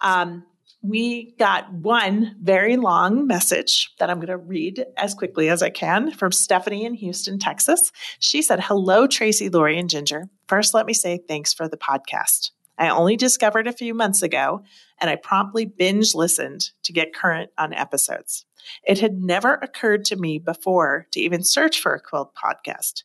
Um, 0.00 0.44
we 0.82 1.32
got 1.38 1.72
one 1.72 2.34
very 2.42 2.76
long 2.76 3.26
message 3.26 3.94
that 3.98 4.10
I'm 4.10 4.18
going 4.18 4.26
to 4.28 4.36
read 4.36 4.84
as 4.96 5.14
quickly 5.14 5.48
as 5.48 5.62
I 5.62 5.70
can 5.70 6.10
from 6.10 6.32
Stephanie 6.32 6.84
in 6.84 6.94
Houston, 6.94 7.38
Texas. 7.38 7.92
She 8.18 8.42
said, 8.42 8.60
Hello, 8.60 9.06
Tracy, 9.06 9.48
Lori, 9.48 9.78
and 9.78 9.88
Ginger. 9.88 10.28
First, 10.48 10.74
let 10.74 10.86
me 10.86 10.92
say 10.92 11.20
thanks 11.28 11.54
for 11.54 11.68
the 11.68 11.76
podcast. 11.76 12.50
I 12.78 12.88
only 12.88 13.16
discovered 13.16 13.66
a 13.66 13.72
few 13.72 13.94
months 13.94 14.22
ago, 14.22 14.62
and 15.00 15.10
I 15.10 15.16
promptly 15.16 15.66
binge 15.66 16.14
listened 16.14 16.70
to 16.84 16.92
get 16.92 17.14
current 17.14 17.50
on 17.58 17.72
episodes. 17.72 18.44
It 18.86 19.00
had 19.00 19.20
never 19.20 19.54
occurred 19.54 20.04
to 20.06 20.16
me 20.16 20.38
before 20.38 21.06
to 21.12 21.20
even 21.20 21.44
search 21.44 21.80
for 21.80 21.94
a 21.94 22.00
quilt 22.00 22.34
podcast. 22.34 23.02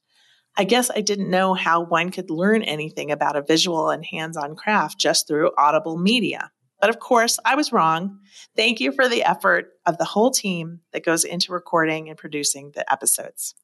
I 0.57 0.63
guess 0.63 0.89
I 0.89 1.01
didn't 1.01 1.29
know 1.29 1.53
how 1.53 1.83
one 1.83 2.09
could 2.09 2.31
learn 2.31 2.63
anything 2.63 3.11
about 3.11 3.35
a 3.35 3.43
visual 3.43 3.89
and 3.89 4.03
hands 4.03 4.37
on 4.37 4.55
craft 4.55 4.99
just 4.99 5.27
through 5.27 5.51
audible 5.57 5.97
media. 5.97 6.51
But 6.79 6.89
of 6.89 6.99
course, 6.99 7.39
I 7.45 7.55
was 7.55 7.71
wrong. 7.71 8.19
Thank 8.55 8.79
you 8.79 8.91
for 8.91 9.07
the 9.07 9.23
effort 9.23 9.73
of 9.85 9.97
the 9.97 10.05
whole 10.05 10.31
team 10.31 10.81
that 10.93 11.05
goes 11.05 11.23
into 11.23 11.51
recording 11.51 12.09
and 12.09 12.17
producing 12.17 12.71
the 12.73 12.91
episodes. 12.91 13.55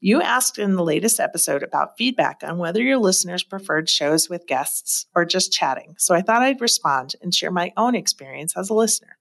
You 0.00 0.22
asked 0.22 0.58
in 0.58 0.74
the 0.74 0.84
latest 0.84 1.20
episode 1.20 1.62
about 1.62 1.96
feedback 1.98 2.40
on 2.42 2.58
whether 2.58 2.80
your 2.80 2.98
listeners 2.98 3.42
preferred 3.42 3.88
shows 3.88 4.28
with 4.28 4.46
guests 4.46 5.06
or 5.14 5.24
just 5.24 5.52
chatting, 5.52 5.94
so 5.98 6.14
I 6.14 6.22
thought 6.22 6.42
I'd 6.42 6.60
respond 6.60 7.16
and 7.20 7.34
share 7.34 7.50
my 7.50 7.72
own 7.76 7.94
experience 7.94 8.56
as 8.56 8.70
a 8.70 8.74
listener. 8.74 9.18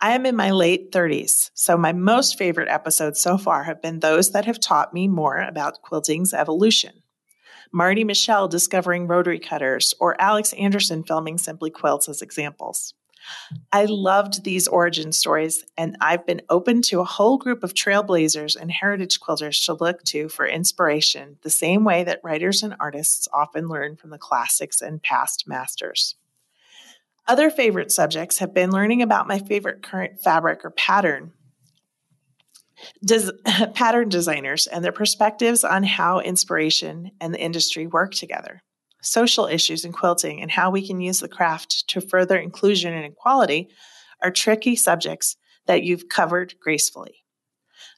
I 0.00 0.12
am 0.12 0.24
in 0.26 0.36
my 0.36 0.52
late 0.52 0.92
30s, 0.92 1.50
so 1.54 1.76
my 1.76 1.92
most 1.92 2.38
favorite 2.38 2.68
episodes 2.68 3.20
so 3.20 3.36
far 3.36 3.64
have 3.64 3.82
been 3.82 3.98
those 3.98 4.30
that 4.30 4.44
have 4.44 4.60
taught 4.60 4.94
me 4.94 5.08
more 5.08 5.38
about 5.38 5.82
quilting's 5.82 6.32
evolution. 6.32 7.02
Marti 7.72 8.04
Michell 8.04 8.48
discovering 8.48 9.08
rotary 9.08 9.40
cutters, 9.40 9.94
or 10.00 10.20
Alex 10.20 10.52
Anderson 10.54 11.02
filming 11.02 11.36
Simply 11.36 11.70
Quilts 11.70 12.08
as 12.08 12.22
examples. 12.22 12.94
I 13.72 13.86
loved 13.86 14.44
these 14.44 14.68
origin 14.68 15.12
stories, 15.12 15.64
and 15.76 15.96
I've 16.00 16.26
been 16.26 16.42
open 16.48 16.82
to 16.82 17.00
a 17.00 17.04
whole 17.04 17.38
group 17.38 17.62
of 17.62 17.74
trailblazers 17.74 18.56
and 18.56 18.70
heritage 18.70 19.20
quilters 19.20 19.64
to 19.66 19.74
look 19.74 20.02
to 20.04 20.28
for 20.28 20.46
inspiration, 20.46 21.38
the 21.42 21.50
same 21.50 21.84
way 21.84 22.04
that 22.04 22.20
writers 22.22 22.62
and 22.62 22.74
artists 22.80 23.28
often 23.32 23.68
learn 23.68 23.96
from 23.96 24.10
the 24.10 24.18
classics 24.18 24.80
and 24.80 25.02
past 25.02 25.46
masters. 25.46 26.16
Other 27.26 27.50
favorite 27.50 27.92
subjects 27.92 28.38
have 28.38 28.54
been 28.54 28.70
learning 28.70 29.02
about 29.02 29.28
my 29.28 29.38
favorite 29.38 29.82
current 29.82 30.20
fabric 30.20 30.64
or 30.64 30.70
pattern, 30.70 31.32
Des- 33.04 33.32
pattern 33.74 34.08
designers 34.08 34.66
and 34.66 34.84
their 34.84 34.92
perspectives 34.92 35.64
on 35.64 35.82
how 35.82 36.20
inspiration 36.20 37.10
and 37.20 37.34
the 37.34 37.40
industry 37.40 37.86
work 37.86 38.14
together, 38.14 38.62
social 39.02 39.46
issues 39.46 39.84
in 39.84 39.92
quilting, 39.92 40.40
and 40.40 40.50
how 40.50 40.70
we 40.70 40.86
can 40.86 41.00
use 41.00 41.20
the 41.20 41.28
craft 41.28 41.88
to 41.88 42.00
further 42.00 42.36
inclusion 42.36 42.92
and 42.92 43.04
equality 43.04 43.68
are 44.22 44.30
tricky 44.30 44.76
subjects 44.76 45.36
that 45.66 45.82
you've 45.82 46.08
covered 46.08 46.54
gracefully. 46.60 47.24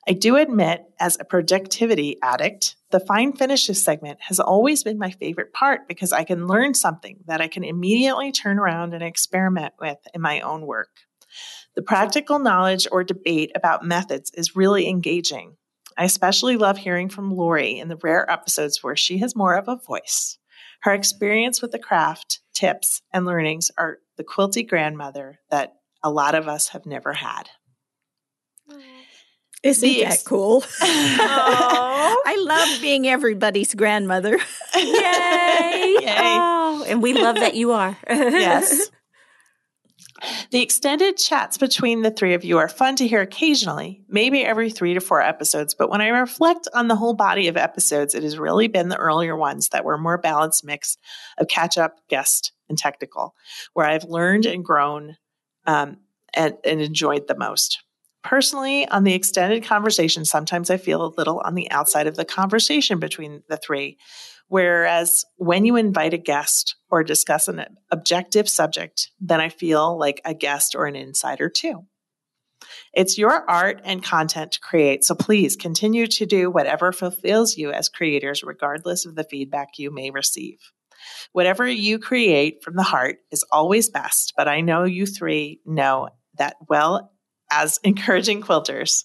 I 0.08 0.12
do 0.12 0.36
admit, 0.36 0.84
as 0.98 1.18
a 1.20 1.24
productivity 1.24 2.16
addict, 2.22 2.76
the 2.90 3.00
fine 3.00 3.32
finishes 3.32 3.82
segment 3.82 4.18
has 4.22 4.40
always 4.40 4.82
been 4.82 4.98
my 4.98 5.10
favorite 5.10 5.52
part 5.52 5.86
because 5.88 6.12
I 6.12 6.24
can 6.24 6.46
learn 6.46 6.74
something 6.74 7.18
that 7.26 7.40
I 7.40 7.48
can 7.48 7.64
immediately 7.64 8.32
turn 8.32 8.58
around 8.58 8.94
and 8.94 9.02
experiment 9.02 9.74
with 9.80 9.98
in 10.14 10.20
my 10.20 10.40
own 10.40 10.66
work. 10.66 10.88
The 11.76 11.82
practical 11.82 12.38
knowledge 12.38 12.88
or 12.90 13.04
debate 13.04 13.52
about 13.54 13.84
methods 13.84 14.30
is 14.34 14.56
really 14.56 14.88
engaging. 14.88 15.56
I 15.96 16.04
especially 16.04 16.56
love 16.56 16.78
hearing 16.78 17.08
from 17.08 17.30
Lori 17.30 17.78
in 17.78 17.88
the 17.88 17.98
rare 18.02 18.28
episodes 18.30 18.82
where 18.82 18.96
she 18.96 19.18
has 19.18 19.36
more 19.36 19.54
of 19.54 19.68
a 19.68 19.76
voice. 19.76 20.38
Her 20.82 20.94
experience 20.94 21.60
with 21.60 21.72
the 21.72 21.78
craft, 21.78 22.40
tips, 22.54 23.02
and 23.12 23.26
learnings 23.26 23.70
are 23.76 23.98
the 24.16 24.24
quilty 24.24 24.66
grandmother 24.66 25.38
that 25.50 25.74
a 26.02 26.10
lot 26.10 26.34
of 26.34 26.48
us 26.48 26.68
have 26.68 26.86
never 26.86 27.12
had. 27.12 27.50
Isn't 29.62 29.86
the 29.86 30.04
that 30.04 30.24
cool? 30.24 30.64
I 30.80 32.42
love 32.46 32.80
being 32.80 33.06
everybody's 33.06 33.74
grandmother. 33.74 34.38
Yay! 34.74 35.96
Yay. 36.00 36.16
Oh, 36.18 36.84
and 36.88 37.02
we 37.02 37.12
love 37.12 37.36
that 37.36 37.54
you 37.54 37.72
are. 37.72 37.98
yes. 38.08 38.90
The 40.50 40.62
extended 40.62 41.16
chats 41.16 41.58
between 41.58 42.02
the 42.02 42.10
three 42.10 42.34
of 42.34 42.44
you 42.44 42.58
are 42.58 42.68
fun 42.68 42.96
to 42.96 43.06
hear 43.06 43.20
occasionally, 43.20 44.02
maybe 44.08 44.44
every 44.44 44.70
three 44.70 44.94
to 44.94 45.00
four 45.00 45.22
episodes. 45.22 45.74
But 45.74 45.90
when 45.90 46.00
I 46.00 46.08
reflect 46.08 46.68
on 46.74 46.88
the 46.88 46.96
whole 46.96 47.14
body 47.14 47.48
of 47.48 47.56
episodes, 47.56 48.14
it 48.14 48.22
has 48.22 48.38
really 48.38 48.68
been 48.68 48.88
the 48.88 48.96
earlier 48.96 49.36
ones 49.36 49.68
that 49.68 49.84
were 49.84 49.98
more 49.98 50.18
balanced 50.18 50.64
mix 50.64 50.96
of 51.38 51.48
catch 51.48 51.78
up, 51.78 52.00
guest, 52.08 52.52
and 52.68 52.76
technical, 52.76 53.34
where 53.74 53.86
I've 53.86 54.04
learned 54.04 54.46
and 54.46 54.64
grown 54.64 55.16
um, 55.66 55.98
and, 56.34 56.54
and 56.64 56.80
enjoyed 56.80 57.26
the 57.26 57.36
most. 57.36 57.82
Personally, 58.22 58.86
on 58.88 59.04
the 59.04 59.14
extended 59.14 59.64
conversation, 59.64 60.24
sometimes 60.24 60.68
I 60.68 60.76
feel 60.76 61.04
a 61.04 61.14
little 61.16 61.40
on 61.40 61.54
the 61.54 61.70
outside 61.70 62.06
of 62.06 62.16
the 62.16 62.24
conversation 62.24 62.98
between 62.98 63.42
the 63.48 63.56
three. 63.56 63.96
Whereas 64.50 65.24
when 65.36 65.64
you 65.64 65.76
invite 65.76 66.12
a 66.12 66.18
guest 66.18 66.74
or 66.90 67.04
discuss 67.04 67.46
an 67.46 67.64
objective 67.92 68.48
subject, 68.48 69.10
then 69.20 69.40
I 69.40 69.48
feel 69.48 69.96
like 69.96 70.20
a 70.24 70.34
guest 70.34 70.74
or 70.74 70.86
an 70.86 70.96
insider 70.96 71.48
too. 71.48 71.86
It's 72.92 73.16
your 73.16 73.48
art 73.48 73.80
and 73.84 74.02
content 74.02 74.50
to 74.50 74.60
create, 74.60 75.04
so 75.04 75.14
please 75.14 75.54
continue 75.54 76.08
to 76.08 76.26
do 76.26 76.50
whatever 76.50 76.90
fulfills 76.90 77.56
you 77.56 77.70
as 77.70 77.88
creators, 77.88 78.42
regardless 78.42 79.06
of 79.06 79.14
the 79.14 79.22
feedback 79.22 79.78
you 79.78 79.92
may 79.92 80.10
receive. 80.10 80.58
Whatever 81.30 81.68
you 81.68 82.00
create 82.00 82.64
from 82.64 82.74
the 82.74 82.82
heart 82.82 83.18
is 83.30 83.44
always 83.52 83.88
best, 83.88 84.34
but 84.36 84.48
I 84.48 84.62
know 84.62 84.82
you 84.82 85.06
three 85.06 85.60
know 85.64 86.08
that 86.38 86.56
well 86.68 87.12
as 87.52 87.78
encouraging 87.84 88.42
quilters. 88.42 89.04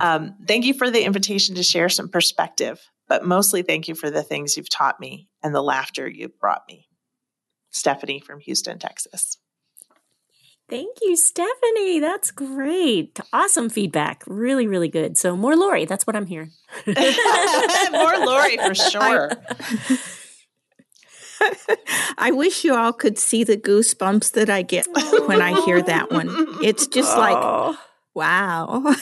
Um, 0.00 0.36
thank 0.46 0.64
you 0.64 0.74
for 0.74 0.90
the 0.90 1.02
invitation 1.02 1.56
to 1.56 1.64
share 1.64 1.88
some 1.88 2.08
perspective, 2.08 2.80
but 3.10 3.26
mostly 3.26 3.62
thank 3.62 3.88
you 3.88 3.94
for 3.96 4.08
the 4.08 4.22
things 4.22 4.56
you've 4.56 4.70
taught 4.70 5.00
me 5.00 5.28
and 5.42 5.52
the 5.52 5.60
laughter 5.60 6.08
you've 6.08 6.38
brought 6.38 6.62
me. 6.68 6.86
Stephanie 7.70 8.20
from 8.20 8.38
Houston, 8.38 8.78
Texas. 8.78 9.38
Thank 10.68 10.98
you, 11.02 11.16
Stephanie. 11.16 11.98
That's 11.98 12.30
great. 12.30 13.18
Awesome 13.32 13.68
feedback. 13.68 14.22
Really, 14.28 14.68
really 14.68 14.86
good. 14.86 15.16
So, 15.16 15.36
more 15.36 15.56
Lori. 15.56 15.86
That's 15.86 16.06
what 16.06 16.14
I'm 16.14 16.26
hearing. 16.26 16.52
more 16.86 16.94
Lori 18.24 18.56
for 18.58 18.74
sure. 18.76 19.32
I 22.16 22.30
wish 22.30 22.62
you 22.62 22.76
all 22.76 22.92
could 22.92 23.18
see 23.18 23.42
the 23.42 23.56
goosebumps 23.56 24.30
that 24.34 24.48
I 24.48 24.62
get 24.62 24.86
when 25.26 25.42
I 25.42 25.60
hear 25.64 25.82
that 25.82 26.12
one. 26.12 26.28
It's 26.62 26.86
just 26.86 27.18
like, 27.18 27.36
oh. 27.36 27.76
wow. 28.14 28.94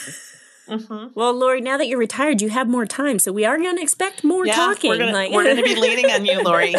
Mm-hmm. 0.69 1.07
Well, 1.15 1.33
Lori, 1.33 1.61
now 1.61 1.77
that 1.77 1.87
you're 1.87 1.99
retired, 1.99 2.41
you 2.41 2.49
have 2.49 2.67
more 2.67 2.85
time, 2.85 3.19
so 3.19 3.31
we 3.31 3.45
are 3.45 3.57
going 3.57 3.75
to 3.77 3.81
expect 3.81 4.23
more 4.23 4.45
yeah, 4.45 4.55
talking. 4.55 4.91
We're 4.91 4.99
gonna, 4.99 5.11
like- 5.11 5.31
we're 5.31 5.43
going 5.43 5.57
to 5.57 5.63
be 5.63 5.75
leaning 5.79 6.11
on 6.11 6.25
you, 6.25 6.41
Lori. 6.43 6.75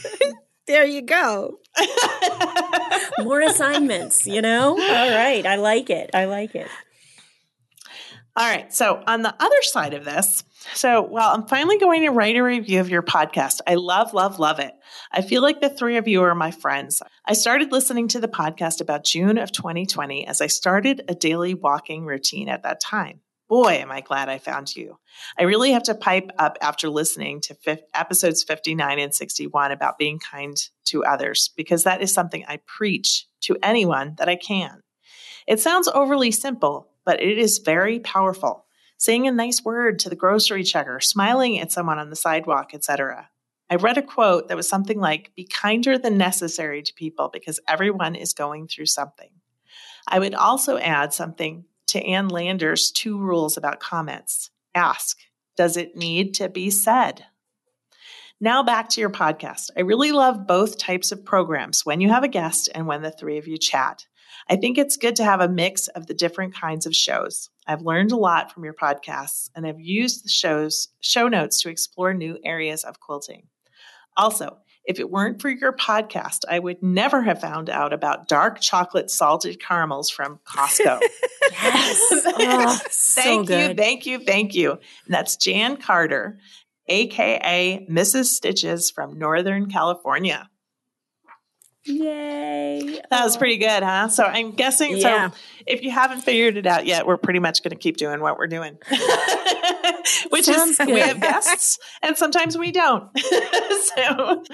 there 0.66 0.84
you 0.84 1.02
go. 1.02 1.58
more 3.18 3.40
assignments, 3.40 4.26
you 4.26 4.42
know? 4.42 4.70
All 4.70 4.76
right. 5.10 5.44
I 5.44 5.56
like 5.56 5.90
it. 5.90 6.10
I 6.14 6.24
like 6.24 6.54
it. 6.54 6.68
All 8.36 8.48
right. 8.48 8.72
So, 8.72 9.02
on 9.06 9.22
the 9.22 9.34
other 9.38 9.62
side 9.62 9.94
of 9.94 10.04
this, 10.04 10.44
so, 10.74 11.02
well, 11.02 11.34
I'm 11.34 11.46
finally 11.46 11.78
going 11.78 12.02
to 12.02 12.10
write 12.10 12.36
a 12.36 12.42
review 12.42 12.80
of 12.80 12.90
your 12.90 13.02
podcast. 13.02 13.60
I 13.66 13.76
love, 13.76 14.12
love, 14.12 14.38
love 14.38 14.58
it. 14.58 14.74
I 15.12 15.22
feel 15.22 15.42
like 15.42 15.60
the 15.60 15.70
three 15.70 15.96
of 15.96 16.08
you 16.08 16.22
are 16.22 16.34
my 16.34 16.50
friends. 16.50 17.02
I 17.24 17.34
started 17.34 17.72
listening 17.72 18.08
to 18.08 18.20
the 18.20 18.28
podcast 18.28 18.80
about 18.80 19.04
June 19.04 19.38
of 19.38 19.52
2020 19.52 20.26
as 20.26 20.40
I 20.40 20.48
started 20.48 21.02
a 21.08 21.14
daily 21.14 21.54
walking 21.54 22.04
routine 22.04 22.48
at 22.48 22.64
that 22.64 22.80
time. 22.80 23.20
Boy, 23.48 23.74
am 23.74 23.90
I 23.90 24.02
glad 24.02 24.28
I 24.28 24.38
found 24.38 24.76
you. 24.76 24.98
I 25.38 25.44
really 25.44 25.72
have 25.72 25.84
to 25.84 25.94
pipe 25.94 26.30
up 26.38 26.58
after 26.60 26.90
listening 26.90 27.40
to 27.42 27.54
fif- 27.54 27.80
episodes 27.94 28.42
59 28.42 28.98
and 28.98 29.14
61 29.14 29.72
about 29.72 29.96
being 29.96 30.18
kind 30.18 30.54
to 30.86 31.04
others 31.04 31.50
because 31.56 31.84
that 31.84 32.02
is 32.02 32.12
something 32.12 32.44
I 32.46 32.60
preach 32.66 33.26
to 33.42 33.56
anyone 33.62 34.16
that 34.18 34.28
I 34.28 34.36
can. 34.36 34.82
It 35.46 35.60
sounds 35.60 35.88
overly 35.88 36.30
simple, 36.30 36.90
but 37.06 37.22
it 37.22 37.38
is 37.38 37.58
very 37.64 38.00
powerful 38.00 38.66
saying 38.98 39.26
a 39.26 39.32
nice 39.32 39.64
word 39.64 39.98
to 40.00 40.10
the 40.10 40.16
grocery 40.16 40.64
checker, 40.64 41.00
smiling 41.00 41.58
at 41.58 41.72
someone 41.72 41.98
on 41.98 42.10
the 42.10 42.16
sidewalk, 42.16 42.74
etc. 42.74 43.30
I 43.70 43.76
read 43.76 43.96
a 43.96 44.02
quote 44.02 44.48
that 44.48 44.56
was 44.56 44.68
something 44.68 45.00
like, 45.00 45.34
Be 45.34 45.44
kinder 45.44 45.96
than 45.96 46.18
necessary 46.18 46.82
to 46.82 46.94
people 46.94 47.30
because 47.32 47.60
everyone 47.66 48.14
is 48.14 48.34
going 48.34 48.68
through 48.68 48.86
something. 48.86 49.30
I 50.06 50.18
would 50.18 50.34
also 50.34 50.78
add 50.78 51.12
something 51.12 51.64
to 51.88 52.02
Ann 52.02 52.28
Lander's 52.28 52.90
two 52.90 53.18
rules 53.18 53.56
about 53.56 53.80
comments. 53.80 54.50
Ask, 54.74 55.18
does 55.56 55.76
it 55.76 55.96
need 55.96 56.34
to 56.34 56.48
be 56.48 56.70
said? 56.70 57.24
Now 58.40 58.62
back 58.62 58.88
to 58.90 59.00
your 59.00 59.10
podcast. 59.10 59.70
I 59.76 59.80
really 59.80 60.12
love 60.12 60.46
both 60.46 60.78
types 60.78 61.12
of 61.12 61.24
programs 61.24 61.84
when 61.84 62.00
you 62.00 62.08
have 62.08 62.24
a 62.24 62.28
guest 62.28 62.68
and 62.74 62.86
when 62.86 63.02
the 63.02 63.10
three 63.10 63.38
of 63.38 63.48
you 63.48 63.58
chat. 63.58 64.06
I 64.50 64.56
think 64.56 64.78
it's 64.78 64.96
good 64.96 65.16
to 65.16 65.24
have 65.24 65.40
a 65.40 65.48
mix 65.48 65.88
of 65.88 66.06
the 66.06 66.14
different 66.14 66.54
kinds 66.54 66.86
of 66.86 66.96
shows. 66.96 67.50
I've 67.66 67.82
learned 67.82 68.12
a 68.12 68.16
lot 68.16 68.52
from 68.52 68.64
your 68.64 68.74
podcasts 68.74 69.50
and 69.54 69.66
I've 69.66 69.80
used 69.80 70.24
the 70.24 70.30
show's 70.30 70.88
show 71.00 71.28
notes 71.28 71.60
to 71.62 71.68
explore 71.68 72.14
new 72.14 72.38
areas 72.44 72.82
of 72.82 72.98
quilting. 72.98 73.48
Also, 74.16 74.58
if 74.88 74.98
it 74.98 75.10
weren't 75.10 75.42
for 75.42 75.50
your 75.50 75.74
podcast, 75.74 76.44
I 76.48 76.58
would 76.58 76.82
never 76.82 77.22
have 77.22 77.42
found 77.42 77.68
out 77.68 77.92
about 77.92 78.26
dark 78.26 78.58
chocolate 78.58 79.10
salted 79.10 79.60
caramels 79.60 80.08
from 80.08 80.40
Costco. 80.46 81.00
yes. 81.52 82.26
Oh, 82.40 82.78
thank 82.90 83.48
so 83.48 83.58
you, 83.58 83.74
thank 83.74 84.06
you, 84.06 84.18
thank 84.18 84.54
you. 84.54 84.72
And 84.72 84.80
that's 85.08 85.36
Jan 85.36 85.76
Carter, 85.76 86.38
aka 86.86 87.86
Mrs. 87.90 88.26
Stitches 88.26 88.90
from 88.90 89.18
Northern 89.18 89.68
California. 89.70 90.48
Yay. 91.88 93.00
That 93.10 93.24
was 93.24 93.36
pretty 93.36 93.56
good, 93.56 93.82
huh? 93.82 94.08
So 94.08 94.24
I'm 94.24 94.52
guessing 94.52 94.98
yeah. 94.98 95.30
so 95.30 95.36
if 95.66 95.82
you 95.82 95.90
haven't 95.90 96.20
figured 96.20 96.56
it 96.56 96.66
out 96.66 96.86
yet, 96.86 97.06
we're 97.06 97.16
pretty 97.16 97.38
much 97.38 97.62
going 97.62 97.70
to 97.70 97.76
keep 97.76 97.96
doing 97.96 98.20
what 98.20 98.38
we're 98.38 98.46
doing. 98.46 98.78
Which 100.30 100.44
Sounds 100.44 100.70
is 100.70 100.78
good. 100.78 100.88
we 100.88 101.00
have 101.00 101.20
guests 101.20 101.78
and 102.02 102.16
sometimes 102.16 102.58
we 102.58 102.72
don't. 102.72 103.08
so 103.96 104.44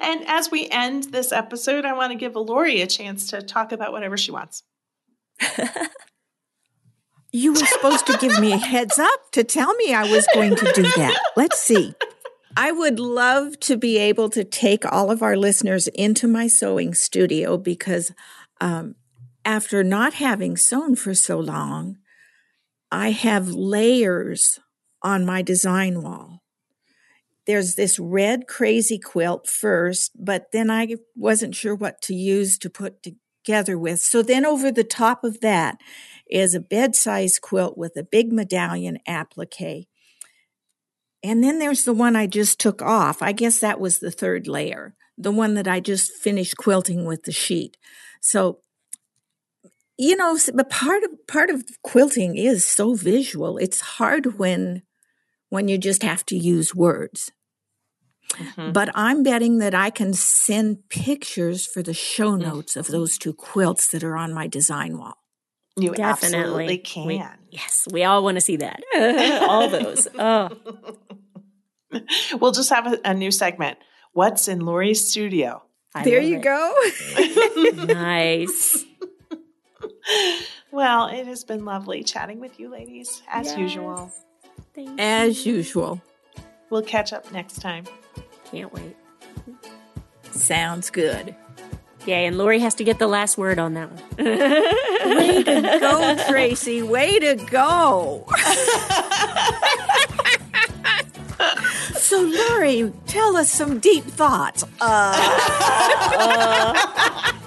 and 0.00 0.24
as 0.26 0.50
we 0.50 0.68
end 0.70 1.04
this 1.04 1.32
episode, 1.32 1.84
I 1.84 1.94
want 1.94 2.12
to 2.12 2.18
give 2.18 2.34
Lori 2.34 2.82
a 2.82 2.86
chance 2.86 3.30
to 3.30 3.42
talk 3.42 3.72
about 3.72 3.92
whatever 3.92 4.16
she 4.16 4.30
wants. 4.30 4.62
you 7.32 7.52
were 7.52 7.58
supposed 7.58 8.06
to 8.06 8.18
give 8.18 8.38
me 8.38 8.52
a 8.52 8.58
heads 8.58 8.98
up 8.98 9.32
to 9.32 9.44
tell 9.44 9.74
me 9.74 9.94
I 9.94 10.10
was 10.10 10.26
going 10.34 10.56
to 10.56 10.72
do 10.74 10.82
that. 10.82 11.18
Let's 11.36 11.60
see. 11.60 11.94
I 12.56 12.70
would 12.70 13.00
love 13.00 13.58
to 13.60 13.76
be 13.76 13.96
able 13.98 14.28
to 14.30 14.44
take 14.44 14.84
all 14.84 15.10
of 15.10 15.22
our 15.22 15.36
listeners 15.36 15.88
into 15.88 16.28
my 16.28 16.48
sewing 16.48 16.92
studio 16.92 17.56
because 17.56 18.12
um, 18.60 18.94
after 19.44 19.82
not 19.82 20.14
having 20.14 20.56
sewn 20.56 20.94
for 20.94 21.14
so 21.14 21.38
long, 21.40 21.98
I 22.90 23.10
have 23.12 23.48
layers 23.48 24.60
on 25.02 25.24
my 25.24 25.40
design 25.40 26.02
wall. 26.02 26.42
There's 27.46 27.74
this 27.74 27.98
red 27.98 28.46
crazy 28.46 28.98
quilt 28.98 29.48
first, 29.48 30.12
but 30.18 30.52
then 30.52 30.70
I 30.70 30.96
wasn't 31.16 31.54
sure 31.54 31.74
what 31.74 32.02
to 32.02 32.14
use 32.14 32.58
to 32.58 32.70
put 32.70 33.02
together 33.02 33.78
with. 33.78 34.00
So 34.00 34.22
then 34.22 34.44
over 34.44 34.70
the 34.70 34.84
top 34.84 35.24
of 35.24 35.40
that 35.40 35.78
is 36.30 36.54
a 36.54 36.60
bed 36.60 36.94
size 36.94 37.38
quilt 37.38 37.76
with 37.76 37.96
a 37.96 38.04
big 38.04 38.30
medallion 38.30 38.98
applique. 39.08 39.88
And 41.22 41.42
then 41.42 41.58
there's 41.58 41.84
the 41.84 41.92
one 41.92 42.16
I 42.16 42.26
just 42.26 42.58
took 42.58 42.82
off. 42.82 43.22
I 43.22 43.32
guess 43.32 43.60
that 43.60 43.80
was 43.80 43.98
the 43.98 44.10
third 44.10 44.48
layer, 44.48 44.94
the 45.16 45.30
one 45.30 45.54
that 45.54 45.68
I 45.68 45.80
just 45.80 46.12
finished 46.12 46.56
quilting 46.56 47.04
with 47.04 47.24
the 47.24 47.32
sheet. 47.32 47.76
So, 48.20 48.58
you 49.96 50.16
know, 50.16 50.36
but 50.54 50.70
part 50.70 51.04
of 51.04 51.10
part 51.28 51.50
of 51.50 51.64
quilting 51.82 52.36
is 52.36 52.64
so 52.64 52.94
visual. 52.94 53.58
It's 53.58 53.80
hard 53.80 54.38
when 54.38 54.82
when 55.48 55.68
you 55.68 55.78
just 55.78 56.02
have 56.02 56.24
to 56.26 56.36
use 56.36 56.74
words. 56.74 57.30
Mm-hmm. 58.32 58.72
But 58.72 58.90
I'm 58.94 59.22
betting 59.22 59.58
that 59.58 59.74
I 59.74 59.90
can 59.90 60.14
send 60.14 60.88
pictures 60.88 61.66
for 61.66 61.82
the 61.82 61.94
show 61.94 62.36
notes 62.36 62.76
of 62.76 62.86
those 62.86 63.18
two 63.18 63.34
quilts 63.34 63.88
that 63.88 64.02
are 64.02 64.16
on 64.16 64.32
my 64.32 64.46
design 64.46 64.96
wall. 64.98 65.21
You 65.76 65.92
Definitely. 65.94 66.04
absolutely 66.36 66.78
can. 66.78 67.06
We- 67.06 67.22
yes, 67.50 67.86
we 67.90 68.04
all 68.04 68.22
want 68.22 68.36
to 68.36 68.40
see 68.40 68.56
that. 68.56 68.82
all 69.48 69.68
those. 69.68 70.06
Oh, 70.18 70.50
we'll 72.40 72.52
just 72.52 72.70
have 72.70 72.86
a, 72.92 72.98
a 73.04 73.14
new 73.14 73.30
segment. 73.30 73.78
What's 74.12 74.48
in 74.48 74.60
Lori's 74.60 75.08
studio? 75.08 75.62
I 75.94 76.04
there 76.04 76.20
you 76.20 76.36
it. 76.36 76.42
go. 76.42 77.84
Nice. 77.94 78.84
Well, 80.70 81.06
it 81.08 81.26
has 81.26 81.44
been 81.44 81.64
lovely 81.64 82.02
chatting 82.02 82.40
with 82.40 82.58
you 82.58 82.70
ladies, 82.70 83.22
as 83.28 83.46
Yes. 83.48 83.58
usual. 83.58 84.10
Thank 84.74 84.98
As 85.00 85.44
usual. 85.46 86.00
We'll 86.70 86.82
catch 86.82 87.12
up 87.12 87.30
next 87.32 87.60
time. 87.60 87.84
Can't 88.50 88.72
wait. 88.72 88.96
Sounds 90.32 90.88
good. 90.90 91.36
Yay, 92.06 92.26
and 92.26 92.36
Lori 92.36 92.58
has 92.58 92.74
to 92.76 92.84
get 92.84 92.98
the 92.98 93.06
last 93.06 93.38
word 93.38 93.58
on 93.58 93.74
that 93.74 93.90
one. 93.90 94.02
Way 95.16 95.42
to 95.44 95.78
go, 95.80 96.16
Tracy. 96.28 96.82
Way 96.82 97.18
to 97.20 97.36
go. 97.36 98.26
so, 101.94 102.20
Lori, 102.20 102.92
tell 103.06 103.36
us 103.36 103.50
some 103.50 103.78
deep 103.78 104.04
thoughts. 104.04 104.64
Uh, 104.80 105.12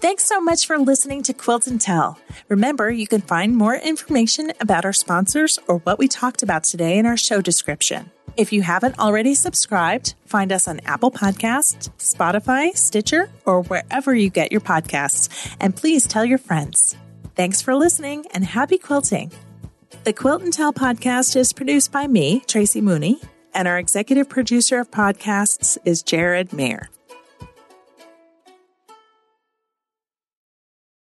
Thanks 0.00 0.24
so 0.24 0.40
much 0.40 0.66
for 0.66 0.78
listening 0.78 1.22
to 1.24 1.34
Quilt 1.34 1.66
and 1.66 1.78
Tell. 1.78 2.18
Remember, 2.48 2.90
you 2.90 3.06
can 3.06 3.20
find 3.20 3.54
more 3.54 3.74
information 3.74 4.50
about 4.58 4.86
our 4.86 4.94
sponsors 4.94 5.58
or 5.68 5.76
what 5.80 5.98
we 5.98 6.08
talked 6.08 6.42
about 6.42 6.64
today 6.64 6.96
in 6.96 7.04
our 7.04 7.18
show 7.18 7.42
description. 7.42 8.10
If 8.34 8.50
you 8.50 8.62
haven't 8.62 8.98
already 8.98 9.34
subscribed, 9.34 10.14
find 10.24 10.52
us 10.52 10.66
on 10.66 10.80
Apple 10.86 11.10
Podcasts, 11.10 11.90
Spotify, 11.98 12.74
Stitcher, 12.74 13.28
or 13.44 13.62
wherever 13.64 14.14
you 14.14 14.30
get 14.30 14.52
your 14.52 14.62
podcasts. 14.62 15.54
And 15.60 15.76
please 15.76 16.06
tell 16.06 16.24
your 16.24 16.38
friends. 16.38 16.96
Thanks 17.34 17.60
for 17.60 17.74
listening 17.74 18.24
and 18.32 18.42
happy 18.42 18.78
quilting. 18.78 19.30
The 20.04 20.14
Quilt 20.14 20.40
and 20.40 20.52
Tell 20.52 20.72
podcast 20.72 21.36
is 21.36 21.52
produced 21.52 21.92
by 21.92 22.06
me, 22.06 22.40
Tracy 22.46 22.80
Mooney, 22.80 23.20
and 23.52 23.68
our 23.68 23.78
executive 23.78 24.30
producer 24.30 24.80
of 24.80 24.90
podcasts 24.90 25.76
is 25.84 26.02
Jared 26.02 26.54
Mayer. 26.54 26.88